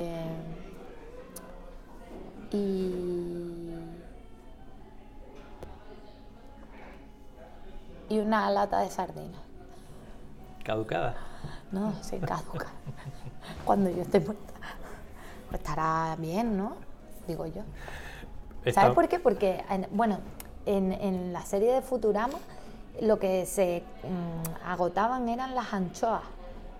y 2.50 3.68
y 8.08 8.18
una 8.18 8.50
lata 8.50 8.80
de 8.80 8.90
sardinas. 8.90 9.40
Caducada. 10.64 11.14
No, 11.70 11.94
se 12.02 12.18
caduca. 12.18 12.66
Cuando 13.64 13.88
yo 13.88 14.02
esté 14.02 14.20
muerta. 14.20 14.52
Pues 15.48 15.60
estará 15.62 16.14
bien, 16.18 16.58
¿no? 16.58 16.76
Digo 17.26 17.46
yo. 17.46 17.62
Está- 18.66 18.82
¿Sabes 18.82 18.94
por 18.94 19.08
qué? 19.08 19.18
Porque, 19.18 19.64
en- 19.70 19.88
bueno, 19.92 20.18
en, 20.66 20.92
en 20.92 21.32
la 21.32 21.40
serie 21.42 21.72
de 21.72 21.80
Futurama 21.80 22.36
lo 23.00 23.18
que 23.18 23.46
se 23.46 23.82
mm, 24.02 24.66
agotaban 24.68 25.28
eran 25.30 25.54
las 25.54 25.72
anchoas 25.72 26.22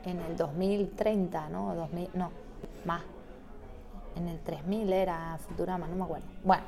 en 0.04 0.20
el 0.20 0.36
2030, 0.36 1.48
¿no? 1.48 1.70
O 1.70 1.74
2000, 1.74 2.10
no, 2.14 2.30
más. 2.84 3.02
En 4.16 4.28
el 4.28 4.38
3000 4.40 4.92
era 4.92 5.38
Futurama, 5.38 5.86
no 5.88 5.96
me 5.96 6.04
acuerdo. 6.04 6.26
Bueno, 6.44 6.64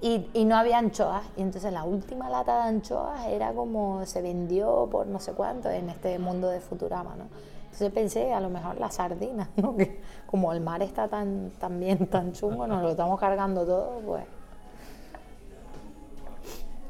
y, 0.00 0.28
y 0.32 0.44
no 0.44 0.56
había 0.56 0.78
anchoas, 0.78 1.24
y 1.36 1.42
entonces 1.42 1.72
la 1.72 1.84
última 1.84 2.28
lata 2.28 2.62
de 2.62 2.68
anchoas 2.68 3.26
era 3.26 3.52
como 3.52 4.04
se 4.06 4.22
vendió 4.22 4.88
por 4.90 5.06
no 5.06 5.18
sé 5.18 5.32
cuánto 5.32 5.70
en 5.70 5.90
este 5.90 6.18
mundo 6.18 6.48
de 6.48 6.60
Futurama, 6.60 7.16
¿no? 7.16 7.24
Entonces 7.64 7.90
pensé, 7.90 8.32
a 8.32 8.40
lo 8.40 8.50
mejor 8.50 8.78
las 8.78 8.94
sardinas, 8.94 9.48
¿no? 9.56 9.76
Que 9.78 10.00
como 10.26 10.52
el 10.52 10.60
mar 10.60 10.82
está 10.82 11.08
tan, 11.08 11.50
tan 11.58 11.80
bien, 11.80 12.06
tan 12.06 12.32
chungo, 12.32 12.66
nos 12.66 12.82
lo 12.82 12.90
estamos 12.90 13.18
cargando 13.18 13.64
todo, 13.64 14.00
pues... 14.06 14.24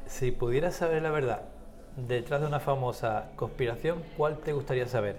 Si 0.06 0.30
pudieras 0.30 0.74
saber 0.74 1.02
la 1.02 1.10
verdad 1.10 1.42
detrás 1.96 2.40
de 2.40 2.46
una 2.46 2.60
famosa 2.60 3.30
conspiración, 3.36 4.02
¿cuál 4.16 4.38
te 4.38 4.52
gustaría 4.52 4.86
saber? 4.86 5.16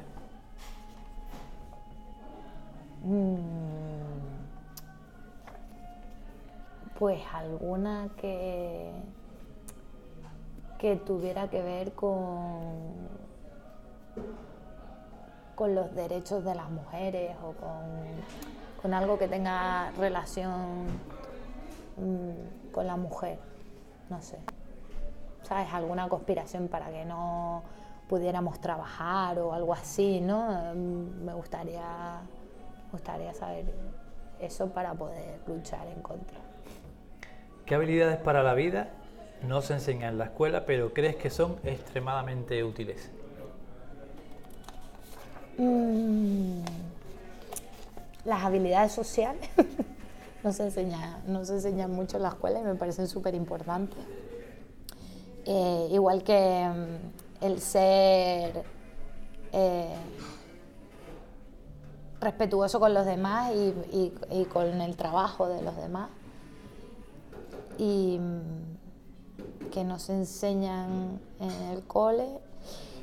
Pues 6.98 7.22
alguna 7.34 8.10
que, 8.18 8.92
que 10.80 10.96
tuviera 10.96 11.50
que 11.50 11.62
ver 11.62 11.94
con, 11.94 13.10
con 15.56 15.76
los 15.76 15.94
derechos 15.94 16.44
de 16.44 16.56
las 16.56 16.70
mujeres 16.70 17.36
o 17.44 17.52
con, 17.54 17.82
con 18.82 18.94
algo 18.94 19.20
que 19.20 19.28
tenga 19.28 19.92
relación 19.92 20.86
mm, 21.98 22.72
con 22.72 22.88
la 22.88 22.96
mujer, 22.96 23.40
no 24.10 24.22
sé. 24.22 24.40
¿Sabes? 25.44 25.72
Alguna 25.74 26.10
conspiración 26.10 26.68
para 26.70 26.90
que 26.90 27.06
no 27.06 27.62
pudiéramos 28.08 28.60
trabajar 28.60 29.38
o 29.40 29.54
algo 29.54 29.74
así, 29.74 30.22
¿no? 30.22 30.74
Mm, 30.74 31.26
Me 31.26 31.34
gustaría, 31.34 32.22
gustaría 32.96 33.34
saber 33.34 33.66
eso 34.40 34.70
para 34.70 34.94
poder 34.94 35.40
luchar 35.48 35.86
en 35.88 36.02
contra. 36.02 36.38
¿Qué 37.66 37.76
habilidades 37.76 38.18
para 38.18 38.42
la 38.42 38.54
vida 38.54 38.90
no 39.44 39.62
se 39.62 39.74
enseñan 39.74 40.14
en 40.14 40.18
la 40.18 40.26
escuela, 40.26 40.66
pero 40.66 40.94
crees 40.94 41.18
que 41.18 41.30
son 41.30 41.58
extremadamente 41.66 42.64
útiles? 42.64 43.12
Mm, 45.58 46.62
las 48.24 48.44
habilidades 48.44 48.94
sociales 48.94 49.50
no 50.44 50.52
se 50.54 50.64
enseñan 50.64 51.24
no 51.28 51.46
se 51.46 51.54
enseñan 51.54 51.92
mucho 51.92 52.18
en 52.18 52.24
la 52.24 52.30
escuela 52.30 52.60
y 52.60 52.64
me 52.64 52.76
parecen 52.76 53.08
súper 53.08 53.36
importantes. 53.36 54.00
Eh, 55.46 55.90
igual 55.92 56.24
que 56.24 56.70
mm, 56.70 57.44
el 57.46 57.60
ser 57.60 58.64
eh, 59.52 59.96
respetuoso 62.26 62.80
con 62.80 62.94
los 62.94 63.06
demás 63.06 63.52
y, 63.54 64.46
con 64.52 64.82
el 64.82 64.96
trabajo 64.98 65.48
de 65.48 65.62
los 65.62 65.76
demás. 65.78 66.10
Y 67.78 68.20
mm, 68.20 69.70
que 69.72 69.84
nos 69.84 70.10
enseñan 70.10 71.20
en 71.40 71.52
el 71.72 71.84
cole. 71.84 72.28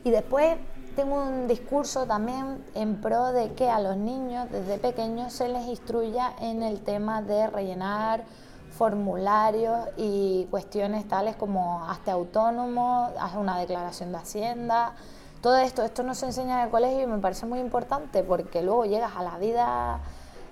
Y 0.04 0.10
después 0.10 0.56
tengo 0.96 1.22
un 1.22 1.46
discurso 1.46 2.06
también 2.06 2.64
en 2.74 3.00
pro 3.00 3.32
de 3.32 3.52
que 3.54 3.70
a 3.70 3.80
los 3.80 3.96
niños 3.96 4.50
desde 4.50 4.78
pequeños 4.78 5.32
se 5.32 5.48
les 5.48 5.66
instruya 5.66 6.34
en 6.40 6.62
el 6.62 6.80
tema 6.80 7.22
de 7.22 7.46
rellenar 7.46 8.24
formularios 8.72 9.88
y 9.96 10.46
cuestiones 10.50 11.06
tales 11.06 11.36
como 11.36 11.84
hazte 11.88 12.10
autónomo, 12.10 13.10
haz 13.18 13.36
una 13.36 13.58
declaración 13.58 14.12
de 14.12 14.18
hacienda. 14.18 14.94
Todo 15.43 15.57
esto, 15.57 15.82
esto 15.82 16.05
no 16.05 16.14
se 16.14 16.26
enseña 16.26 16.61
en 16.61 16.66
el 16.66 16.70
colegio 16.70 17.03
y 17.03 17.07
me 17.07 17.18
parece 17.18 17.47
muy 17.47 17.59
importante 17.59 18.22
porque 18.22 18.62
luego 18.62 18.84
llegas 18.84 19.16
a 19.16 19.24
la 19.24 19.38
vida 19.38 19.99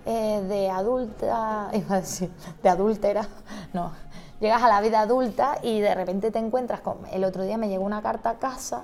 eh, 0.05 0.43
de 0.49 0.69
adulta, 0.69 1.71
iba 1.75 1.95
a 1.95 2.01
decir, 2.01 2.29
de 2.61 2.69
adúltera, 2.69 3.29
no, 3.73 3.93
llegas 4.41 4.61
a 4.65 4.69
la 4.69 4.81
vida 4.81 5.03
adulta 5.03 5.59
y 5.63 5.79
de 5.79 5.95
repente 5.95 6.33
te 6.33 6.41
encuentras 6.41 6.81
con, 6.81 7.07
el 7.13 7.23
otro 7.23 7.45
día 7.45 7.57
me 7.57 7.69
llegó 7.69 7.85
una 7.85 8.03
carta 8.03 8.31
a 8.31 8.39
casa, 8.41 8.83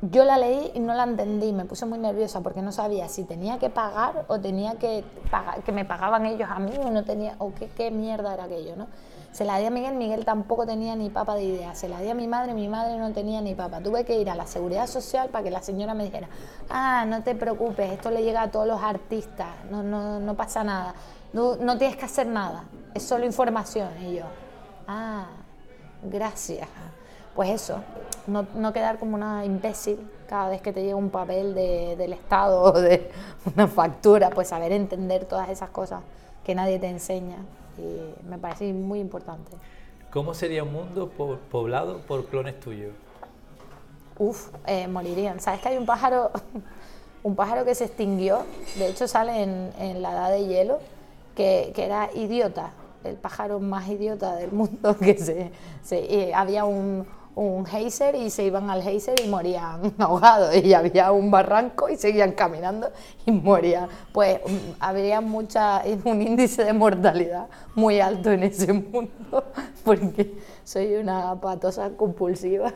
yo 0.00 0.24
la 0.24 0.38
leí 0.38 0.70
y 0.72 0.80
no 0.80 0.94
la 0.94 1.04
entendí, 1.04 1.52
me 1.52 1.66
puse 1.66 1.84
muy 1.84 1.98
nerviosa 1.98 2.40
porque 2.40 2.62
no 2.62 2.72
sabía 2.72 3.06
si 3.10 3.24
tenía 3.24 3.58
que 3.58 3.68
pagar 3.68 4.24
o 4.28 4.40
tenía 4.40 4.76
que 4.76 5.04
pagar, 5.30 5.62
que 5.62 5.72
me 5.72 5.84
pagaban 5.84 6.24
ellos 6.24 6.48
a 6.50 6.58
mí 6.60 6.72
o 6.82 6.88
no 6.88 7.04
tenía, 7.04 7.34
o 7.40 7.52
qué, 7.52 7.68
qué 7.68 7.90
mierda 7.90 8.32
era 8.32 8.44
aquello, 8.44 8.74
¿no? 8.74 8.86
Se 9.32 9.44
la 9.44 9.58
di 9.58 9.66
a 9.66 9.70
Miguel, 9.70 9.94
Miguel 9.94 10.24
tampoco 10.24 10.66
tenía 10.66 10.96
ni 10.96 11.08
papa 11.08 11.34
de 11.36 11.44
idea. 11.44 11.74
Se 11.76 11.88
la 11.88 12.00
di 12.00 12.10
a 12.10 12.14
mi 12.14 12.26
madre, 12.26 12.52
mi 12.52 12.66
madre 12.68 12.98
no 12.98 13.12
tenía 13.12 13.40
ni 13.40 13.54
papa. 13.54 13.80
Tuve 13.80 14.04
que 14.04 14.20
ir 14.20 14.28
a 14.28 14.34
la 14.34 14.46
seguridad 14.46 14.86
social 14.88 15.28
para 15.28 15.44
que 15.44 15.50
la 15.52 15.62
señora 15.62 15.94
me 15.94 16.04
dijera, 16.04 16.28
ah, 16.68 17.04
no 17.06 17.22
te 17.22 17.34
preocupes, 17.36 17.92
esto 17.92 18.10
le 18.10 18.22
llega 18.24 18.42
a 18.42 18.50
todos 18.50 18.66
los 18.66 18.82
artistas, 18.82 19.48
no, 19.70 19.82
no, 19.84 20.18
no 20.18 20.34
pasa 20.34 20.64
nada, 20.64 20.94
no, 21.32 21.54
no 21.56 21.78
tienes 21.78 21.96
que 21.96 22.04
hacer 22.06 22.26
nada, 22.26 22.64
es 22.92 23.04
solo 23.04 23.24
información. 23.24 23.88
Y 24.02 24.16
yo, 24.16 24.24
ah, 24.88 25.26
gracias. 26.02 26.68
Pues 27.36 27.50
eso, 27.50 27.78
no, 28.26 28.44
no 28.56 28.72
quedar 28.72 28.98
como 28.98 29.14
una 29.14 29.44
imbécil 29.44 30.10
cada 30.28 30.48
vez 30.48 30.60
que 30.60 30.72
te 30.72 30.82
llega 30.82 30.96
un 30.96 31.10
papel 31.10 31.54
de- 31.54 31.94
del 31.96 32.12
Estado 32.12 32.60
o 32.60 32.72
de 32.72 33.10
una 33.54 33.68
factura, 33.68 34.30
pues 34.30 34.48
saber 34.48 34.72
entender 34.72 35.24
todas 35.24 35.48
esas 35.48 35.70
cosas 35.70 36.00
que 36.44 36.56
nadie 36.56 36.80
te 36.80 36.88
enseña. 36.88 37.36
Y 37.80 38.28
me 38.28 38.38
parece 38.38 38.72
muy 38.72 39.00
importante. 39.00 39.50
¿Cómo 40.12 40.34
sería 40.34 40.62
un 40.64 40.72
mundo 40.72 41.08
po- 41.08 41.38
poblado 41.50 41.98
por 42.00 42.26
clones 42.26 42.58
tuyos? 42.60 42.92
Uf, 44.18 44.48
eh, 44.66 44.86
morirían. 44.88 45.40
¿Sabes 45.40 45.60
que 45.60 45.68
hay 45.70 45.78
un 45.78 45.86
pájaro, 45.86 46.30
un 47.22 47.34
pájaro 47.36 47.64
que 47.64 47.74
se 47.74 47.84
extinguió? 47.84 48.42
De 48.76 48.88
hecho 48.88 49.08
sale 49.08 49.42
en, 49.42 49.70
en 49.78 50.02
la 50.02 50.12
edad 50.12 50.30
de 50.30 50.46
hielo, 50.46 50.78
que, 51.34 51.72
que 51.74 51.84
era 51.86 52.10
idiota, 52.14 52.72
el 53.04 53.16
pájaro 53.16 53.60
más 53.60 53.88
idiota 53.88 54.34
del 54.36 54.52
mundo, 54.60 54.96
que 54.98 55.16
se, 55.16 55.50
se- 55.82 56.28
eh, 56.28 56.34
había 56.34 56.64
un, 56.64 57.06
un 57.34 57.64
geyser 57.64 58.14
y 58.14 58.28
se 58.30 58.44
iban 58.44 58.70
al 58.70 58.82
geyser 58.82 59.20
y 59.24 59.28
morían 59.28 59.94
ahogados, 59.98 60.54
y 60.56 60.74
había 60.74 61.12
un 61.12 61.30
barranco 61.30 61.88
y 61.88 61.96
seguían 61.96 62.32
caminando 62.32 62.90
y 63.26 63.32
morían. 63.32 63.88
Pues 64.12 64.40
mm, 64.44 64.72
habría 64.80 65.20
mucha, 65.20 65.82
un 66.04 66.22
índice 66.22 66.64
de 66.64 66.72
mortalidad 66.72 67.48
muy 67.74 68.00
alto 68.00 68.30
en 68.30 68.42
ese 68.42 68.72
mundo, 68.72 69.44
porque 69.84 70.34
soy 70.64 70.94
una 70.94 71.40
patosa 71.40 71.90
compulsiva. 71.96 72.72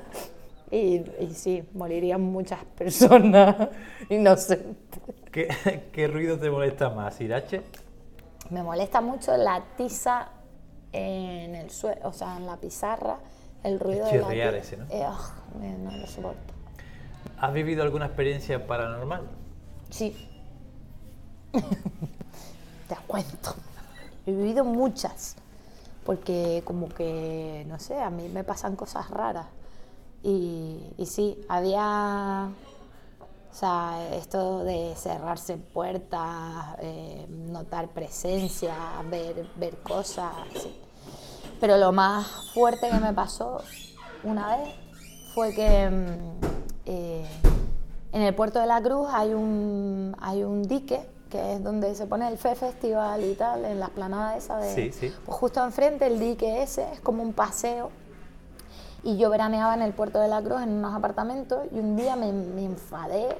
Y, 0.71 1.05
y 1.21 1.31
sí, 1.35 1.63
morirían 1.75 2.21
muchas 2.21 2.65
personas 2.77 3.69
inocentes. 4.09 5.01
¿Qué, 5.31 5.49
qué 5.93 6.09
ruido 6.09 6.39
te 6.39 6.51
molesta 6.51 6.91
más, 6.91 7.21
Irache? 7.21 7.63
Me 8.51 8.63
molesta 8.63 9.01
mucho 9.01 9.37
la 9.37 9.63
tiza 9.77 10.29
en 10.93 11.55
el 11.55 11.71
suelo, 11.71 12.01
o 12.05 12.13
sea, 12.13 12.37
en 12.37 12.47
la 12.47 12.57
pizarra, 12.57 13.19
el 13.65 13.81
ruido 13.81 14.07
de 14.07 14.19
la 14.21 14.57
ese, 14.57 14.77
¿no? 14.77 14.85
Eh, 14.91 15.05
ugh, 15.09 15.59
me- 15.61 15.77
no 15.79 15.91
lo 15.91 16.07
soporto. 16.07 16.55
¿Has 17.39 17.53
vivido 17.53 17.83
alguna 17.83 18.07
experiencia 18.07 18.67
paranormal? 18.67 19.23
Sí. 19.91 20.17
Te 22.89 22.97
cuento. 23.07 23.55
He 24.27 24.33
vivido 24.33 24.65
muchas. 24.65 25.37
Porque 26.05 26.63
como 26.67 26.89
que, 26.91 27.65
no 27.67 27.79
sé, 27.79 28.01
a 28.01 28.11
mí 28.11 28.29
me 28.29 28.45
pasan 28.45 28.77
cosas 28.77 29.09
raras. 29.11 29.47
Y, 30.23 30.93
y 30.99 31.07
sí, 31.07 31.39
había, 31.49 32.49
o 33.51 33.55
sea, 33.55 34.09
esto 34.15 34.65
de 34.65 34.95
cerrarse 34.97 35.57
puertas, 35.57 36.77
eh, 36.81 37.27
notar 37.29 37.89
presencia, 37.89 38.75
ver, 39.11 39.47
ver 39.57 39.79
cosas, 39.79 40.33
sí. 40.55 40.75
Pero 41.65 41.79
lo 41.79 41.93
más 41.93 42.27
fuerte 42.53 42.91
que 42.91 42.99
me 42.99 43.15
pasó 43.15 43.63
una 44.23 44.55
vez 44.55 44.69
fue 45.33 45.55
que 45.55 45.89
mm, 45.89 46.45
eh, 46.85 47.27
en 48.13 48.21
el 48.21 48.35
puerto 48.35 48.61
de 48.61 48.67
la 48.67 48.83
Cruz 48.83 49.09
hay 49.11 49.33
un, 49.33 50.15
hay 50.21 50.45
un 50.45 50.65
dique 50.65 51.09
que 51.31 51.55
es 51.55 51.65
donde 51.65 51.95
se 51.95 52.05
pone 52.05 52.29
el 52.29 52.37
FE 52.37 52.55
Festival 52.55 53.25
y 53.25 53.33
tal, 53.33 53.65
en 53.65 53.81
la 53.81 53.87
esplanada 53.87 54.37
esa 54.37 54.59
de... 54.59 54.75
Sí, 54.75 54.93
sí. 54.93 55.11
Pues 55.25 55.39
justo 55.39 55.65
enfrente 55.65 56.07
el 56.07 56.21
dique 56.21 56.63
ese 56.63 56.85
es 56.93 57.01
como 57.01 57.23
un 57.23 57.33
paseo 57.33 57.91
y 59.03 59.17
yo 59.17 59.31
veraneaba 59.31 59.73
en 59.73 59.81
el 59.81 59.95
puerto 59.95 60.21
de 60.21 60.29
la 60.29 60.43
Cruz 60.43 60.61
en 60.61 60.69
unos 60.69 60.95
apartamentos 60.95 61.61
y 61.73 61.79
un 61.79 61.97
día 61.97 62.15
me, 62.15 62.31
me 62.31 62.67
enfadé 62.67 63.39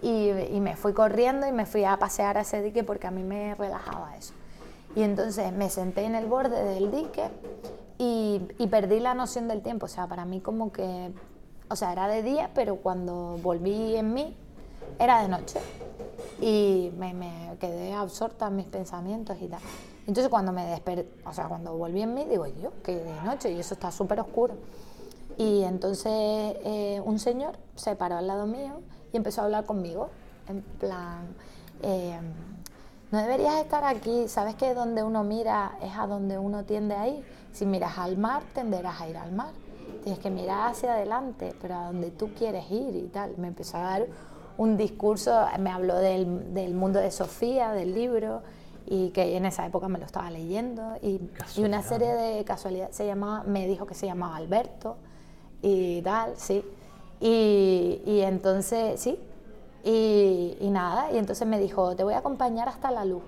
y, 0.00 0.30
y 0.30 0.60
me 0.60 0.76
fui 0.76 0.92
corriendo 0.92 1.44
y 1.48 1.50
me 1.50 1.66
fui 1.66 1.84
a 1.84 1.96
pasear 1.96 2.38
a 2.38 2.42
ese 2.42 2.62
dique 2.62 2.84
porque 2.84 3.08
a 3.08 3.10
mí 3.10 3.24
me 3.24 3.56
relajaba 3.56 4.16
eso. 4.16 4.32
Y 4.96 5.02
entonces 5.02 5.52
me 5.52 5.70
senté 5.70 6.04
en 6.04 6.14
el 6.14 6.26
borde 6.26 6.62
del 6.62 6.90
dique 6.90 7.28
y, 7.98 8.40
perdí 8.70 9.00
la 9.00 9.14
noción 9.14 9.48
del 9.48 9.62
tiempo. 9.62 9.86
O 9.86 9.88
sea, 9.88 10.06
para 10.06 10.24
mí 10.24 10.40
como 10.40 10.72
que, 10.72 11.12
o 11.68 11.76
sea, 11.76 11.92
era 11.92 12.08
de 12.08 12.22
día, 12.22 12.50
pero 12.54 12.76
cuando 12.76 13.38
volví 13.42 13.96
en 13.96 14.14
mí 14.14 14.36
era 14.98 15.22
de 15.22 15.28
noche. 15.28 15.60
y 16.40 16.92
me, 16.98 17.14
me 17.14 17.56
quedé 17.60 17.94
absorta 17.94 18.48
en 18.48 18.56
mis 18.56 18.66
pensamientos 18.66 19.36
y 19.40 19.48
tal. 19.48 19.60
Entonces 20.06 20.28
cuando 20.28 20.52
me 20.52 20.66
desperté, 20.66 21.08
o 21.24 21.32
sea, 21.32 21.46
cuando 21.48 21.76
volví 21.76 22.02
en 22.02 22.12
mí, 22.14 22.24
digo, 22.24 22.46
yo, 22.46 22.72
que 22.82 22.96
de 22.96 23.22
noche 23.22 23.52
y 23.52 23.60
eso 23.60 23.74
está 23.74 23.90
súper 23.90 24.20
oscuro. 24.20 24.54
Y 25.38 25.62
entonces 25.62 26.12
eh, 26.12 27.00
un 27.04 27.18
señor 27.18 27.56
se 27.74 27.96
paró 27.96 28.16
al 28.16 28.26
lado 28.26 28.46
mío 28.46 28.80
y 29.12 29.16
empezó 29.16 29.40
a 29.40 29.44
hablar 29.44 29.64
conmigo, 29.64 30.10
en 30.48 30.60
plan, 30.62 31.26
eh, 31.82 32.18
no 33.14 33.20
deberías 33.20 33.54
estar 33.62 33.84
aquí, 33.84 34.26
sabes 34.26 34.56
que 34.56 34.74
donde 34.74 35.04
uno 35.04 35.22
mira 35.22 35.78
es 35.80 35.96
a 35.96 36.08
donde 36.08 36.36
uno 36.36 36.64
tiende 36.64 36.96
a 36.96 37.06
ir. 37.06 37.24
Si 37.52 37.64
miras 37.64 37.96
al 37.96 38.18
mar, 38.18 38.42
tenderás 38.52 39.00
a 39.00 39.08
ir 39.08 39.16
al 39.16 39.30
mar. 39.30 39.52
Tienes 40.02 40.18
que 40.18 40.30
mirar 40.30 40.72
hacia 40.72 40.94
adelante, 40.94 41.54
pero 41.62 41.76
a 41.76 41.86
donde 41.86 42.10
tú 42.10 42.34
quieres 42.36 42.68
ir 42.72 42.96
y 42.96 43.06
tal. 43.06 43.34
Me 43.36 43.46
empezó 43.46 43.76
a 43.76 43.82
dar 43.82 44.06
un 44.56 44.76
discurso, 44.76 45.46
me 45.60 45.70
habló 45.70 45.94
del, 45.94 46.52
del 46.54 46.74
mundo 46.74 46.98
de 46.98 47.12
Sofía, 47.12 47.70
del 47.70 47.94
libro, 47.94 48.42
y 48.84 49.10
que 49.10 49.36
en 49.36 49.46
esa 49.46 49.64
época 49.64 49.86
me 49.86 50.00
lo 50.00 50.06
estaba 50.06 50.28
leyendo 50.28 50.96
y, 51.00 51.20
y, 51.56 51.62
una 51.62 51.82
serie 51.82 52.14
de 52.14 52.44
casualidades 52.44 52.96
se 52.96 53.06
llamaba 53.06 53.42
me 53.44 53.66
dijo 53.66 53.86
que 53.86 53.94
se 53.94 54.04
llamaba 54.04 54.36
Alberto 54.36 54.98
y 55.62 56.02
tal 56.02 56.34
sí 56.36 56.62
y, 57.18 58.02
y 58.04 58.20
entonces 58.20 59.00
sí 59.00 59.18
y, 59.84 60.56
nada 60.70 61.12
y 61.12 61.18
entonces 61.18 61.46
me 61.46 61.58
dijo 61.58 61.94
te 61.94 62.04
voy 62.04 62.14
a 62.14 62.18
acompañar 62.18 62.68
hasta 62.68 62.90
la 62.90 63.04
luz 63.04 63.22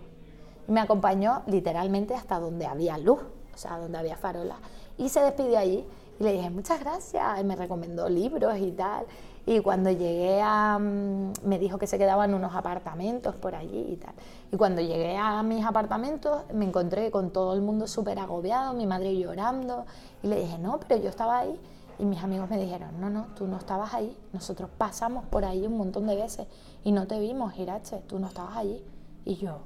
y 0.67 0.73
me 0.73 0.81
acompañó 0.81 1.43
literalmente 1.47 2.15
hasta 2.15 2.41
donde 2.41 2.67
había 2.67 2.99
luz 2.99 3.21
o 3.55 3.59
sea 3.59 3.79
donde 3.79 3.99
había 3.99 4.17
farolas 4.17 4.59
y 4.99 5.09
se 5.09 5.21
despidió 5.21 5.59
allí 5.59 5.85
y 6.19 6.25
le 6.25 6.33
dije 6.33 6.51
muchas 6.51 6.81
gracias 6.81 7.41
y 7.41 7.45
me 7.45 7.57
recomendó 7.57 8.09
libros 8.09 8.59
y 8.59 8.73
tal 8.73 9.07
y 9.47 9.61
cuando 9.61 9.91
llegué 9.91 10.43
a... 10.43 10.77
Mm, 10.79 11.33
me 11.45 11.59
dijo 11.61 11.79
que 11.79 11.87
se 11.87 11.99
quedaban 11.99 12.35
unos 12.35 12.55
apartamentos 12.55 13.37
por 13.37 13.55
allí 13.55 13.93
y 13.93 13.97
tal. 13.97 14.13
Y 14.51 14.57
cuando 14.57 14.83
llegué 14.83 15.17
a 15.17 15.43
mis 15.45 15.65
apartamentos 15.65 16.43
me 16.53 16.65
encontré 16.65 17.13
con 17.13 17.31
todo 17.31 17.55
el 17.55 17.63
mundo 17.63 17.87
súper 17.87 18.19
agobiado, 18.19 18.75
mi 18.75 18.87
madre 18.87 19.17
llorando. 19.17 19.87
Y 20.25 20.27
le 20.27 20.41
dije, 20.41 20.59
no, 20.59 20.81
pero 20.81 21.01
yo 21.01 21.09
estaba 21.09 21.39
ahí. 21.39 21.61
Y 21.99 22.05
mis 22.05 22.23
amigos 22.23 22.51
me 22.51 22.59
dijeron, 22.59 23.01
no, 23.01 23.09
no, 23.11 23.27
tú 23.35 23.47
no 23.47 23.57
estabas 23.57 23.95
ahí. 23.95 24.17
Nosotros 24.33 24.69
pasamos 24.77 25.25
por 25.27 25.45
ahí 25.45 25.67
un 25.67 25.77
montón 25.77 26.07
de 26.07 26.17
veces 26.17 26.47
y 26.85 26.93
no 26.93 27.07
te 27.07 27.19
vimos, 27.19 27.57
Irache, 27.59 28.03
tú 28.07 28.19
no 28.19 28.29
estabas 28.29 28.57
allí. 28.57 28.85
Y 29.25 29.37
yo, 29.37 29.61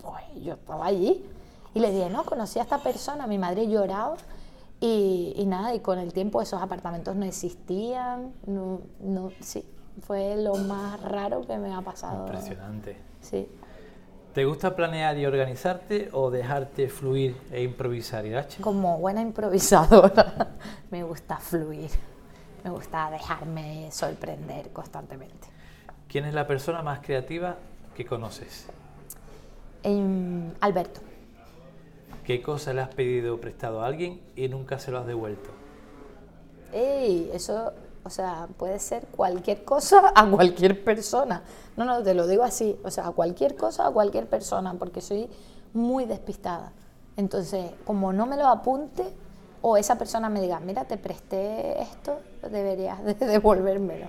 pues 0.00 0.22
yo 0.42 0.54
estaba 0.54 0.86
allí. 0.86 1.24
Y 1.74 1.80
le 1.80 1.90
dije, 1.90 2.08
no, 2.10 2.24
conocí 2.24 2.58
a 2.60 2.62
esta 2.62 2.78
persona, 2.78 3.26
mi 3.26 3.38
madre 3.38 3.66
lloraba 3.66 4.16
y, 4.80 5.44
nada, 5.46 5.74
y 5.74 5.80
con 5.80 5.98
el 5.98 6.12
tiempo 6.12 6.42
esos 6.42 6.60
apartamentos 6.60 7.16
no 7.16 7.24
existían, 7.24 8.32
no, 8.46 8.82
no, 9.00 9.30
sí, 9.40 9.64
fue 10.02 10.36
lo 10.36 10.54
más 10.56 11.00
raro 11.00 11.46
que 11.46 11.56
me 11.56 11.74
ha 11.74 11.80
pasado. 11.80 12.26
Impresionante. 12.26 12.96
Sí. 13.20 13.48
¿Te 14.34 14.44
gusta 14.44 14.74
planear 14.74 15.16
y 15.16 15.26
organizarte 15.26 16.08
o 16.10 16.28
dejarte 16.28 16.88
fluir 16.88 17.36
e 17.52 17.62
improvisar, 17.62 18.26
Irache? 18.26 18.60
Como 18.60 18.98
buena 18.98 19.22
improvisadora, 19.22 20.56
me 20.90 21.04
gusta 21.04 21.36
fluir, 21.36 21.90
me 22.64 22.70
gusta 22.70 23.10
dejarme 23.12 23.92
sorprender 23.92 24.70
constantemente. 24.70 25.46
¿Quién 26.08 26.24
es 26.24 26.34
la 26.34 26.48
persona 26.48 26.82
más 26.82 26.98
creativa 26.98 27.58
que 27.94 28.04
conoces? 28.04 28.66
Eh, 29.84 30.52
Alberto. 30.60 31.00
¿Qué 32.24 32.42
cosa 32.42 32.74
le 32.74 32.80
has 32.80 32.92
pedido 32.92 33.40
prestado 33.40 33.82
a 33.82 33.86
alguien 33.86 34.20
y 34.34 34.48
nunca 34.48 34.80
se 34.80 34.90
lo 34.90 34.98
has 34.98 35.06
devuelto? 35.06 35.50
¡Ey! 36.72 37.30
Eso, 37.32 37.72
o 38.04 38.10
sea, 38.10 38.48
puede 38.56 38.78
ser 38.78 39.06
cualquier 39.06 39.64
cosa 39.64 40.12
a 40.14 40.28
cualquier 40.30 40.84
persona. 40.84 41.42
No, 41.76 41.84
no, 41.84 42.02
te 42.02 42.14
lo 42.14 42.26
digo 42.26 42.42
así. 42.42 42.78
O 42.84 42.90
sea, 42.90 43.08
a 43.08 43.10
cualquier 43.12 43.56
cosa 43.56 43.86
a 43.86 43.90
cualquier 43.90 44.28
persona, 44.28 44.74
porque 44.74 45.00
soy 45.00 45.28
muy 45.72 46.04
despistada. 46.04 46.72
Entonces, 47.16 47.70
como 47.84 48.12
no 48.12 48.26
me 48.26 48.36
lo 48.36 48.46
apunte, 48.46 49.04
o 49.66 49.78
esa 49.78 49.96
persona 49.96 50.28
me 50.28 50.42
diga, 50.42 50.60
mira, 50.60 50.84
te 50.84 50.98
presté 50.98 51.80
esto, 51.80 52.18
deberías 52.50 53.02
de 53.04 53.14
devolvérmelo. 53.14 54.06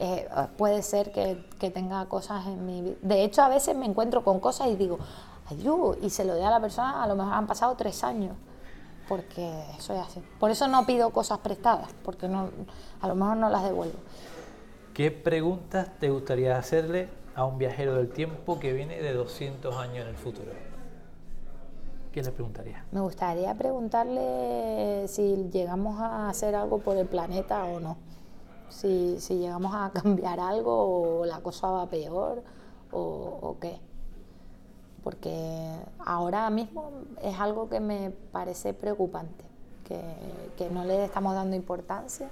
Eh, 0.00 0.28
puede 0.56 0.82
ser 0.82 1.12
que, 1.12 1.44
tenga 1.70 2.06
cosas 2.06 2.46
en 2.46 2.66
mi 2.66 2.82
vida. 2.82 2.96
De 3.02 3.24
hecho, 3.24 3.42
a 3.42 3.48
veces 3.48 3.76
me 3.76 3.86
encuentro 3.86 4.24
con 4.24 4.40
cosas 4.40 4.68
y 4.68 4.76
digo, 4.76 4.98
y 6.02 6.10
se 6.10 6.24
lo 6.24 6.34
dé 6.34 6.44
a 6.44 6.50
la 6.50 6.60
persona, 6.60 7.02
a 7.02 7.06
lo 7.06 7.16
mejor 7.16 7.32
han 7.32 7.46
pasado 7.46 7.74
tres 7.76 8.04
años, 8.04 8.36
porque 9.08 9.50
es 9.78 9.90
así. 9.90 10.22
Por 10.38 10.50
eso 10.50 10.68
no 10.68 10.84
pido 10.84 11.10
cosas 11.10 11.38
prestadas, 11.38 11.88
porque 12.04 12.28
no, 12.28 12.50
a 13.00 13.08
lo 13.08 13.14
mejor 13.14 13.36
no 13.36 13.48
las 13.48 13.64
devuelvo. 13.64 13.98
¿Qué 14.94 15.10
preguntas 15.10 15.88
te 15.98 16.10
gustaría 16.10 16.58
hacerle 16.58 17.08
a 17.34 17.44
un 17.44 17.56
viajero 17.58 17.94
del 17.94 18.10
tiempo 18.10 18.58
que 18.58 18.72
viene 18.72 19.00
de 19.00 19.12
200 19.14 19.74
años 19.76 20.04
en 20.04 20.08
el 20.08 20.16
futuro? 20.16 20.52
¿Qué 22.12 22.22
le 22.22 22.32
preguntaría? 22.32 22.84
Me 22.90 23.00
gustaría 23.00 23.54
preguntarle 23.54 25.06
si 25.08 25.48
llegamos 25.52 26.00
a 26.00 26.28
hacer 26.28 26.54
algo 26.54 26.78
por 26.78 26.96
el 26.96 27.06
planeta 27.06 27.64
o 27.64 27.80
no. 27.80 27.96
Si, 28.68 29.20
si 29.20 29.38
llegamos 29.38 29.72
a 29.74 29.90
cambiar 29.94 30.40
algo 30.40 31.20
o 31.20 31.26
la 31.26 31.40
cosa 31.40 31.68
va 31.68 31.86
peor 31.88 32.42
o, 32.90 33.38
o 33.40 33.56
qué 33.60 33.87
porque 35.08 35.32
ahora 36.04 36.50
mismo 36.50 36.90
es 37.22 37.40
algo 37.40 37.70
que 37.70 37.80
me 37.80 38.10
parece 38.30 38.74
preocupante, 38.74 39.42
que, 39.82 39.98
que 40.58 40.68
no 40.68 40.84
le 40.84 41.02
estamos 41.02 41.34
dando 41.34 41.56
importancia. 41.56 42.28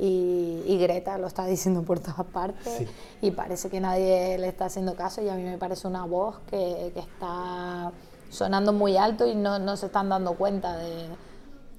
Y, 0.00 0.64
y, 0.66 0.78
Greta 0.78 1.16
lo 1.16 1.28
está 1.28 1.46
diciendo 1.46 1.84
por 1.84 2.00
todas 2.00 2.26
partes 2.26 2.74
sí. 2.76 2.88
y 3.20 3.30
parece 3.30 3.70
que 3.70 3.78
nadie 3.78 4.36
le 4.36 4.48
está 4.48 4.64
haciendo 4.64 4.96
caso 4.96 5.22
y 5.22 5.28
a 5.28 5.36
mí 5.36 5.44
me 5.44 5.58
parece 5.58 5.86
una 5.86 6.06
voz 6.06 6.40
que, 6.50 6.90
que 6.92 6.98
está 6.98 7.92
sonando 8.30 8.72
muy 8.72 8.96
alto 8.96 9.24
y 9.24 9.36
no, 9.36 9.60
no, 9.60 9.76
se 9.76 9.86
están 9.86 10.08
dando 10.08 10.34
cuenta 10.34 10.76
de, 10.76 11.06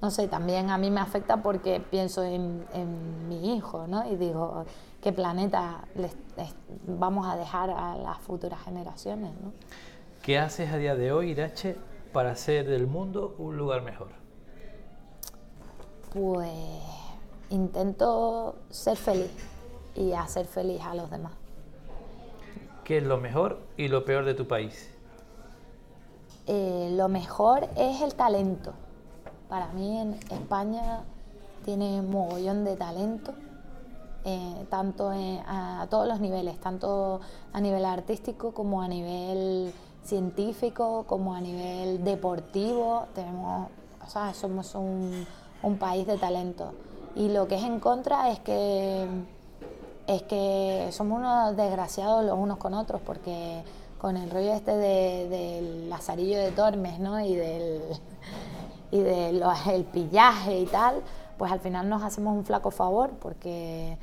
no 0.00 0.10
sé, 0.10 0.26
también 0.26 0.70
a 0.70 0.78
mí 0.78 0.90
me 0.90 1.00
afecta 1.00 1.42
porque 1.42 1.82
pienso 1.90 2.22
en, 2.22 2.64
en 2.72 3.28
mi 3.28 3.54
hijo, 3.56 3.86
¿no? 3.86 4.10
Y 4.10 4.16
digo, 4.16 4.64
¿qué 5.02 5.12
planeta 5.12 5.84
les, 5.96 6.16
les 6.38 6.54
vamos 6.86 7.26
a 7.26 7.36
dejar 7.36 7.68
a 7.68 7.94
las 7.96 8.18
futuras 8.20 8.62
generaciones, 8.62 9.32
¿no? 9.42 9.52
¿Qué 10.30 10.38
haces 10.38 10.72
a 10.72 10.76
día 10.76 10.94
de 10.94 11.10
hoy, 11.10 11.32
Irache, 11.32 11.76
para 12.12 12.30
hacer 12.30 12.68
del 12.68 12.86
mundo 12.86 13.34
un 13.38 13.56
lugar 13.56 13.82
mejor? 13.82 14.10
Pues 16.14 16.52
intento 17.48 18.54
ser 18.68 18.96
feliz 18.96 19.32
y 19.96 20.12
hacer 20.12 20.46
feliz 20.46 20.82
a 20.82 20.94
los 20.94 21.10
demás. 21.10 21.32
¿Qué 22.84 22.98
es 22.98 23.02
lo 23.02 23.18
mejor 23.18 23.58
y 23.76 23.88
lo 23.88 24.04
peor 24.04 24.24
de 24.24 24.34
tu 24.34 24.46
país? 24.46 24.94
Eh, 26.46 26.90
lo 26.92 27.08
mejor 27.08 27.68
es 27.76 28.00
el 28.00 28.14
talento. 28.14 28.72
Para 29.48 29.72
mí 29.72 29.98
en 29.98 30.12
España 30.30 31.00
tiene 31.64 32.02
mogollón 32.02 32.64
de 32.64 32.76
talento, 32.76 33.34
eh, 34.24 34.64
tanto 34.70 35.12
en, 35.12 35.40
a, 35.40 35.82
a 35.82 35.86
todos 35.88 36.06
los 36.06 36.20
niveles, 36.20 36.60
tanto 36.60 37.20
a 37.52 37.60
nivel 37.60 37.84
artístico 37.84 38.54
como 38.54 38.80
a 38.80 38.86
nivel 38.86 39.72
científico 40.04 41.04
como 41.06 41.34
a 41.34 41.40
nivel 41.40 42.04
deportivo. 42.04 43.06
Tenemos, 43.14 43.68
o 44.04 44.10
sea, 44.10 44.34
somos 44.34 44.74
un, 44.74 45.26
un, 45.62 45.78
país 45.78 46.06
de 46.06 46.16
talento. 46.18 46.72
Y 47.16 47.28
lo 47.28 47.48
que 47.48 47.56
es 47.56 47.64
en 47.64 47.80
contra 47.80 48.30
es 48.30 48.38
que, 48.40 49.06
es 50.06 50.22
que 50.22 50.88
somos 50.92 51.18
unos 51.18 51.56
desgraciados 51.56 52.24
los 52.24 52.38
unos 52.38 52.58
con 52.58 52.74
otros, 52.74 53.00
porque 53.00 53.62
con 54.00 54.16
el 54.16 54.30
rollo 54.30 54.54
este 54.54 54.76
del 54.76 55.30
de 55.30 55.86
Lazarillo 55.88 56.38
de 56.38 56.52
Tormes 56.52 56.98
¿no? 56.98 57.20
y 57.20 57.34
del 57.34 57.82
y 58.90 58.98
del 58.98 59.42
el 59.68 59.84
pillaje 59.84 60.60
y 60.60 60.66
tal, 60.66 61.02
pues 61.38 61.52
al 61.52 61.60
final 61.60 61.88
nos 61.88 62.02
hacemos 62.02 62.36
un 62.36 62.44
flaco 62.44 62.70
favor 62.70 63.10
porque 63.20 63.96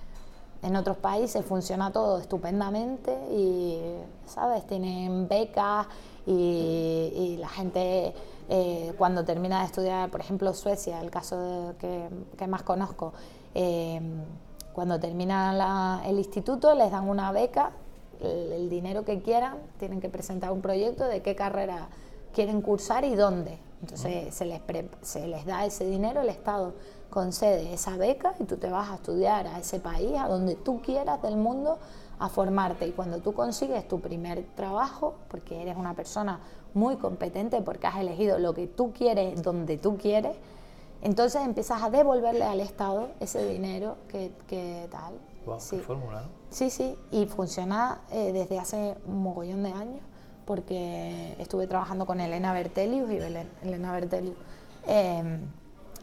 en 0.67 0.75
otros 0.75 0.97
países 0.97 1.45
funciona 1.45 1.91
todo 1.91 2.19
estupendamente 2.19 3.17
y, 3.31 3.79
¿sabes? 4.25 4.67
Tienen 4.67 5.27
becas 5.27 5.87
y, 6.25 7.37
la 7.39 7.47
gente 7.47 8.13
eh, 8.49 8.93
cuando 8.97 9.23
termina 9.23 9.59
de 9.59 9.65
estudiar, 9.65 10.09
por 10.09 10.19
ejemplo, 10.19 10.53
Suecia, 10.53 10.99
el 11.01 11.09
caso 11.09 11.73
que, 11.79 12.47
más 12.47 12.63
conozco, 12.63 13.13
eh, 13.55 14.01
cuando 14.73 14.99
termina 14.99 16.01
el 16.05 16.17
instituto 16.17 16.75
les 16.75 16.91
dan 16.91 17.07
una 17.07 17.31
beca, 17.31 17.71
el, 18.21 18.69
dinero 18.69 19.05
que 19.05 19.21
quieran, 19.21 19.57
tienen 19.79 20.01
que 20.01 20.09
presentar 20.09 20.51
un 20.51 20.61
proyecto 20.61 21.05
de 21.05 21.21
qué 21.21 21.35
carrera 21.35 21.87
quieren 22.33 22.61
cursar 22.61 23.05
y 23.05 23.15
dónde. 23.15 23.57
Entonces 23.81 24.33
se 24.33 24.45
les, 24.45 24.61
se 25.01 25.27
les 25.27 25.45
da 25.45 25.65
ese 25.65 25.85
dinero, 25.85 26.21
el 26.21 26.29
Estado 26.29 26.73
concede 27.09 27.73
esa 27.73 27.95
beca 27.95 28.33
y 28.39 28.45
tú 28.45 28.57
te 28.57 28.69
vas 28.69 28.89
a 28.89 28.95
estudiar 28.95 29.47
a 29.47 29.59
ese 29.59 29.79
país, 29.79 30.13
a 30.17 30.27
donde 30.27 30.55
tú 30.55 30.81
quieras 30.81 31.21
del 31.21 31.37
mundo, 31.37 31.77
a 32.19 32.29
formarte. 32.29 32.87
Y 32.87 32.91
cuando 32.91 33.19
tú 33.19 33.33
consigues 33.33 33.87
tu 33.87 33.99
primer 33.99 34.43
trabajo, 34.55 35.15
porque 35.29 35.61
eres 35.61 35.77
una 35.77 35.93
persona 35.93 36.39
muy 36.73 36.97
competente, 36.97 37.61
porque 37.61 37.87
has 37.87 37.97
elegido 37.97 38.39
lo 38.39 38.53
que 38.53 38.67
tú 38.67 38.91
quieres, 38.93 39.41
donde 39.41 39.77
tú 39.77 39.97
quieres, 39.97 40.35
entonces 41.01 41.43
empiezas 41.43 41.83
a 41.83 41.89
devolverle 41.89 42.43
al 42.43 42.59
Estado 42.59 43.09
ese 43.19 43.47
dinero 43.47 43.97
que, 44.07 44.31
que 44.47 44.87
tal. 44.91 45.13
Wow, 45.45 45.59
sí. 45.59 45.77
fórmula, 45.77 46.21
¿no? 46.21 46.27
Sí, 46.49 46.69
sí, 46.69 46.97
y 47.11 47.25
funciona 47.25 48.01
eh, 48.11 48.31
desde 48.33 48.59
hace 48.59 48.97
un 49.05 49.21
mogollón 49.21 49.63
de 49.63 49.71
años, 49.71 50.01
porque 50.47 51.35
estuve 51.37 51.67
trabajando 51.67 52.07
con 52.07 52.19
Elena 52.19 52.53
Bertelius 52.53 53.11
y 53.11 53.17
Elena 53.67 53.91
Bertelius 53.91 54.35
eh, 54.87 55.39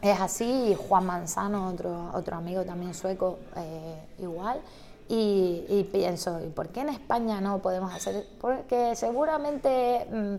es 0.01 0.21
así, 0.21 0.77
Juan 0.87 1.05
Manzano, 1.05 1.67
otro, 1.67 2.11
otro 2.13 2.35
amigo 2.35 2.63
también 2.63 2.93
sueco, 2.93 3.39
eh, 3.55 4.05
igual. 4.19 4.61
Y, 5.07 5.87
pienso, 5.91 6.43
¿y 6.43 6.49
por 6.49 6.69
qué 6.69 6.81
en 6.81 6.89
España 6.89 7.39
no 7.39 7.59
podemos 7.59 7.93
hacer? 7.93 8.25
Porque 8.41 8.95
seguramente 8.95 10.07
mm, 10.11 10.35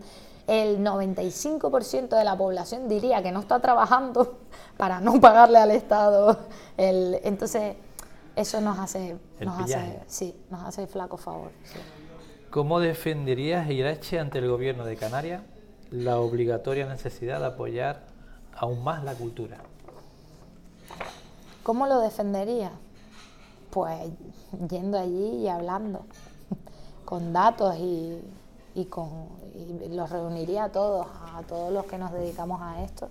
el 0.48 0.78
95% 0.78 2.08
de 2.08 2.24
la 2.24 2.36
población 2.36 2.88
diría 2.88 3.22
que 3.22 3.30
no 3.30 3.40
está 3.40 3.60
trabajando 3.60 4.38
para 4.76 5.00
no 5.00 5.20
pagarle 5.20 5.58
al 5.58 5.70
Estado. 5.70 6.38
El, 6.76 7.20
entonces, 7.22 7.76
eso 8.34 8.60
nos 8.60 8.78
hace, 8.78 9.16
nos 9.40 9.60
hace, 9.60 10.00
sí, 10.08 10.36
nos 10.50 10.64
hace 10.64 10.86
flaco 10.86 11.16
favor. 11.16 11.50
¿Cómo 12.56 12.80
defenderías, 12.80 13.68
Irache, 13.68 14.18
ante 14.18 14.38
el 14.38 14.48
gobierno 14.48 14.86
de 14.86 14.96
Canarias 14.96 15.42
la 15.90 16.18
obligatoria 16.18 16.86
necesidad 16.86 17.40
de 17.40 17.44
apoyar 17.48 18.06
aún 18.56 18.82
más 18.82 19.04
la 19.04 19.12
cultura? 19.12 19.58
¿Cómo 21.62 21.86
lo 21.86 22.00
defendería? 22.00 22.70
Pues 23.68 24.10
yendo 24.70 24.98
allí 24.98 25.42
y 25.42 25.48
hablando, 25.48 26.06
con 27.04 27.34
datos 27.34 27.76
y, 27.76 28.22
con, 28.86 29.28
los 29.90 30.08
reuniría 30.08 30.64
a 30.64 30.72
todos, 30.72 31.06
a 31.34 31.42
todos 31.42 31.70
los 31.70 31.84
que 31.84 31.98
nos 31.98 32.10
dedicamos 32.10 32.62
a 32.62 32.82
esto. 32.82 33.10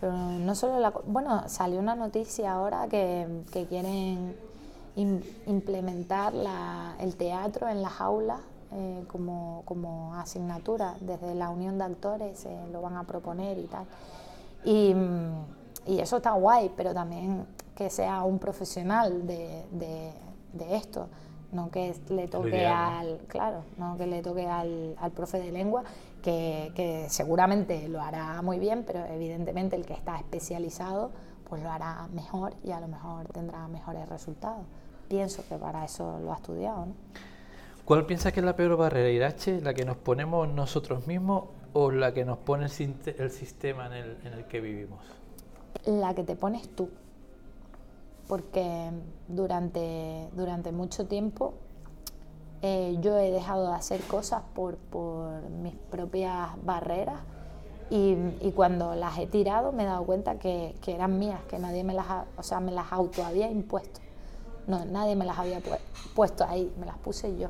Pero 0.00 0.12
no 0.12 0.54
solo 0.54 0.78
la... 0.78 0.90
Bueno, 1.04 1.48
salió 1.48 1.80
una 1.80 1.96
noticia 1.96 2.52
ahora 2.52 2.86
que, 2.86 3.26
quieren 3.68 4.36
implementar 4.96 6.32
el 6.98 7.16
teatro 7.16 7.68
en 7.68 7.82
las 7.82 8.00
aulas 8.00 8.40
eh, 8.72 9.04
como, 9.08 9.62
como, 9.64 10.14
asignatura. 10.14 10.94
Desde 11.00 11.34
la 11.34 11.50
Unión 11.50 11.78
de 11.78 11.84
Actores 11.84 12.38
se 12.38 12.66
lo 12.72 12.82
van 12.82 12.96
a 12.96 13.04
proponer 13.04 13.58
y 13.58 13.66
tal. 13.66 13.84
Y, 14.64 14.94
y, 15.86 16.00
eso 16.00 16.16
está 16.16 16.32
guay, 16.32 16.72
pero 16.76 16.92
también 16.92 17.46
que 17.74 17.90
sea 17.90 18.24
un 18.24 18.38
profesional 18.38 19.26
de, 19.26 19.64
de, 19.70 20.76
esto, 20.76 21.08
no 21.52 21.70
que 21.70 21.94
le 22.08 22.26
toque 22.26 22.66
al, 22.66 23.18
claro, 23.28 23.62
no 23.76 23.96
que 23.96 24.06
le 24.06 24.22
toque 24.22 24.46
al, 24.48 24.96
al 24.98 25.10
profe 25.12 25.38
de 25.38 25.52
lengua, 25.52 25.84
que, 26.22 26.72
que, 26.74 27.06
seguramente 27.10 27.86
lo 27.88 28.00
hará 28.00 28.40
muy 28.42 28.58
bien, 28.58 28.82
pero 28.84 29.04
evidentemente 29.04 29.76
el 29.76 29.84
que 29.84 29.92
está 29.92 30.16
especializado 30.16 31.10
pues 31.48 31.62
lo 31.62 31.70
hará 31.70 32.08
mejor 32.12 32.54
y 32.64 32.72
a 32.72 32.80
lo 32.80 32.88
mejor 32.88 33.28
tendrá 33.28 33.68
mejores 33.68 34.08
resultados. 34.08 34.66
Pienso 35.08 35.44
que 35.48 35.56
para 35.56 35.84
eso 35.84 36.18
lo 36.20 36.32
ha 36.32 36.36
estudiado. 36.36 36.86
¿no? 36.86 36.94
¿Cuál 37.84 38.06
piensas 38.06 38.32
que 38.32 38.40
es 38.40 38.46
la 38.46 38.56
peor 38.56 38.76
barrera, 38.76 39.08
Irache? 39.08 39.60
¿La 39.60 39.74
que 39.74 39.84
nos 39.84 39.96
ponemos 39.96 40.48
nosotros 40.48 41.06
mismos 41.06 41.44
o 41.72 41.90
la 41.90 42.12
que 42.12 42.24
nos 42.24 42.38
pone 42.38 42.66
el 42.66 43.30
sistema 43.30 43.86
en 43.86 43.92
el, 43.92 44.16
en 44.24 44.32
el 44.32 44.44
que 44.46 44.60
vivimos? 44.60 45.00
La 45.84 46.14
que 46.14 46.24
te 46.24 46.34
pones 46.34 46.68
tú 46.74 46.90
porque 48.26 48.90
durante, 49.28 50.28
durante 50.32 50.72
mucho 50.72 51.06
tiempo 51.06 51.54
eh, 52.62 52.96
yo 53.00 53.18
he 53.18 53.30
dejado 53.30 53.68
de 53.68 53.74
hacer 53.74 54.00
cosas 54.02 54.42
por, 54.54 54.76
por 54.76 55.48
mis 55.50 55.74
propias 55.74 56.50
barreras 56.64 57.20
y, 57.88 58.16
y, 58.40 58.52
cuando 58.56 58.96
las 58.96 59.16
he 59.18 59.28
tirado 59.28 59.70
me 59.70 59.84
he 59.84 59.86
dado 59.86 60.04
cuenta 60.04 60.40
que, 60.40 60.74
que, 60.80 60.92
eran 60.92 61.20
mías, 61.20 61.40
que 61.48 61.58
nadie 61.60 61.84
me 61.84 61.94
las, 61.94 62.06
o 62.36 62.42
sea, 62.42 62.58
me 62.58 62.72
las 62.72 62.92
auto 62.92 63.24
había 63.24 63.48
impuesto. 63.48 64.00
No, 64.66 64.84
nadie 64.84 65.14
me 65.14 65.24
las 65.24 65.38
había 65.38 65.60
puesto 66.14 66.44
ahí, 66.44 66.72
me 66.78 66.86
las 66.86 66.98
puse 66.98 67.36
yo. 67.38 67.48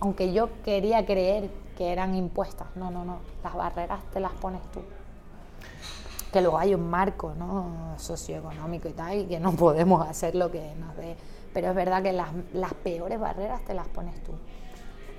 Aunque 0.00 0.32
yo 0.32 0.48
quería 0.64 1.04
creer 1.04 1.50
que 1.76 1.92
eran 1.92 2.14
impuestas, 2.14 2.68
no, 2.74 2.90
no, 2.90 3.04
no, 3.04 3.20
las 3.44 3.54
barreras 3.54 4.00
te 4.12 4.20
las 4.20 4.32
pones 4.32 4.62
tú 4.72 4.80
que 6.32 6.40
luego 6.40 6.58
hay 6.58 6.74
un 6.74 6.88
marco 6.88 7.34
¿no? 7.34 7.94
socioeconómico 7.98 8.88
y 8.88 8.92
tal, 8.92 9.18
y 9.18 9.26
que 9.26 9.38
no 9.38 9.52
podemos 9.56 10.06
hacer 10.08 10.34
lo 10.34 10.50
que 10.50 10.74
nos 10.76 10.96
dé. 10.96 11.16
Pero 11.52 11.68
es 11.68 11.74
verdad 11.74 12.02
que 12.02 12.12
las, 12.12 12.30
las 12.54 12.72
peores 12.74 13.20
barreras 13.20 13.62
te 13.64 13.74
las 13.74 13.86
pones 13.88 14.20
tú. 14.24 14.32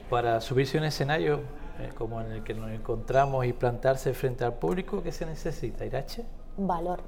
Para 0.09 0.41
subirse 0.41 0.77
a 0.77 0.81
un 0.81 0.87
escenario 0.87 1.41
eh, 1.79 1.91
como 1.95 2.19
en 2.19 2.31
el 2.31 2.43
que 2.43 2.55
nos 2.55 2.71
encontramos 2.71 3.45
y 3.45 3.53
plantarse 3.53 4.13
frente 4.13 4.43
al 4.43 4.55
público, 4.55 5.03
¿qué 5.03 5.11
se 5.11 5.25
necesita, 5.25 5.85
Irache? 5.85 6.25
Valor 6.57 7.01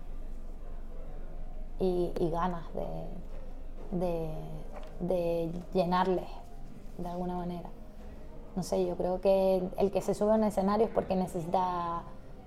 y, 1.79 2.11
y 2.19 2.29
ganas 2.29 2.71
de, 2.73 3.07
de, 3.99 4.29
de 4.99 5.51
llenarles 5.73 6.29
de 6.97 7.09
alguna 7.09 7.35
manera. 7.35 7.69
No 8.55 8.63
sé, 8.63 8.85
yo 8.85 8.95
creo 8.95 9.19
que 9.19 9.61
el 9.77 9.91
que 9.91 10.01
se 10.01 10.13
sube 10.13 10.31
a 10.31 10.35
un 10.35 10.43
escenario 10.43 10.85
es 10.85 10.91
porque 10.93 11.15
necesita 11.15 12.03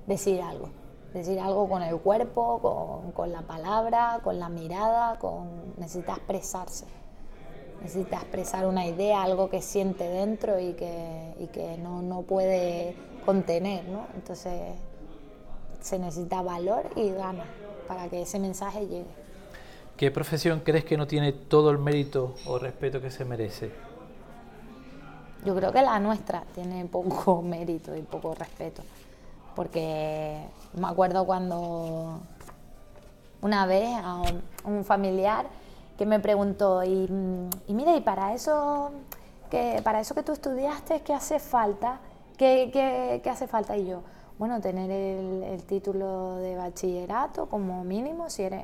decir 0.07 0.41
algo 0.41 0.71
decir 1.13 1.39
algo 1.41 1.69
con 1.69 1.83
el 1.83 1.97
cuerpo, 1.99 2.59
con, 2.61 3.13
con, 3.13 3.33
la 3.33 3.43
palabra, 3.43 4.21
con 4.23 4.39
la 4.39 4.49
mirada, 4.49 5.19
con 5.19 5.49
necesita 5.77 6.15
expresarse. 6.15 6.87
Necesita 7.81 8.17
expresar 8.17 8.67
una 8.67 8.87
idea, 8.87 9.23
algo 9.23 9.49
que 9.49 9.63
siente 9.63 10.09
dentro 10.09 10.59
y 10.59 10.73
que, 10.75 11.35
y 11.39 11.47
que 11.47 11.79
no, 11.79 12.03
no, 12.03 12.23
puede 12.23 12.97
contener. 13.25 13.89
¿no? 13.89 14.07
Entonces 14.15 14.75
se 15.81 15.99
necesita 15.99 16.43
valor 16.43 16.91
y 16.97 17.11
ganas 17.11 17.47
para 17.87 18.09
que 18.09 18.23
ese 18.23 18.39
mensaje 18.39 18.87
llegue. 18.87 19.28
¿Qué 19.99 20.11
profesión 20.11 20.61
crees 20.61 20.87
que 20.87 20.97
no 20.97 21.07
tiene 21.07 21.33
todo 21.33 21.71
el 21.71 21.79
mérito 21.79 22.37
o 22.47 22.59
respeto 22.59 23.03
que 23.03 23.11
se 23.11 23.27
merece? 23.27 23.71
Yo 25.45 25.55
creo 25.55 25.73
que 25.73 25.83
la 25.83 25.99
nuestra 25.99 26.45
tiene 26.55 26.87
poco 26.87 27.43
mérito 27.43 27.95
y 27.95 28.01
poco 28.01 28.35
respeto 28.35 28.83
porque 29.59 30.39
me 30.75 30.87
acuerdo 30.87 31.27
cuando 31.27 32.21
una 33.43 33.67
vez 33.67 33.89
a 34.01 34.23
un, 34.65 34.85
familiar 34.85 35.47
que 35.99 36.07
me 36.07 36.21
preguntó, 36.21 36.85
y, 36.85 37.09
mira, 37.67 37.97
y 37.97 38.01
para 38.01 38.35
eso, 38.35 38.93
que, 39.51 39.81
para 39.83 39.99
eso 39.99 40.15
que 40.15 40.23
tú 40.23 40.31
estudiaste, 40.31 41.01
¿qué 41.01 41.13
hace 41.13 41.41
falta? 41.41 41.99
¿Qué, 42.37 42.71
qué, 42.73 43.29
hace 43.29 43.49
falta? 43.49 43.77
Y 43.77 43.89
yo, 43.89 44.03
bueno, 44.39 44.61
tener 44.61 44.93
el, 44.93 45.61
título 45.65 46.37
de 46.37 46.55
bachillerato 46.55 47.47
como 47.47 47.83
mínimo, 47.83 48.31
si 48.31 48.45
eres, 48.45 48.63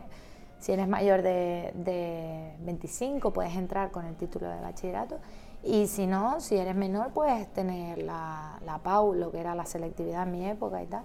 si 0.65 0.73
eres 0.73 0.89
mayor 0.89 1.21
de, 1.21 1.73
de 1.75 2.55
25 2.61 3.35
puedes 3.35 3.55
entrar 3.55 3.91
con 3.91 4.07
el 4.07 4.17
título 4.17 4.49
de 4.49 4.59
bachillerato 4.63 5.19
y 5.63 5.89
si 5.89 6.07
no, 6.07 6.41
si 6.41 6.57
eres 6.57 6.75
menor, 6.75 7.11
puedes 7.11 7.53
tener 7.53 7.99
la, 7.99 8.59
la 8.65 8.79
PAU, 8.79 9.13
lo 9.13 9.31
que 9.31 9.41
era 9.41 9.55
la 9.55 9.67
selectividad 9.67 10.23
en 10.23 10.33
mi 10.33 10.49
época 10.49 10.83
y 10.83 10.87
tal. 10.87 11.03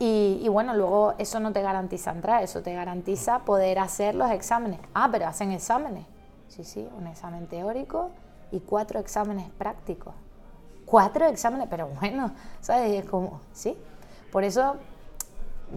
Y, 0.00 0.48
bueno, 0.48 0.74
luego 0.74 1.14
eso 1.18 1.38
no 1.38 1.52
te 1.52 1.62
garantiza 1.62 2.10
entrar, 2.10 2.42
eso 2.42 2.62
te 2.62 2.74
garantiza 2.74 3.44
poder 3.44 3.78
hacer 3.78 4.16
los 4.16 4.28
exámenes. 4.32 4.80
Ah, 4.92 5.08
pero 5.12 5.28
hacen 5.28 5.52
exámenes. 5.52 6.04
Sí, 6.48 6.64
sí, 6.64 6.88
un 6.98 7.06
examen 7.06 7.46
teórico 7.46 8.10
y 8.50 8.58
cuatro 8.58 8.98
exámenes 8.98 9.48
prácticos. 9.56 10.14
Cuatro 10.84 11.26
exámenes, 11.26 11.68
pero 11.70 11.86
bueno, 12.00 12.32
¿sabes? 12.60 13.04
Es 13.04 13.08
como, 13.08 13.40
sí. 13.52 13.78
Por 14.32 14.42
eso, 14.42 14.74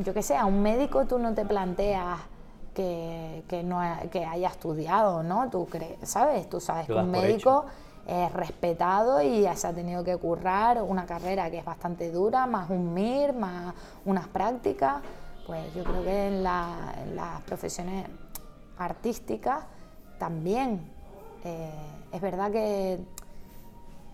yo 0.04 0.16
qué 0.16 0.24
sé, 0.24 0.36
a 0.36 0.46
un 0.46 0.64
médico 0.64 1.06
tú 1.06 1.20
no 1.20 1.36
te 1.36 1.46
planteas 1.46 2.18
que, 2.78 3.44
que 3.48 3.64
no 3.64 3.82
que 4.12 4.24
haya 4.24 4.50
estudiado, 4.50 5.24
¿no? 5.24 5.50
Tú 5.50 5.66
crees, 5.66 5.98
¿sabes? 6.04 6.48
Tú 6.48 6.60
sabes 6.60 6.86
que 6.86 6.94
un 6.94 7.10
médico 7.10 7.66
es 8.06 8.32
respetado 8.34 9.20
y 9.24 9.48
se 9.56 9.66
ha 9.66 9.74
tenido 9.74 10.04
que 10.04 10.16
currar 10.18 10.84
una 10.84 11.08
carrera 11.08 11.50
que 11.50 11.58
es 11.58 11.66
bastante 11.66 12.12
dura, 12.12 12.46
más 12.46 12.70
un 12.70 12.94
MIR, 12.94 13.34
más 13.34 13.74
unas 14.06 14.28
prácticas. 14.28 15.02
Pues 15.48 15.74
yo 15.74 15.84
creo 15.84 16.04
que 16.04 16.28
en, 16.28 16.44
las 16.44 17.42
profesiones 17.48 18.06
artísticas 18.78 19.64
también 20.20 20.88
eh, 21.44 21.72
es 22.12 22.22
verdad 22.22 22.52
que, 22.52 23.00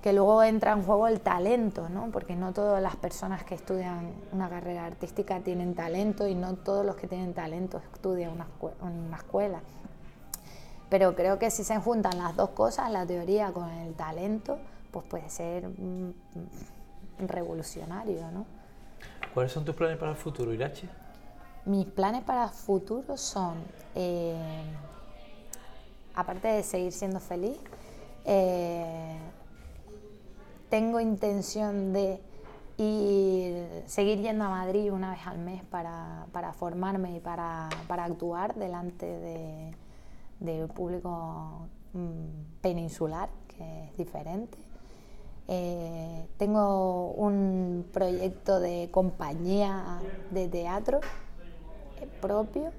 que 0.04 0.12
luego 0.12 0.44
entra 0.44 0.74
en 0.74 0.84
juego 0.84 1.08
el 1.08 1.22
talento, 1.22 1.88
¿no? 1.88 2.10
porque 2.12 2.36
no 2.36 2.52
todas 2.52 2.84
las 2.84 2.98
personas 2.98 3.46
que 3.46 3.56
estudian 3.56 4.12
una 4.34 4.50
carrera 4.50 4.86
artística 4.86 5.40
tienen 5.40 5.76
talento 5.76 6.28
y 6.28 6.36
no 6.36 6.56
todos 6.56 6.86
los 6.86 6.98
que 6.98 7.08
tienen 7.08 7.34
talento 7.34 7.82
estudian 7.94 8.34
una, 8.34 8.48
una 8.82 9.16
escuela. 9.16 9.62
Pero 10.90 11.16
creo 11.16 11.40
que 11.40 11.50
si 11.50 11.64
se 11.64 11.78
juntan 11.78 12.18
las 12.18 12.36
dos 12.36 12.50
cosas, 12.50 12.92
la 12.92 13.06
teoría 13.06 13.54
con 13.54 13.70
el 13.70 13.94
talento, 13.94 14.60
pues 14.92 15.06
puede 15.06 15.30
ser 15.30 15.70
revolucionario, 17.18 18.30
¿no? 18.30 18.46
¿Cuáles 19.34 19.54
son 19.54 19.64
tus 19.64 19.74
planes 19.74 19.98
para 19.98 20.12
el 20.12 20.18
futuro, 20.18 20.54
Irache? 20.54 20.90
Mis 21.64 21.86
planes 21.86 22.24
para 22.24 22.44
el 22.44 22.50
futuro 22.50 23.16
son, 23.16 23.56
eh, 23.96 24.66
aparte 26.14 26.50
de 26.50 26.62
seguir 26.62 26.92
siendo 26.92 27.22
feliz, 27.22 27.58
eh, 28.26 29.18
tengo 30.74 31.00
intención 31.00 31.94
de 31.94 32.20
ir, 32.78 33.84
seguir 33.86 34.18
yendo 34.22 34.46
a 34.46 34.50
Madrid 34.50 34.92
una 34.92 35.12
vez 35.12 35.28
al 35.28 35.38
mes 35.38 35.64
para, 35.66 36.26
para 36.32 36.52
formarme 36.52 37.16
y 37.16 37.20
para, 37.20 37.70
para 37.88 38.06
actuar 38.06 38.56
delante 38.56 39.06
de 39.06 39.72
de 40.44 40.68
público 40.68 41.68
mm, 41.94 42.62
peninsular, 42.62 43.30
que 43.48 43.86
es 43.86 43.98
diferente. 43.98 44.58
Eh, 45.48 46.28
tengo 46.38 47.12
un 47.12 47.86
proyecto 47.92 48.60
de 48.60 48.90
compañía 48.92 50.02
de 50.32 50.48
teatro 50.48 51.00
eh, 52.00 52.08
propio. 52.22 52.72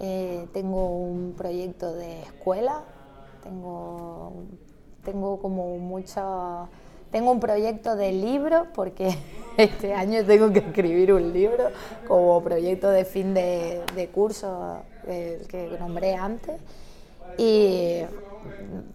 Eh, 0.00 0.46
tengo 0.52 0.90
un 0.90 1.34
proyecto 1.36 1.94
de 1.94 2.22
escuela. 2.22 2.84
Tengo, 3.42 4.44
tengo 5.04 5.38
como 5.40 5.78
mucha... 5.78 6.68
Tengo 7.10 7.30
un 7.30 7.40
proyecto 7.40 7.96
de 7.96 8.12
libro 8.12 8.66
porque 8.74 9.16
este 9.56 9.94
año 9.94 10.24
tengo 10.24 10.52
que 10.52 10.60
escribir 10.60 11.12
un 11.12 11.32
libro 11.32 11.70
como 12.06 12.42
proyecto 12.42 12.90
de 12.90 13.04
fin 13.04 13.34
de, 13.34 14.10
curso 14.12 14.82
que 15.04 15.76
nombré 15.78 16.14
antes. 16.14 16.60
Y 17.38 18.00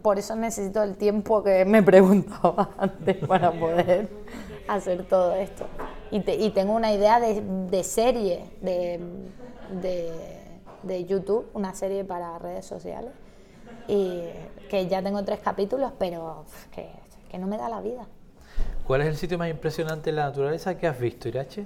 por 0.02 0.18
eso 0.18 0.36
necesito 0.36 0.82
el 0.84 0.96
tiempo 0.96 1.44
que 1.44 1.66
me 1.66 1.84
preguntaba 1.92 2.70
antes 2.78 3.18
para 3.18 3.52
poder 3.52 4.10
hacer 4.68 5.04
todo 5.06 5.36
esto. 5.36 5.66
Y, 6.12 6.50
tengo 6.50 6.74
una 6.74 6.92
idea 6.92 7.22
de, 7.22 7.42
de 7.42 7.84
serie 7.86 8.44
de, 8.62 9.00
de, 9.82 10.12
de, 10.84 11.06
YouTube, 11.06 11.48
una 11.54 11.74
serie 11.74 12.04
para 12.04 12.38
redes 12.38 12.66
sociales, 12.66 13.12
y 13.88 14.24
que 14.70 14.88
ya 14.88 15.02
tengo 15.02 15.24
tres 15.24 15.40
capítulos, 15.40 15.94
pero 15.98 16.44
que, 16.76 16.90
que 17.32 17.40
no 17.40 17.48
me 17.48 17.58
da 17.58 17.70
la 17.70 17.80
vida. 17.80 18.06
¿Cuál 18.86 19.02
es 19.02 19.08
el 19.08 19.16
sitio 19.16 19.38
más 19.38 19.50
impresionante 19.50 20.10
en 20.10 20.18
la 20.18 20.26
naturaleza 20.26 20.78
que 20.78 20.86
has 20.86 21.00
visto, 21.00 21.30
Irache? 21.30 21.66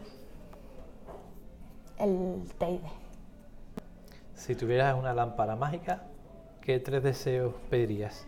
El 1.97 2.43
Teide. 2.59 2.88
Si 4.36 4.53
tuvieras 4.53 4.95
una 4.95 5.11
lámpara 5.11 5.55
mágica, 5.55 6.03
¿qué 6.61 6.80
tres 6.80 7.01
deseos 7.01 7.55
pedirías? 7.72 8.28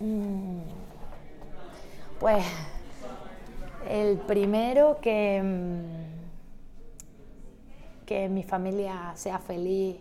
Mm. 0.00 0.62
Pues 2.18 2.44
el 3.88 4.16
primero 4.16 4.98
que, 5.00 5.40
mm, 5.44 5.84
que 8.04 8.28
mi 8.28 8.42
familia 8.42 9.12
sea 9.14 9.38
feliz 9.38 9.98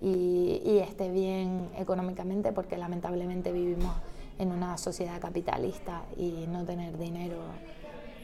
y, 0.00 0.60
y, 0.64 0.78
esté 0.78 1.08
bien 1.10 1.68
económicamente, 1.76 2.52
porque 2.52 2.76
lamentablemente 2.76 3.52
vivimos 3.52 3.92
en 4.38 4.52
una 4.52 4.78
sociedad 4.78 5.20
capitalista 5.20 6.04
y 6.16 6.46
no 6.48 6.64
tener 6.64 6.96
dinero 6.96 7.38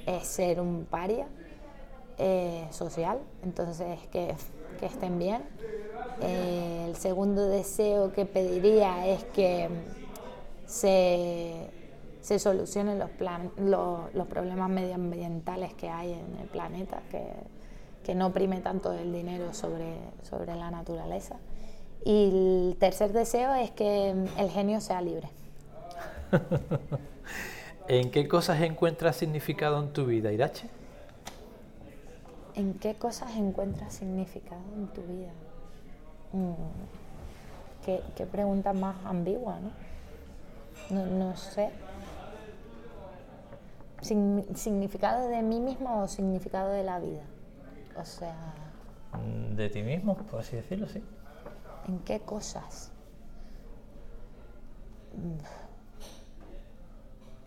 es 0.06 0.26
ser 0.26 0.60
un 0.60 0.84
paria 0.84 1.26
eh, 2.18 2.66
social, 2.70 3.18
entonces 3.42 3.98
que, 4.12 4.34
que 4.78 4.86
estén 4.86 5.18
bien. 5.18 5.42
Eh, 6.20 6.86
el 6.88 6.96
segundo 6.96 7.48
deseo 7.48 8.12
que 8.12 8.24
pediría 8.24 9.06
es 9.06 9.24
que 9.24 9.68
se, 10.66 11.70
se 12.20 12.38
solucionen 12.38 12.98
los, 12.98 13.10
plan, 13.10 13.50
los, 13.56 14.14
los, 14.14 14.26
problemas 14.28 14.70
medioambientales 14.70 15.74
que 15.74 15.88
hay 15.88 16.12
en 16.12 16.36
el 16.40 16.46
planeta, 16.48 17.02
que, 17.10 17.32
que 18.04 18.14
no 18.14 18.32
prime 18.32 18.60
tanto 18.60 18.92
el 18.92 19.12
dinero 19.12 19.52
sobre, 19.52 19.98
sobre 20.22 20.54
la 20.54 20.70
naturaleza. 20.70 21.36
Y 22.04 22.68
el 22.70 22.76
tercer 22.78 23.12
deseo 23.12 23.54
es 23.54 23.70
que 23.72 24.10
el 24.10 24.50
genio 24.50 24.80
sea 24.80 25.00
libre. 25.00 25.30
¿En 27.88 28.10
qué 28.10 28.28
cosas 28.28 28.60
encuentras 28.62 29.16
significado 29.16 29.82
en 29.82 29.92
tu 29.92 30.06
vida, 30.06 30.32
Irache? 30.32 30.68
¿En 32.54 32.74
qué 32.74 32.94
cosas 32.94 33.36
encuentras 33.36 33.94
significado 33.94 34.62
en 34.76 34.86
tu 34.88 35.02
vida? 35.02 35.32
Mm, 36.32 36.52
¿Qué, 37.84 38.00
qué, 38.16 38.26
pregunta 38.26 38.72
más 38.72 38.96
ambigua, 39.04 39.58
¿no? 39.60 39.70
No, 40.90 41.06
no 41.06 41.36
sé. 41.36 41.70
Sin, 44.00 44.44
¿Significado 44.56 45.28
de 45.28 45.42
mí 45.42 45.60
mismo 45.60 46.02
o 46.02 46.08
significado 46.08 46.70
de 46.70 46.84
la 46.84 46.98
vida? 47.00 47.22
O 47.96 48.04
sea... 48.04 48.54
Mm, 49.12 49.56
de 49.56 49.68
ti 49.68 49.82
mismo, 49.82 50.16
por 50.16 50.40
así 50.40 50.56
decirlo, 50.56 50.88
sí. 50.88 51.02
¿En 51.88 51.98
qué 52.00 52.20
cosas? 52.20 52.90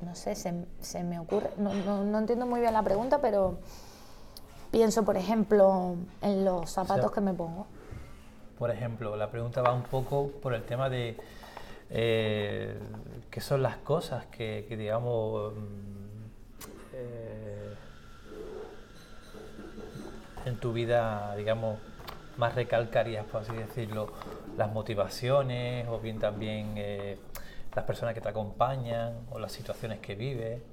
No 0.02 0.16
sé, 0.16 0.36
se, 0.36 0.66
se 0.80 1.04
me 1.04 1.20
ocurre... 1.20 1.50
No, 1.58 1.74
no, 1.74 2.04
no 2.04 2.20
entiendo 2.20 2.46
muy 2.46 2.60
bien 2.60 2.74
la 2.74 2.84
pregunta, 2.84 3.20
pero 3.20 3.58
pienso, 4.72 5.04
por 5.04 5.18
ejemplo, 5.18 5.96
en 6.22 6.46
los 6.46 6.70
zapatos 6.70 7.06
o 7.06 7.08
sea, 7.10 7.16
que 7.16 7.22
me 7.22 7.34
pongo. 7.34 7.68
Por 8.58 8.72
ejemplo, 8.72 9.16
la 9.16 9.30
pregunta 9.30 9.62
va 9.62 9.74
un 9.74 9.84
poco 9.84 10.30
por 10.42 10.54
el 10.54 10.64
tema 10.64 10.90
de 10.90 11.18
eh, 11.90 12.78
qué 13.30 13.42
son 13.42 13.62
las 13.64 13.78
cosas 13.78 14.26
que, 14.28 14.66
que 14.68 14.78
digamos, 14.78 15.54
eh, 16.94 17.74
en 20.46 20.60
tu 20.60 20.74
vida, 20.74 21.36
digamos, 21.36 21.78
más 22.38 22.56
recalcarías, 22.56 23.26
por 23.26 23.42
así 23.42 23.54
decirlo, 23.54 24.12
las 24.58 24.72
motivaciones 24.72 25.88
o 25.88 26.00
bien 26.00 26.20
también 26.20 26.74
eh, 26.78 27.18
las 27.78 27.86
personas 27.86 28.16
que 28.16 28.22
te 28.22 28.30
acompañan 28.30 29.20
o 29.30 29.38
las 29.38 29.52
situaciones 29.52 30.00
que 30.00 30.16
vives 30.16 30.64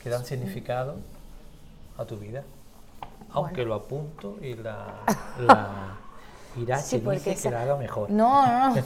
que 0.00 0.08
dan 0.08 0.24
significado 0.24 0.98
a 1.98 2.04
tu 2.04 2.16
vida. 2.16 2.44
Aunque 3.30 3.62
bueno. 3.62 3.70
lo 3.70 3.74
apunto 3.74 4.38
y 4.40 4.54
la, 4.54 5.00
la 5.40 5.98
Irache 6.56 7.00
sí, 7.00 7.00
dice 7.00 7.34
que 7.34 7.50
la 7.50 7.62
haga 7.62 7.76
mejor. 7.76 8.08
No, 8.08 8.76
no, 8.76 8.82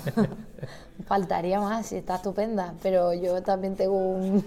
faltaría 1.06 1.60
más, 1.60 1.92
está 1.92 2.14
estupenda, 2.14 2.72
pero 2.82 3.12
yo 3.12 3.42
también 3.42 3.76
tengo 3.76 3.98
un, 3.98 4.42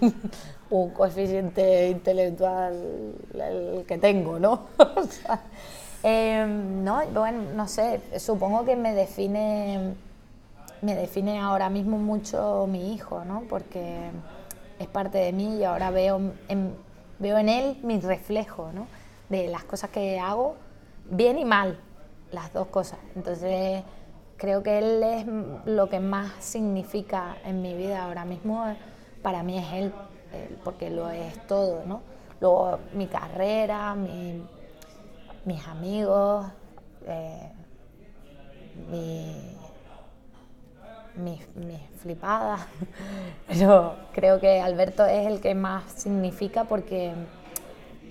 un 0.70 0.90
coeficiente 0.90 1.90
intelectual 1.90 2.74
el 3.34 3.84
que 3.86 3.98
tengo, 3.98 4.40
¿no? 4.40 4.66
o 4.78 5.04
sea, 5.04 5.42
eh, 6.02 6.44
no, 6.44 7.06
bueno, 7.12 7.44
no 7.54 7.68
sé, 7.68 8.00
supongo 8.18 8.64
que 8.64 8.74
me 8.74 8.92
define, 8.94 9.94
me 10.82 10.96
define 10.96 11.38
ahora 11.38 11.70
mismo 11.70 11.96
mucho 11.96 12.66
mi 12.68 12.92
hijo, 12.92 13.24
¿no? 13.24 13.44
Porque 13.48 14.10
es 14.78 14.88
parte 14.88 15.18
de 15.18 15.32
mí 15.32 15.58
y 15.58 15.64
ahora 15.64 15.90
veo 15.90 16.20
en, 16.48 16.74
veo 17.20 17.38
en 17.38 17.48
él 17.48 17.78
mi 17.84 18.00
reflejo, 18.00 18.72
¿no? 18.72 18.88
De 19.28 19.48
las 19.48 19.64
cosas 19.64 19.90
que 19.90 20.18
hago, 20.18 20.56
bien 21.08 21.38
y 21.38 21.44
mal, 21.44 21.78
las 22.32 22.52
dos 22.52 22.66
cosas. 22.66 22.98
Entonces, 23.14 23.84
creo 24.36 24.64
que 24.64 24.78
él 24.78 25.02
es 25.04 25.26
lo 25.66 25.88
que 25.88 26.00
más 26.00 26.32
significa 26.40 27.36
en 27.44 27.62
mi 27.62 27.74
vida 27.74 28.04
ahora 28.04 28.24
mismo, 28.24 28.64
para 29.22 29.44
mí 29.44 29.58
es 29.58 29.72
él, 29.72 29.94
porque 30.64 30.90
lo 30.90 31.08
es 31.10 31.46
todo, 31.46 31.84
¿no? 31.86 32.02
Luego, 32.40 32.80
mi 32.92 33.06
carrera, 33.06 33.94
mi, 33.94 34.42
mis 35.44 35.64
amigos, 35.68 36.44
eh, 37.06 37.52
mi 38.90 39.61
mis, 41.16 41.46
mis 41.56 41.80
flipadas, 42.00 42.60
pero 43.48 43.96
creo 44.12 44.40
que 44.40 44.60
Alberto 44.60 45.06
es 45.06 45.26
el 45.26 45.40
que 45.40 45.54
más 45.54 45.84
significa 45.92 46.64
porque 46.64 47.12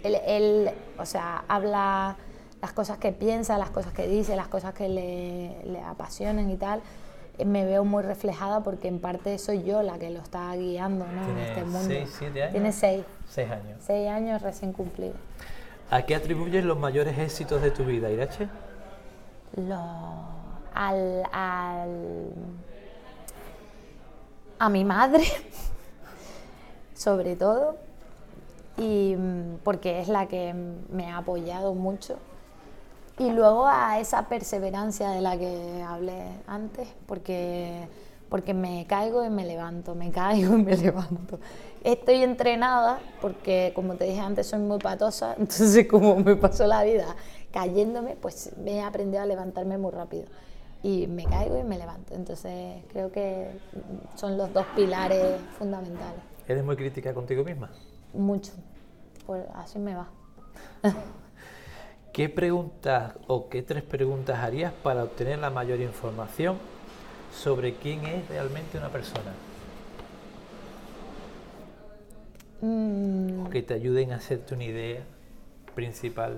él, 0.03 0.17
él, 0.25 0.69
o 0.97 1.05
sea, 1.05 1.43
habla 1.47 2.17
las 2.61 2.73
cosas 2.73 2.97
que 2.97 3.11
piensa, 3.11 3.57
las 3.57 3.71
cosas 3.71 3.93
que 3.93 4.07
dice, 4.07 4.35
las 4.35 4.47
cosas 4.47 4.73
que 4.73 4.87
le, 4.87 5.63
le 5.65 5.81
apasionan 5.81 6.49
y 6.49 6.57
tal, 6.57 6.81
me 7.45 7.65
veo 7.65 7.83
muy 7.83 8.03
reflejada 8.03 8.61
porque 8.61 8.87
en 8.87 8.99
parte 8.99 9.37
soy 9.39 9.63
yo 9.63 9.81
la 9.81 9.97
que 9.97 10.09
lo 10.09 10.19
está 10.19 10.55
guiando 10.55 11.05
¿no? 11.07 11.29
en 11.29 11.37
este 11.39 11.63
mundo. 11.63 11.87
Seis, 11.87 12.15
siete 12.17 12.41
años. 12.43 12.51
Tiene 12.51 12.71
seis. 12.71 13.03
Seis 13.27 13.49
años. 13.49 13.77
Seis 13.81 14.09
años 14.09 14.41
recién 14.41 14.73
cumplidos. 14.73 15.15
¿A 15.89 16.03
qué 16.03 16.15
atribuyes 16.15 16.63
los 16.63 16.77
mayores 16.79 17.17
éxitos 17.17 17.61
de 17.61 17.71
tu 17.71 17.83
vida, 17.83 18.09
Irache? 18.09 18.47
Lo, 19.57 19.75
al, 20.73 21.23
al 21.33 22.31
a 24.61 24.69
mi 24.69 24.85
madre, 24.85 25.23
sobre 26.93 27.35
todo, 27.35 27.77
y 28.77 29.15
mm, 29.17 29.57
porque 29.63 29.99
es 29.99 30.07
la 30.07 30.27
que 30.27 30.53
me 30.91 31.09
ha 31.09 31.17
apoyado 31.17 31.73
mucho. 31.73 32.19
Y 33.17 33.31
luego 33.31 33.65
a 33.65 33.99
esa 33.99 34.29
perseverancia 34.29 35.09
de 35.09 35.21
la 35.21 35.35
que 35.35 35.81
hablé 35.81 36.27
antes, 36.45 36.87
porque, 37.07 37.87
porque 38.29 38.53
me 38.53 38.85
caigo 38.85 39.25
y 39.25 39.31
me 39.31 39.45
levanto, 39.45 39.95
me 39.95 40.11
caigo 40.11 40.55
y 40.55 40.61
me 40.61 40.77
levanto. 40.77 41.39
Estoy 41.83 42.21
entrenada 42.21 42.99
porque, 43.19 43.71
como 43.73 43.95
te 43.95 44.03
dije 44.03 44.19
antes, 44.19 44.45
soy 44.45 44.59
muy 44.59 44.77
patosa, 44.77 45.33
entonces 45.39 45.87
como 45.87 46.17
me 46.17 46.35
pasó 46.35 46.67
la 46.67 46.83
vida 46.83 47.15
cayéndome, 47.51 48.15
pues 48.15 48.51
me 48.57 48.73
he 48.73 48.81
aprendido 48.83 49.23
a 49.23 49.25
levantarme 49.25 49.79
muy 49.79 49.89
rápido 49.89 50.25
y 50.83 51.07
me 51.07 51.25
caigo 51.25 51.57
y 51.57 51.63
me 51.63 51.77
levanto. 51.77 52.13
Entonces 52.15 52.83
creo 52.91 53.11
que 53.11 53.49
son 54.15 54.37
los 54.37 54.51
dos 54.53 54.65
pilares 54.75 55.39
fundamentales. 55.57 56.21
¿Eres 56.47 56.63
muy 56.63 56.75
crítica 56.75 57.13
contigo 57.13 57.43
misma? 57.43 57.69
Mucho, 58.13 58.51
pues 59.25 59.45
así 59.53 59.79
me 59.79 59.95
va. 59.95 60.09
¿Qué 62.13 62.27
preguntas 62.27 63.13
o 63.27 63.47
qué 63.47 63.61
tres 63.61 63.83
preguntas 63.83 64.39
harías 64.39 64.73
para 64.83 65.03
obtener 65.03 65.39
la 65.39 65.49
mayor 65.49 65.79
información 65.79 66.57
sobre 67.33 67.75
quién 67.75 68.03
es 68.05 68.27
realmente 68.27 68.77
una 68.77 68.89
persona? 68.89 69.31
Mm, 72.61 73.45
O 73.45 73.49
que 73.49 73.61
te 73.63 73.73
ayuden 73.73 74.11
a 74.11 74.17
hacerte 74.17 74.53
una 74.53 74.65
idea 74.65 75.01
principal 75.73 76.37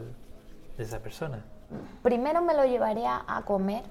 de 0.78 0.84
esa 0.84 1.00
persona. 1.00 1.44
primero 2.04 2.42
me 2.44 2.54
lo 2.54 2.66
llevaría 2.66 3.24
a 3.28 3.44
comer, 3.44 3.82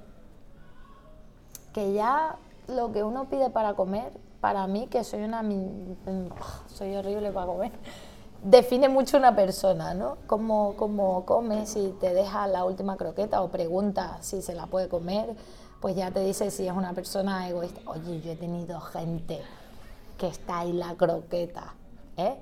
que 1.73 1.93
ya 1.93 2.37
lo 2.69 2.93
que 2.93 3.03
uno 3.03 3.29
pide 3.29 3.51
para 3.51 3.75
comer, 3.75 4.13
para 4.41 4.67
mí, 4.67 4.87
que 4.89 5.05
soy 5.05 5.23
una... 5.23 5.43
soy 6.67 6.97
horrible 6.97 7.31
para 7.33 7.47
comer, 7.47 7.73
define 8.43 8.89
mucho 8.89 9.17
una 9.17 9.35
persona, 9.35 9.95
¿no? 9.95 10.19
Cómo, 10.27 10.75
cómo 10.77 11.25
come, 11.25 11.67
si 11.67 11.95
te 12.01 12.13
deja 12.13 12.47
la 12.47 12.65
última 12.65 12.97
croqueta 12.97 13.43
o 13.43 13.49
pregunta 13.49 14.19
si 14.21 14.43
se 14.43 14.55
la 14.55 14.67
puede 14.67 14.89
comer, 14.89 15.35
pues 15.81 15.97
ya 15.97 16.11
te 16.11 16.21
dice 16.21 16.51
si 16.51 16.67
es 16.67 16.73
una 16.73 16.93
persona 16.93 17.49
egoísta. 17.49 17.81
Oye, 17.87 18.21
yo 18.21 18.33
he 18.33 18.37
tenido 18.37 18.81
gente 18.81 19.41
que 20.19 20.29
está 20.29 20.61
ahí 20.61 20.73
la 20.73 20.95
croqueta, 20.95 21.75
¿eh? 22.17 22.37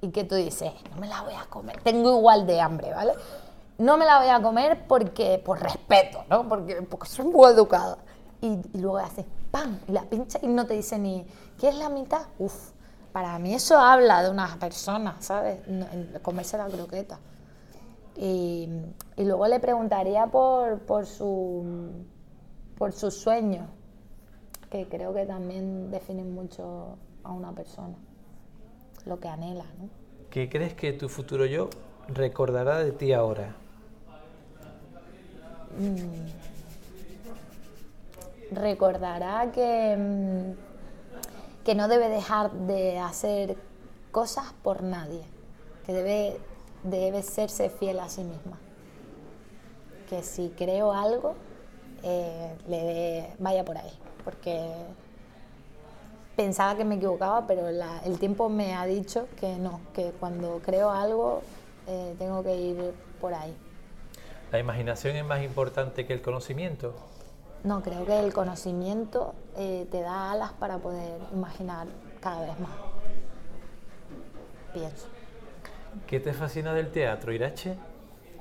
Y 0.00 0.10
que 0.10 0.24
tú 0.24 0.34
dices, 0.34 0.72
no 0.90 1.00
me 1.00 1.08
la 1.08 1.22
voy 1.22 1.34
a 1.34 1.46
comer, 1.48 1.80
tengo 1.82 2.18
igual 2.18 2.46
de 2.46 2.60
hambre, 2.60 2.92
¿vale? 2.92 3.12
No 3.78 3.96
me 3.98 4.06
la 4.06 4.18
voy 4.20 4.28
a 4.28 4.40
comer 4.40 4.86
porque, 4.86 5.40
por 5.44 5.60
respeto, 5.60 6.24
¿no? 6.30 6.48
Porque, 6.48 6.80
porque 6.82 7.06
soy 7.06 7.26
muy 7.26 7.50
educada. 7.50 7.98
Y, 8.40 8.58
y 8.74 8.78
luego 8.80 8.98
haces 8.98 9.24
¡pam! 9.50 9.78
Y 9.88 9.92
la 9.92 10.02
pincha 10.02 10.38
y 10.42 10.46
no 10.48 10.66
te 10.66 10.74
dice 10.74 10.98
ni, 10.98 11.24
¿quieres 11.58 11.78
la 11.78 11.88
mitad? 11.88 12.22
Uf, 12.38 12.70
para 13.12 13.38
mí 13.38 13.54
eso 13.54 13.78
habla 13.78 14.22
de 14.22 14.30
una 14.30 14.58
persona, 14.58 15.16
¿sabes? 15.20 15.66
No- 15.68 15.86
comerse 16.22 16.58
la 16.58 16.66
croqueta. 16.66 17.18
Y, 18.16 18.68
y 19.16 19.24
luego 19.24 19.46
le 19.46 19.60
preguntaría 19.60 20.26
por, 20.26 20.78
por, 20.80 21.06
su, 21.06 21.92
por 22.78 22.92
sus 22.92 23.14
sueños, 23.14 23.68
que 24.70 24.86
creo 24.88 25.14
que 25.14 25.24
también 25.26 25.90
definen 25.90 26.34
mucho 26.34 26.96
a 27.24 27.32
una 27.32 27.52
persona, 27.52 27.94
lo 29.04 29.18
que 29.20 29.28
anhela, 29.28 29.64
¿no? 29.78 29.88
¿Qué 30.30 30.48
crees 30.48 30.74
que 30.74 30.92
tu 30.92 31.08
futuro 31.08 31.46
yo 31.46 31.70
recordará 32.08 32.78
de 32.78 32.92
ti 32.92 33.12
ahora? 33.12 33.54
Recordará 38.50 39.50
que, 39.52 39.96
mm, 39.98 41.64
que 41.64 41.74
no 41.74 41.88
debe 41.88 42.08
dejar 42.08 42.52
de 42.52 42.98
hacer 42.98 43.56
cosas 44.12 44.52
por 44.62 44.82
nadie, 44.82 45.22
que 45.84 45.92
debe, 45.92 46.38
debe 46.84 47.22
serse 47.22 47.68
fiel 47.70 47.98
a 48.00 48.08
sí 48.08 48.22
misma. 48.22 48.58
Que 50.08 50.22
si 50.22 50.50
creo 50.56 50.92
algo, 50.92 51.34
eh, 52.02 52.56
le 52.68 53.34
vaya 53.38 53.64
por 53.64 53.76
ahí, 53.76 53.92
porque 54.24 54.72
pensaba 56.36 56.76
que 56.76 56.84
me 56.84 56.96
equivocaba, 56.96 57.46
pero 57.46 57.70
la- 57.70 58.00
el 58.04 58.18
tiempo 58.18 58.48
me 58.48 58.74
ha 58.74 58.86
dicho 58.86 59.26
que 59.40 59.56
no, 59.56 59.80
que 59.94 60.12
cuando 60.20 60.60
creo 60.64 60.90
algo 60.90 61.42
eh, 61.88 62.14
tengo 62.18 62.42
que 62.42 62.54
ir 62.56 62.94
por 63.20 63.32
ahí. 63.34 63.56
¿La 64.52 64.58
imaginación 64.58 65.16
es 65.16 65.24
más 65.24 65.42
importante 65.42 66.06
que 66.06 66.12
el 66.12 66.20
conocimiento? 66.22 66.94
No, 67.64 67.82
creo 67.82 68.04
que 68.04 68.18
el 68.20 68.32
conocimiento 68.32 69.34
eh, 69.56 69.86
te 69.90 70.00
da 70.00 70.30
alas 70.32 70.52
para 70.52 70.78
poder 70.78 71.20
imaginar 71.32 71.86
cada 72.20 72.42
vez 72.42 72.58
más. 72.60 72.70
Pienso. 74.72 75.06
¿Qué 76.06 76.20
te 76.20 76.32
fascina 76.32 76.72
del 76.74 76.90
teatro, 76.92 77.32
Irache? 77.32 77.76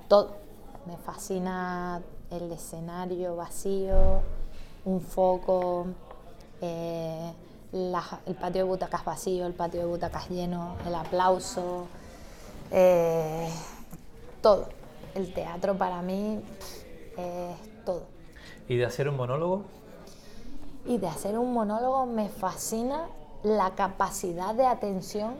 Todo. 0.07 0.35
Me 0.85 0.97
fascina 0.97 2.01
el 2.29 2.51
escenario 2.51 3.35
vacío, 3.35 4.21
un 4.83 5.01
foco, 5.01 5.87
eh, 6.61 7.31
la- 7.71 8.19
el 8.27 8.35
patio 8.35 8.63
de 8.63 8.69
butacas 8.69 9.03
vacío, 9.03 9.47
el 9.47 9.53
patio 9.53 9.79
de 9.79 9.85
butacas 9.87 10.29
lleno, 10.29 10.75
el 10.85 10.93
aplauso, 10.93 11.87
eh, 12.69 13.49
todo. 14.41 14.67
El 15.15 15.33
teatro 15.33 15.75
para 15.75 16.01
mí 16.03 16.39
es. 17.17 17.74
¿Y 18.67 18.77
de 18.77 18.85
hacer 18.85 19.09
un 19.09 19.17
monólogo? 19.17 19.63
Y 20.85 20.97
de 20.97 21.07
hacer 21.07 21.37
un 21.37 21.53
monólogo 21.53 22.05
me 22.05 22.29
fascina 22.29 23.07
la 23.43 23.75
capacidad 23.75 24.55
de 24.55 24.65
atención 24.65 25.35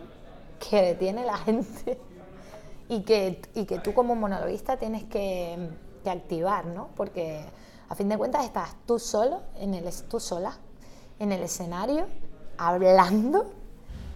que 0.69 0.95
tiene 0.95 1.26
la 1.26 1.38
gente 1.38 1.99
y 2.89 3.01
que, 3.01 3.41
y 3.55 3.65
que 3.65 3.80
tú 3.80 3.93
como 3.93 4.15
monologuista 4.15 4.78
tienes 4.78 5.03
que, 5.05 5.69
que 6.03 6.09
activar, 6.09 6.65
¿no? 6.67 6.89
Porque 6.95 7.43
a 7.89 7.95
fin 7.95 8.09
de 8.09 8.17
cuentas 8.17 8.45
estás 8.45 8.76
tú 8.86 8.99
solo, 8.99 9.41
en 9.55 9.73
el, 9.73 9.91
tú 10.07 10.19
sola, 10.19 10.57
en 11.19 11.32
el 11.32 11.41
escenario, 11.41 12.05
hablando, 12.57 13.51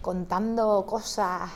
contando 0.02 0.86
cosas, 0.88 1.50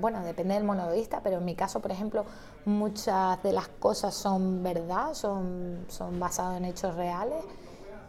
bueno, 0.00 0.22
depende 0.24 0.54
del 0.54 0.64
monologuista, 0.64 1.20
pero 1.22 1.38
en 1.38 1.44
mi 1.44 1.54
caso, 1.54 1.80
por 1.80 1.90
ejemplo, 1.90 2.24
muchas 2.64 3.42
de 3.42 3.52
las 3.52 3.68
cosas 3.68 4.14
son 4.14 4.62
verdad, 4.62 5.14
son, 5.14 5.84
son 5.88 6.18
basadas 6.18 6.58
en 6.58 6.64
hechos 6.64 6.94
reales 6.94 7.44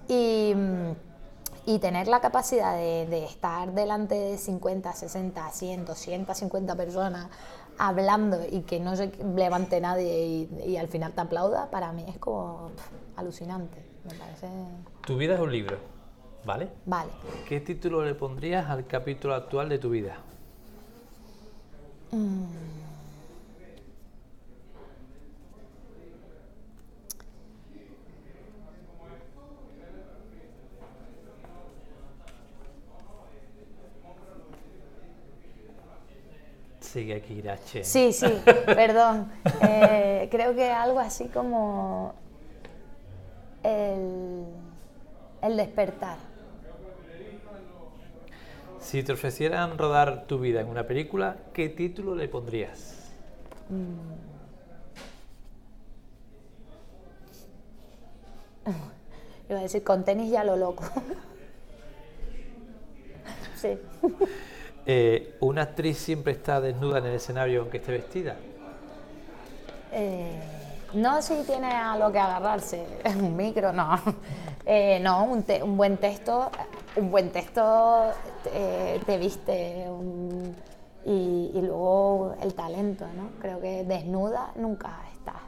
y, 0.07 0.53
mm, 0.55 0.91
y 1.65 1.79
tener 1.79 2.07
la 2.07 2.19
capacidad 2.21 2.75
de, 2.75 3.05
de 3.07 3.25
estar 3.25 3.73
delante 3.73 4.15
de 4.15 4.37
50, 4.37 4.93
60, 4.93 5.49
100, 5.49 5.85
250 5.85 6.75
personas 6.75 7.27
hablando 7.77 8.39
y 8.49 8.61
que 8.61 8.79
no 8.79 8.95
se 8.95 9.11
levante 9.35 9.79
nadie 9.81 10.25
y, 10.25 10.49
y 10.65 10.77
al 10.77 10.87
final 10.87 11.13
te 11.13 11.21
aplauda, 11.21 11.69
para 11.69 11.91
mí 11.91 12.05
es 12.07 12.17
como 12.17 12.71
alucinante. 13.15 13.85
Me 14.03 14.15
parece. 14.15 14.47
Tu 15.05 15.15
vida 15.17 15.35
es 15.35 15.39
un 15.39 15.51
libro, 15.51 15.77
¿vale? 16.45 16.69
Vale. 16.85 17.11
¿Qué 17.47 17.59
título 17.59 18.03
le 18.03 18.15
pondrías 18.15 18.69
al 18.69 18.87
capítulo 18.87 19.35
actual 19.35 19.69
de 19.69 19.77
tu 19.77 19.89
vida? 19.91 20.17
Sigue 36.81 37.15
aquí. 37.15 37.83
Sí, 37.83 38.11
sí, 38.11 38.27
perdón. 38.65 39.31
Eh, 39.61 40.27
creo 40.29 40.53
que 40.53 40.69
algo 40.69 40.99
así 40.99 41.29
como 41.29 42.13
el, 43.63 44.45
el 45.41 45.55
despertar. 45.55 46.30
Si 48.81 49.03
te 49.03 49.13
ofrecieran 49.13 49.77
rodar 49.77 50.25
tu 50.27 50.39
vida 50.39 50.59
en 50.59 50.67
una 50.67 50.85
película, 50.85 51.37
¿qué 51.53 51.69
título 51.69 52.15
le 52.15 52.27
pondrías? 52.27 53.09
Iba 59.49 59.59
a 59.59 59.61
decir 59.61 59.83
con 59.83 60.03
tenis 60.03 60.31
ya 60.31 60.43
lo 60.43 60.57
loco. 60.57 60.83
Sí. 63.55 63.77
Eh, 64.87 65.37
¿Una 65.39 65.61
actriz 65.61 65.99
siempre 65.99 66.33
está 66.33 66.59
desnuda 66.59 66.97
en 66.97 67.05
el 67.05 67.13
escenario 67.13 67.61
aunque 67.61 67.77
esté 67.77 67.91
vestida? 67.91 68.35
Eh, 69.91 70.39
no 70.93 71.21
si 71.21 71.35
tiene 71.43 71.67
a 71.67 71.97
lo 71.97 72.11
que 72.11 72.19
agarrarse, 72.19 72.85
un 73.05 73.35
micro, 73.35 73.71
no. 73.71 73.99
Eh, 74.63 74.99
no, 75.01 75.23
un, 75.23 75.43
un 75.63 75.75
buen 75.75 75.97
texto, 75.97 76.51
un 76.95 77.09
buen 77.09 77.31
texto 77.31 78.11
eh, 78.53 79.01
te 79.07 79.17
viste 79.17 79.87
y, 81.03 81.51
y 81.51 81.61
luego 81.61 82.35
el 82.43 82.53
talento, 82.53 83.07
¿no? 83.17 83.31
Creo 83.41 83.59
que 83.59 83.83
desnuda 83.85 84.51
nunca 84.55 84.99
estás. 85.13 85.41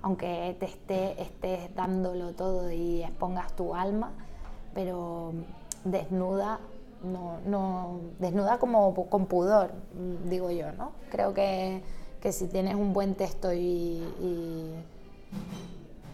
Aunque 0.00 0.56
te 0.58 0.64
esté, 0.64 1.20
estés 1.20 1.74
dándolo 1.74 2.32
todo 2.32 2.72
y 2.72 3.02
expongas 3.02 3.54
tu 3.54 3.74
alma, 3.74 4.12
pero 4.72 5.34
desnuda, 5.84 6.58
no, 7.02 7.38
no, 7.46 8.00
desnuda 8.18 8.58
como 8.58 8.94
con 9.08 9.26
pudor, 9.26 9.72
digo 10.24 10.50
yo, 10.50 10.72
¿no? 10.72 10.92
Creo 11.10 11.34
que, 11.34 11.82
que 12.24 12.32
si 12.32 12.48
tienes 12.48 12.74
un 12.74 12.94
buen 12.94 13.14
texto 13.14 13.52
y, 13.52 13.58
y, 13.60 14.72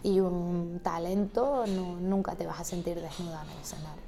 y 0.03 0.19
un 0.19 0.81
talento, 0.83 1.65
no- 1.67 1.95
nunca 2.01 2.35
te 2.35 2.45
vas 2.45 2.59
a 2.59 2.63
sentir 2.65 2.99
desnuda 2.99 3.43
en 3.43 3.49
el 3.51 3.57
escenario. 3.61 4.03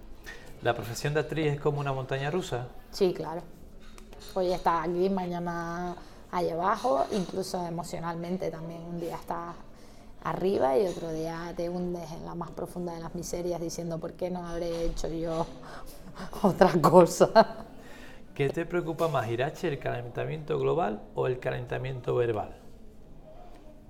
¿La 0.62 0.74
profesión 0.76 1.14
de 1.14 1.22
actriz 1.22 1.54
es 1.54 1.62
como 1.62 1.80
una 1.80 1.93
montaña 1.93 2.30
rusa? 2.30 2.68
Sí, 2.91 3.14
claro. 3.14 3.41
Hoy 4.34 4.51
estás 4.51 4.88
aquí, 4.88 5.10
mañana 5.10 5.95
allá 6.32 6.54
abajo, 6.56 7.06
incluso 7.12 7.66
emocionalmente 7.66 8.51
también. 8.51 8.82
Un 8.82 8.99
día 8.99 9.16
estás 9.16 9.56
arriba 10.24 10.78
y 10.78 10.88
otro 10.88 11.12
día 11.12 11.54
te 11.56 11.70
hundes 11.70 12.12
en 12.12 12.26
la 12.26 12.36
más 12.36 12.51
profunda 12.51 12.93
de 12.93 12.99
las 13.01 13.16
miserias 13.16 13.62
diciendo 13.62 13.97
por 13.99 14.14
qué 14.14 14.30
no 14.30 14.45
habré 14.45 14.86
hecho 14.86 15.08
yo 15.10 15.45
otra 16.43 16.72
cosa. 16.82 17.30
¿Qué 18.34 18.49
te 18.49 18.65
preocupa 18.65 19.07
más, 19.07 19.29
Irache, 19.29 19.67
el 19.67 19.77
calentamiento 19.77 20.57
global 20.57 21.03
o 21.13 21.27
el 21.27 21.38
calentamiento 21.38 22.15
verbal? 22.15 22.55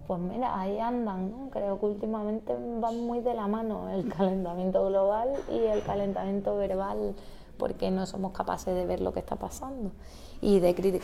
Pues 0.06 0.20
mira, 0.20 0.60
ahí 0.60 0.80
andan, 0.80 1.32
¿no? 1.32 1.50
Creo 1.50 1.80
que 1.80 1.86
últimamente 1.86 2.54
van 2.82 3.00
muy 3.08 3.22
de 3.22 3.34
la 3.36 3.48
mano 3.48 3.90
el 3.90 4.12
calentamiento 4.14 4.86
global 4.86 5.30
y 5.50 5.60
el 5.60 5.82
calentamiento 5.84 6.58
verbal 6.58 7.16
porque 7.58 7.90
no 7.90 8.06
somos 8.06 8.34
capaces 8.34 8.76
de 8.76 8.86
ver 8.86 9.00
lo 9.00 9.14
que 9.14 9.20
está 9.22 9.38
pasando 9.38 9.92
y 10.42 10.60
de, 10.60 11.02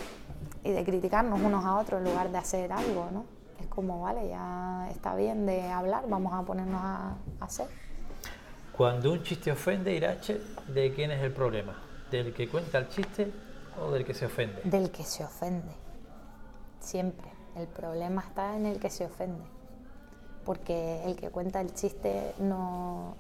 y 0.66 0.72
de 0.72 0.84
criticarnos 0.84 1.40
unos 1.40 1.64
a 1.64 1.78
otros 1.78 2.02
en 2.02 2.10
lugar 2.10 2.32
de 2.32 2.40
hacer 2.40 2.74
algo, 2.74 3.08
¿no? 3.14 3.24
Es 3.62 3.68
como, 3.68 4.02
vale, 4.02 4.28
ya 4.28 4.90
está 4.92 5.16
bien 5.16 5.46
de 5.46 5.62
hablar, 5.70 6.04
vamos 6.10 6.34
a 6.34 6.44
ponernos 6.44 6.82
a, 6.82 7.16
a 7.40 7.46
hacer. 7.46 7.68
Cuando 8.76 9.14
un 9.14 9.24
chiste 9.24 9.50
ofende, 9.50 9.96
Irache, 9.96 10.42
¿de 10.68 10.94
quién 10.94 11.12
es 11.12 11.24
el 11.24 11.32
problema? 11.32 11.89
¿Del 12.12 12.34
que 12.34 12.50
cuenta 12.50 12.80
el 12.80 12.90
chiste 12.90 13.32
o 13.80 13.92
del 13.92 14.04
que 14.04 14.14
se 14.14 14.26
ofende? 14.26 14.62
Del 14.64 14.90
que 14.90 15.04
se 15.04 15.24
ofende, 15.24 15.74
siempre. 16.80 17.28
El 17.56 17.68
problema 17.68 18.24
está 18.28 18.56
en 18.56 18.66
el 18.66 18.80
que 18.80 18.90
se 18.90 19.06
ofende, 19.06 19.44
porque 20.46 21.04
el 21.06 21.16
que 21.16 21.30
cuenta 21.30 21.62
el 21.62 21.74
chiste 21.74 22.34
no, 22.40 23.16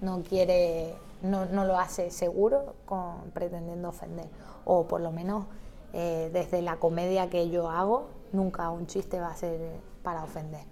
no 0.00 0.22
quiere, 0.22 0.94
no, 1.22 1.46
no, 1.46 1.64
lo 1.64 1.78
hace 1.78 2.10
seguro 2.10 2.76
con, 2.86 3.30
pretendiendo 3.32 3.88
ofender, 3.88 4.28
o 4.64 4.86
por 4.86 5.00
lo 5.00 5.10
menos 5.10 5.46
eh, 5.92 6.30
desde 6.32 6.62
la 6.62 6.76
comedia 6.76 7.28
que 7.28 7.50
yo 7.50 7.68
hago, 7.68 8.08
nunca 8.32 8.70
un 8.70 8.86
chiste 8.86 9.20
va 9.20 9.28
a 9.28 9.36
ser 9.36 9.60
para 10.02 10.22
ofender. 10.22 10.64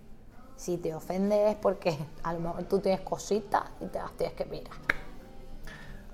Si 0.57 0.77
te 0.77 0.95
ofende 0.95 1.51
es 1.51 1.57
porque 1.57 1.97
a 2.23 2.33
lo 2.33 2.41
mejor 2.41 2.65
tú 2.65 2.81
tienes 2.81 3.01
cositas 3.01 3.65
y 3.81 3.87
te 3.87 3.99
las 3.99 4.13
tienes 4.13 4.35
que 4.35 4.45
mirar. 4.45 4.98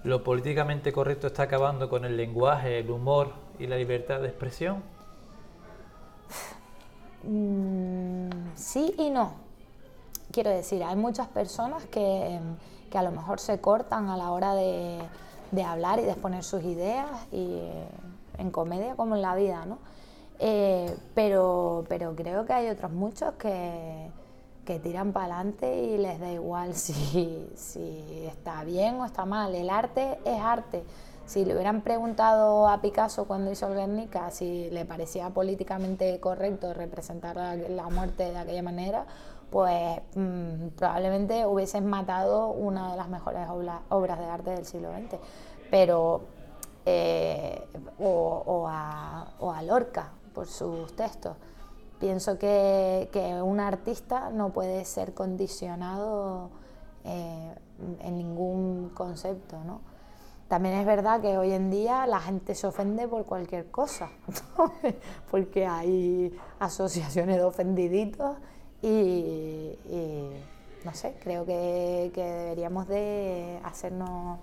¿Lo 0.05 0.23
políticamente 0.23 0.93
correcto 0.93 1.29
está 1.29 1.45
acabando 1.45 1.89
con 1.89 2.05
el 2.05 2.17
lenguaje, 2.17 2.79
el 2.79 2.91
humor 2.91 3.33
y 3.59 3.67
la 3.67 3.77
libertad 3.77 4.21
de 4.21 4.29
expresión? 4.29 4.83
Mm, 7.23 8.29
sí 8.55 8.95
y 8.99 9.11
no. 9.11 9.33
Quiero 10.31 10.51
decir, 10.51 10.85
hay 10.85 10.97
muchas 10.97 11.27
personas 11.29 11.87
que, 11.87 12.39
que, 12.91 12.99
a 12.99 13.03
lo 13.03 13.13
mejor 13.13 13.41
se 13.41 13.61
cortan 13.61 14.09
a 14.11 14.17
la 14.17 14.31
hora 14.31 14.55
de, 14.55 14.99
de 15.51 15.63
hablar 15.63 15.99
y 16.01 16.03
de 16.03 16.11
exponer 16.11 16.45
sus 16.45 16.63
ideas, 16.65 17.09
y, 17.33 17.61
en 18.39 18.51
comedia 18.51 18.95
como 18.97 19.17
en 19.17 19.23
la 19.23 19.35
vida, 19.35 19.65
¿no? 19.67 19.79
Eh, 20.39 20.95
pero, 21.15 21.85
pero 21.89 22.15
creo 22.15 22.45
que 22.45 22.53
hay 22.53 22.69
otros 22.69 22.91
muchos 22.91 23.35
que, 23.35 24.11
que 24.65 24.79
tiran 24.79 25.13
para 25.13 25.37
adelante 25.37 25.83
y 25.83 25.99
les 25.99 26.19
da 26.19 26.31
igual 26.33 26.75
si, 26.75 27.49
si 27.55 28.27
está 28.27 28.65
bien 28.65 28.97
o 28.97 29.05
está 29.05 29.25
mal. 29.25 29.55
El 29.55 29.71
arte 29.71 30.19
es 30.25 30.41
arte. 30.41 30.85
Si 31.27 31.45
le 31.45 31.55
hubieran 31.55 31.81
preguntado 31.81 32.69
a 32.69 32.83
Picasso 32.83 33.25
cuando 33.25 33.51
hizo 33.51 33.67
el 33.69 33.75
Guernica 33.75 34.31
si 34.31 34.69
le 34.71 34.85
parecía 34.85 35.31
políticamente 35.31 36.21
correcto 36.21 36.75
representar 36.75 37.37
la, 37.37 37.89
muerte 37.89 38.31
de 38.31 38.37
aquella 38.37 38.63
manera, 38.63 39.07
pues 39.51 40.01
mmm, 40.15 40.69
probablemente 40.77 41.47
hubiesen 41.47 41.87
matado 41.87 42.49
una 42.49 42.91
de 42.91 42.97
las 42.99 43.09
mejores 43.09 43.49
obra, 43.49 43.81
obras 43.89 44.19
de 44.19 44.25
arte 44.27 44.51
del 44.51 44.67
siglo 44.67 44.91
XX. 44.93 45.19
Pero, 45.71 46.21
eh, 46.85 47.67
o, 47.99 48.43
o, 48.47 48.69
a, 48.69 49.33
o 49.41 49.51
a 49.51 49.63
Lorca 49.63 50.11
por 50.35 50.47
sus 50.47 50.95
textos 50.95 51.37
pienso 52.05 52.39
que, 52.39 53.09
que, 53.15 53.41
un 53.41 53.61
artista 53.61 54.29
no 54.29 54.51
puede 54.51 54.85
ser 54.85 55.15
condicionado 55.15 56.51
eh, 57.03 57.55
en 58.01 58.19
ningún 58.19 58.91
concepto, 58.91 59.57
¿no? 59.65 59.81
También 60.47 60.75
es 60.75 60.85
verdad 60.85 61.23
que 61.23 61.39
hoy 61.39 61.53
en 61.53 61.71
día 61.71 62.07
la 62.07 62.21
gente 62.21 62.55
se 62.55 62.67
ofende 62.67 63.09
por 63.09 63.25
cualquier 63.25 63.71
cosa, 63.71 64.11
porque 65.31 65.65
hay 65.67 66.37
asociaciones 66.59 67.37
de 67.37 67.45
ofendiditos 67.45 68.37
y, 68.83 69.79
no 70.85 70.93
sé, 70.93 71.17
creo 71.23 71.47
que, 71.47 72.13
deberíamos 72.15 72.87
de 72.87 73.61
hacernos 73.65 74.41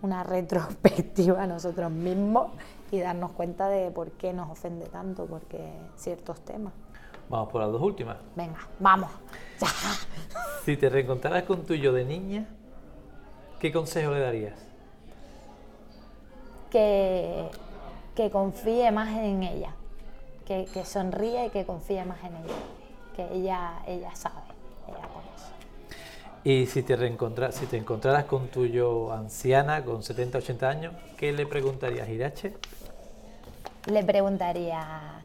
una 0.00 0.22
retrospectiva 0.22 1.46
nosotros 1.54 1.90
mismos 1.90 2.52
y 2.90 3.00
darnos 3.00 3.32
cuenta 3.32 3.68
de 3.68 3.90
por 3.90 4.12
qué 4.12 4.32
nos 4.32 4.50
ofende 4.50 4.86
tanto, 4.86 5.26
porque 5.26 5.70
ciertos 5.96 6.40
temas. 6.40 6.72
Vamos 7.28 7.50
por 7.50 7.62
las 7.62 7.72
dos 7.72 7.82
últimas. 7.82 8.16
Venga, 8.36 8.58
vamos. 8.78 9.10
Ya. 9.60 9.68
Si 10.64 10.76
te 10.76 10.88
reencontraras 10.88 11.42
con 11.44 11.64
tu 11.64 11.74
yo 11.74 11.92
de 11.92 12.04
niña, 12.04 12.46
¿qué 13.60 13.72
consejo 13.72 14.12
le 14.12 14.20
darías? 14.20 14.58
Que, 16.70 17.48
que 18.14 18.30
confíe 18.30 18.90
más 18.90 19.10
en 19.10 19.42
ella, 19.42 19.74
que, 20.46 20.66
que 20.72 20.84
sonríe 20.84 21.46
y 21.46 21.50
que 21.50 21.64
confíe 21.64 22.04
más 22.04 22.18
en 22.24 22.36
ella, 22.36 22.54
que 23.14 23.28
ella, 23.32 23.82
ella 23.86 24.14
sabe, 24.14 24.40
ella 24.88 25.06
conoce. 25.08 25.52
Y 26.44 26.66
si 26.66 26.82
te, 26.82 26.96
reencontras, 26.96 27.54
si 27.54 27.66
te 27.66 27.76
encontraras 27.76 28.24
con 28.24 28.48
tu 28.48 28.66
yo 28.66 29.12
anciana, 29.12 29.84
con 29.84 30.02
70, 30.02 30.38
80 30.38 30.68
años, 30.68 30.94
¿qué 31.16 31.32
le 31.32 31.46
preguntarías, 31.46 32.08
Irache? 32.08 32.54
Le 33.86 34.02
preguntaría, 34.02 35.22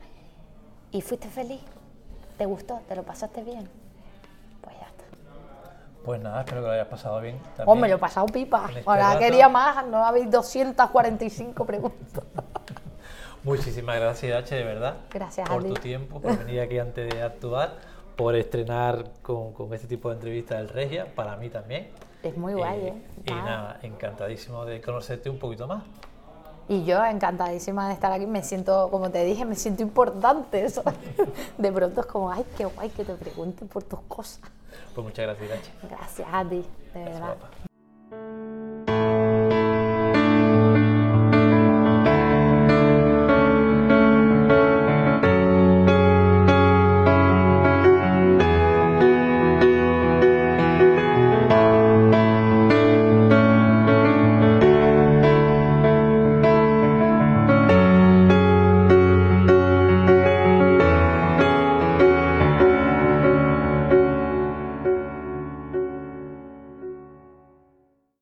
¿y 0.92 1.02
fuiste 1.02 1.30
feliz? 1.30 1.62
¿Te 2.40 2.46
gustó? 2.46 2.80
¿Te 2.88 2.96
lo 2.96 3.04
pasaste 3.04 3.44
bien? 3.44 3.68
Pues 4.62 4.74
ya 4.80 4.88
está. 4.88 5.04
Pues 6.06 6.22
nada, 6.22 6.40
espero 6.40 6.62
que 6.62 6.68
lo 6.68 6.74
hayas 6.74 6.88
pasado 6.88 7.20
bien. 7.20 7.38
También. 7.58 7.82
Me 7.82 7.90
lo 7.90 7.96
he 7.96 7.98
pasado 7.98 8.28
pipa. 8.28 8.68
Este 8.70 8.84
Ahora 8.86 9.20
quería 9.20 9.50
más, 9.50 9.86
no 9.86 10.06
habéis 10.06 10.32
245 10.32 11.66
preguntas. 11.66 12.24
Muchísimas 13.44 14.00
gracias, 14.00 14.24
Irache, 14.24 14.56
de 14.56 14.64
verdad. 14.64 14.96
Gracias 15.12 15.50
por 15.50 15.66
a 15.66 15.68
tu 15.68 15.74
tiempo, 15.74 16.22
por 16.22 16.38
venir 16.38 16.62
aquí 16.62 16.80
antes 16.80 17.14
de 17.14 17.22
actuar, 17.22 17.76
por 18.16 18.34
estrenar 18.38 19.04
con, 19.22 19.52
con 19.52 19.74
este 19.74 19.88
tipo 19.88 20.08
de 20.08 20.16
entrevistas 20.16 20.60
del 20.60 20.70
Regia, 20.70 21.14
para 21.14 21.36
mí 21.36 21.50
también. 21.50 21.90
Es 22.24 22.38
muy 22.38 22.54
guay, 22.54 22.80
¿eh? 22.80 22.94
Y 23.26 23.32
ah. 23.34 23.44
nada, 23.44 23.80
encantadísimo 23.82 24.64
de 24.64 24.80
conocerte 24.80 25.30
un 25.30 25.40
poquito 25.40 25.68
más. 25.68 25.84
Y 26.70 26.86
yo 26.86 27.04
encantadísima 27.04 27.88
de 27.88 27.96
estar 27.96 28.12
aquí, 28.12 28.28
me 28.28 28.44
siento, 28.44 28.90
como 28.92 29.10
te 29.10 29.26
dije, 29.26 29.44
me 29.44 29.56
siento 29.56 29.82
importante. 29.82 30.64
Eso. 30.64 30.84
De 31.58 31.72
pronto 31.72 32.02
es 32.02 32.06
como, 32.06 32.32
ay, 32.32 32.46
qué 32.56 32.66
guay 32.66 32.90
que 32.92 33.04
te 33.04 33.16
pregunten 33.16 33.68
por 33.68 33.82
tus 33.82 34.00
cosas. 34.02 34.40
Pues 34.94 35.04
muchas 35.04 35.26
gracias, 35.26 35.50
Irache. 35.50 35.72
Gracias 35.90 36.28
a 36.32 36.46
ti, 36.48 36.64
de 36.94 37.04
verdad. 37.04 37.36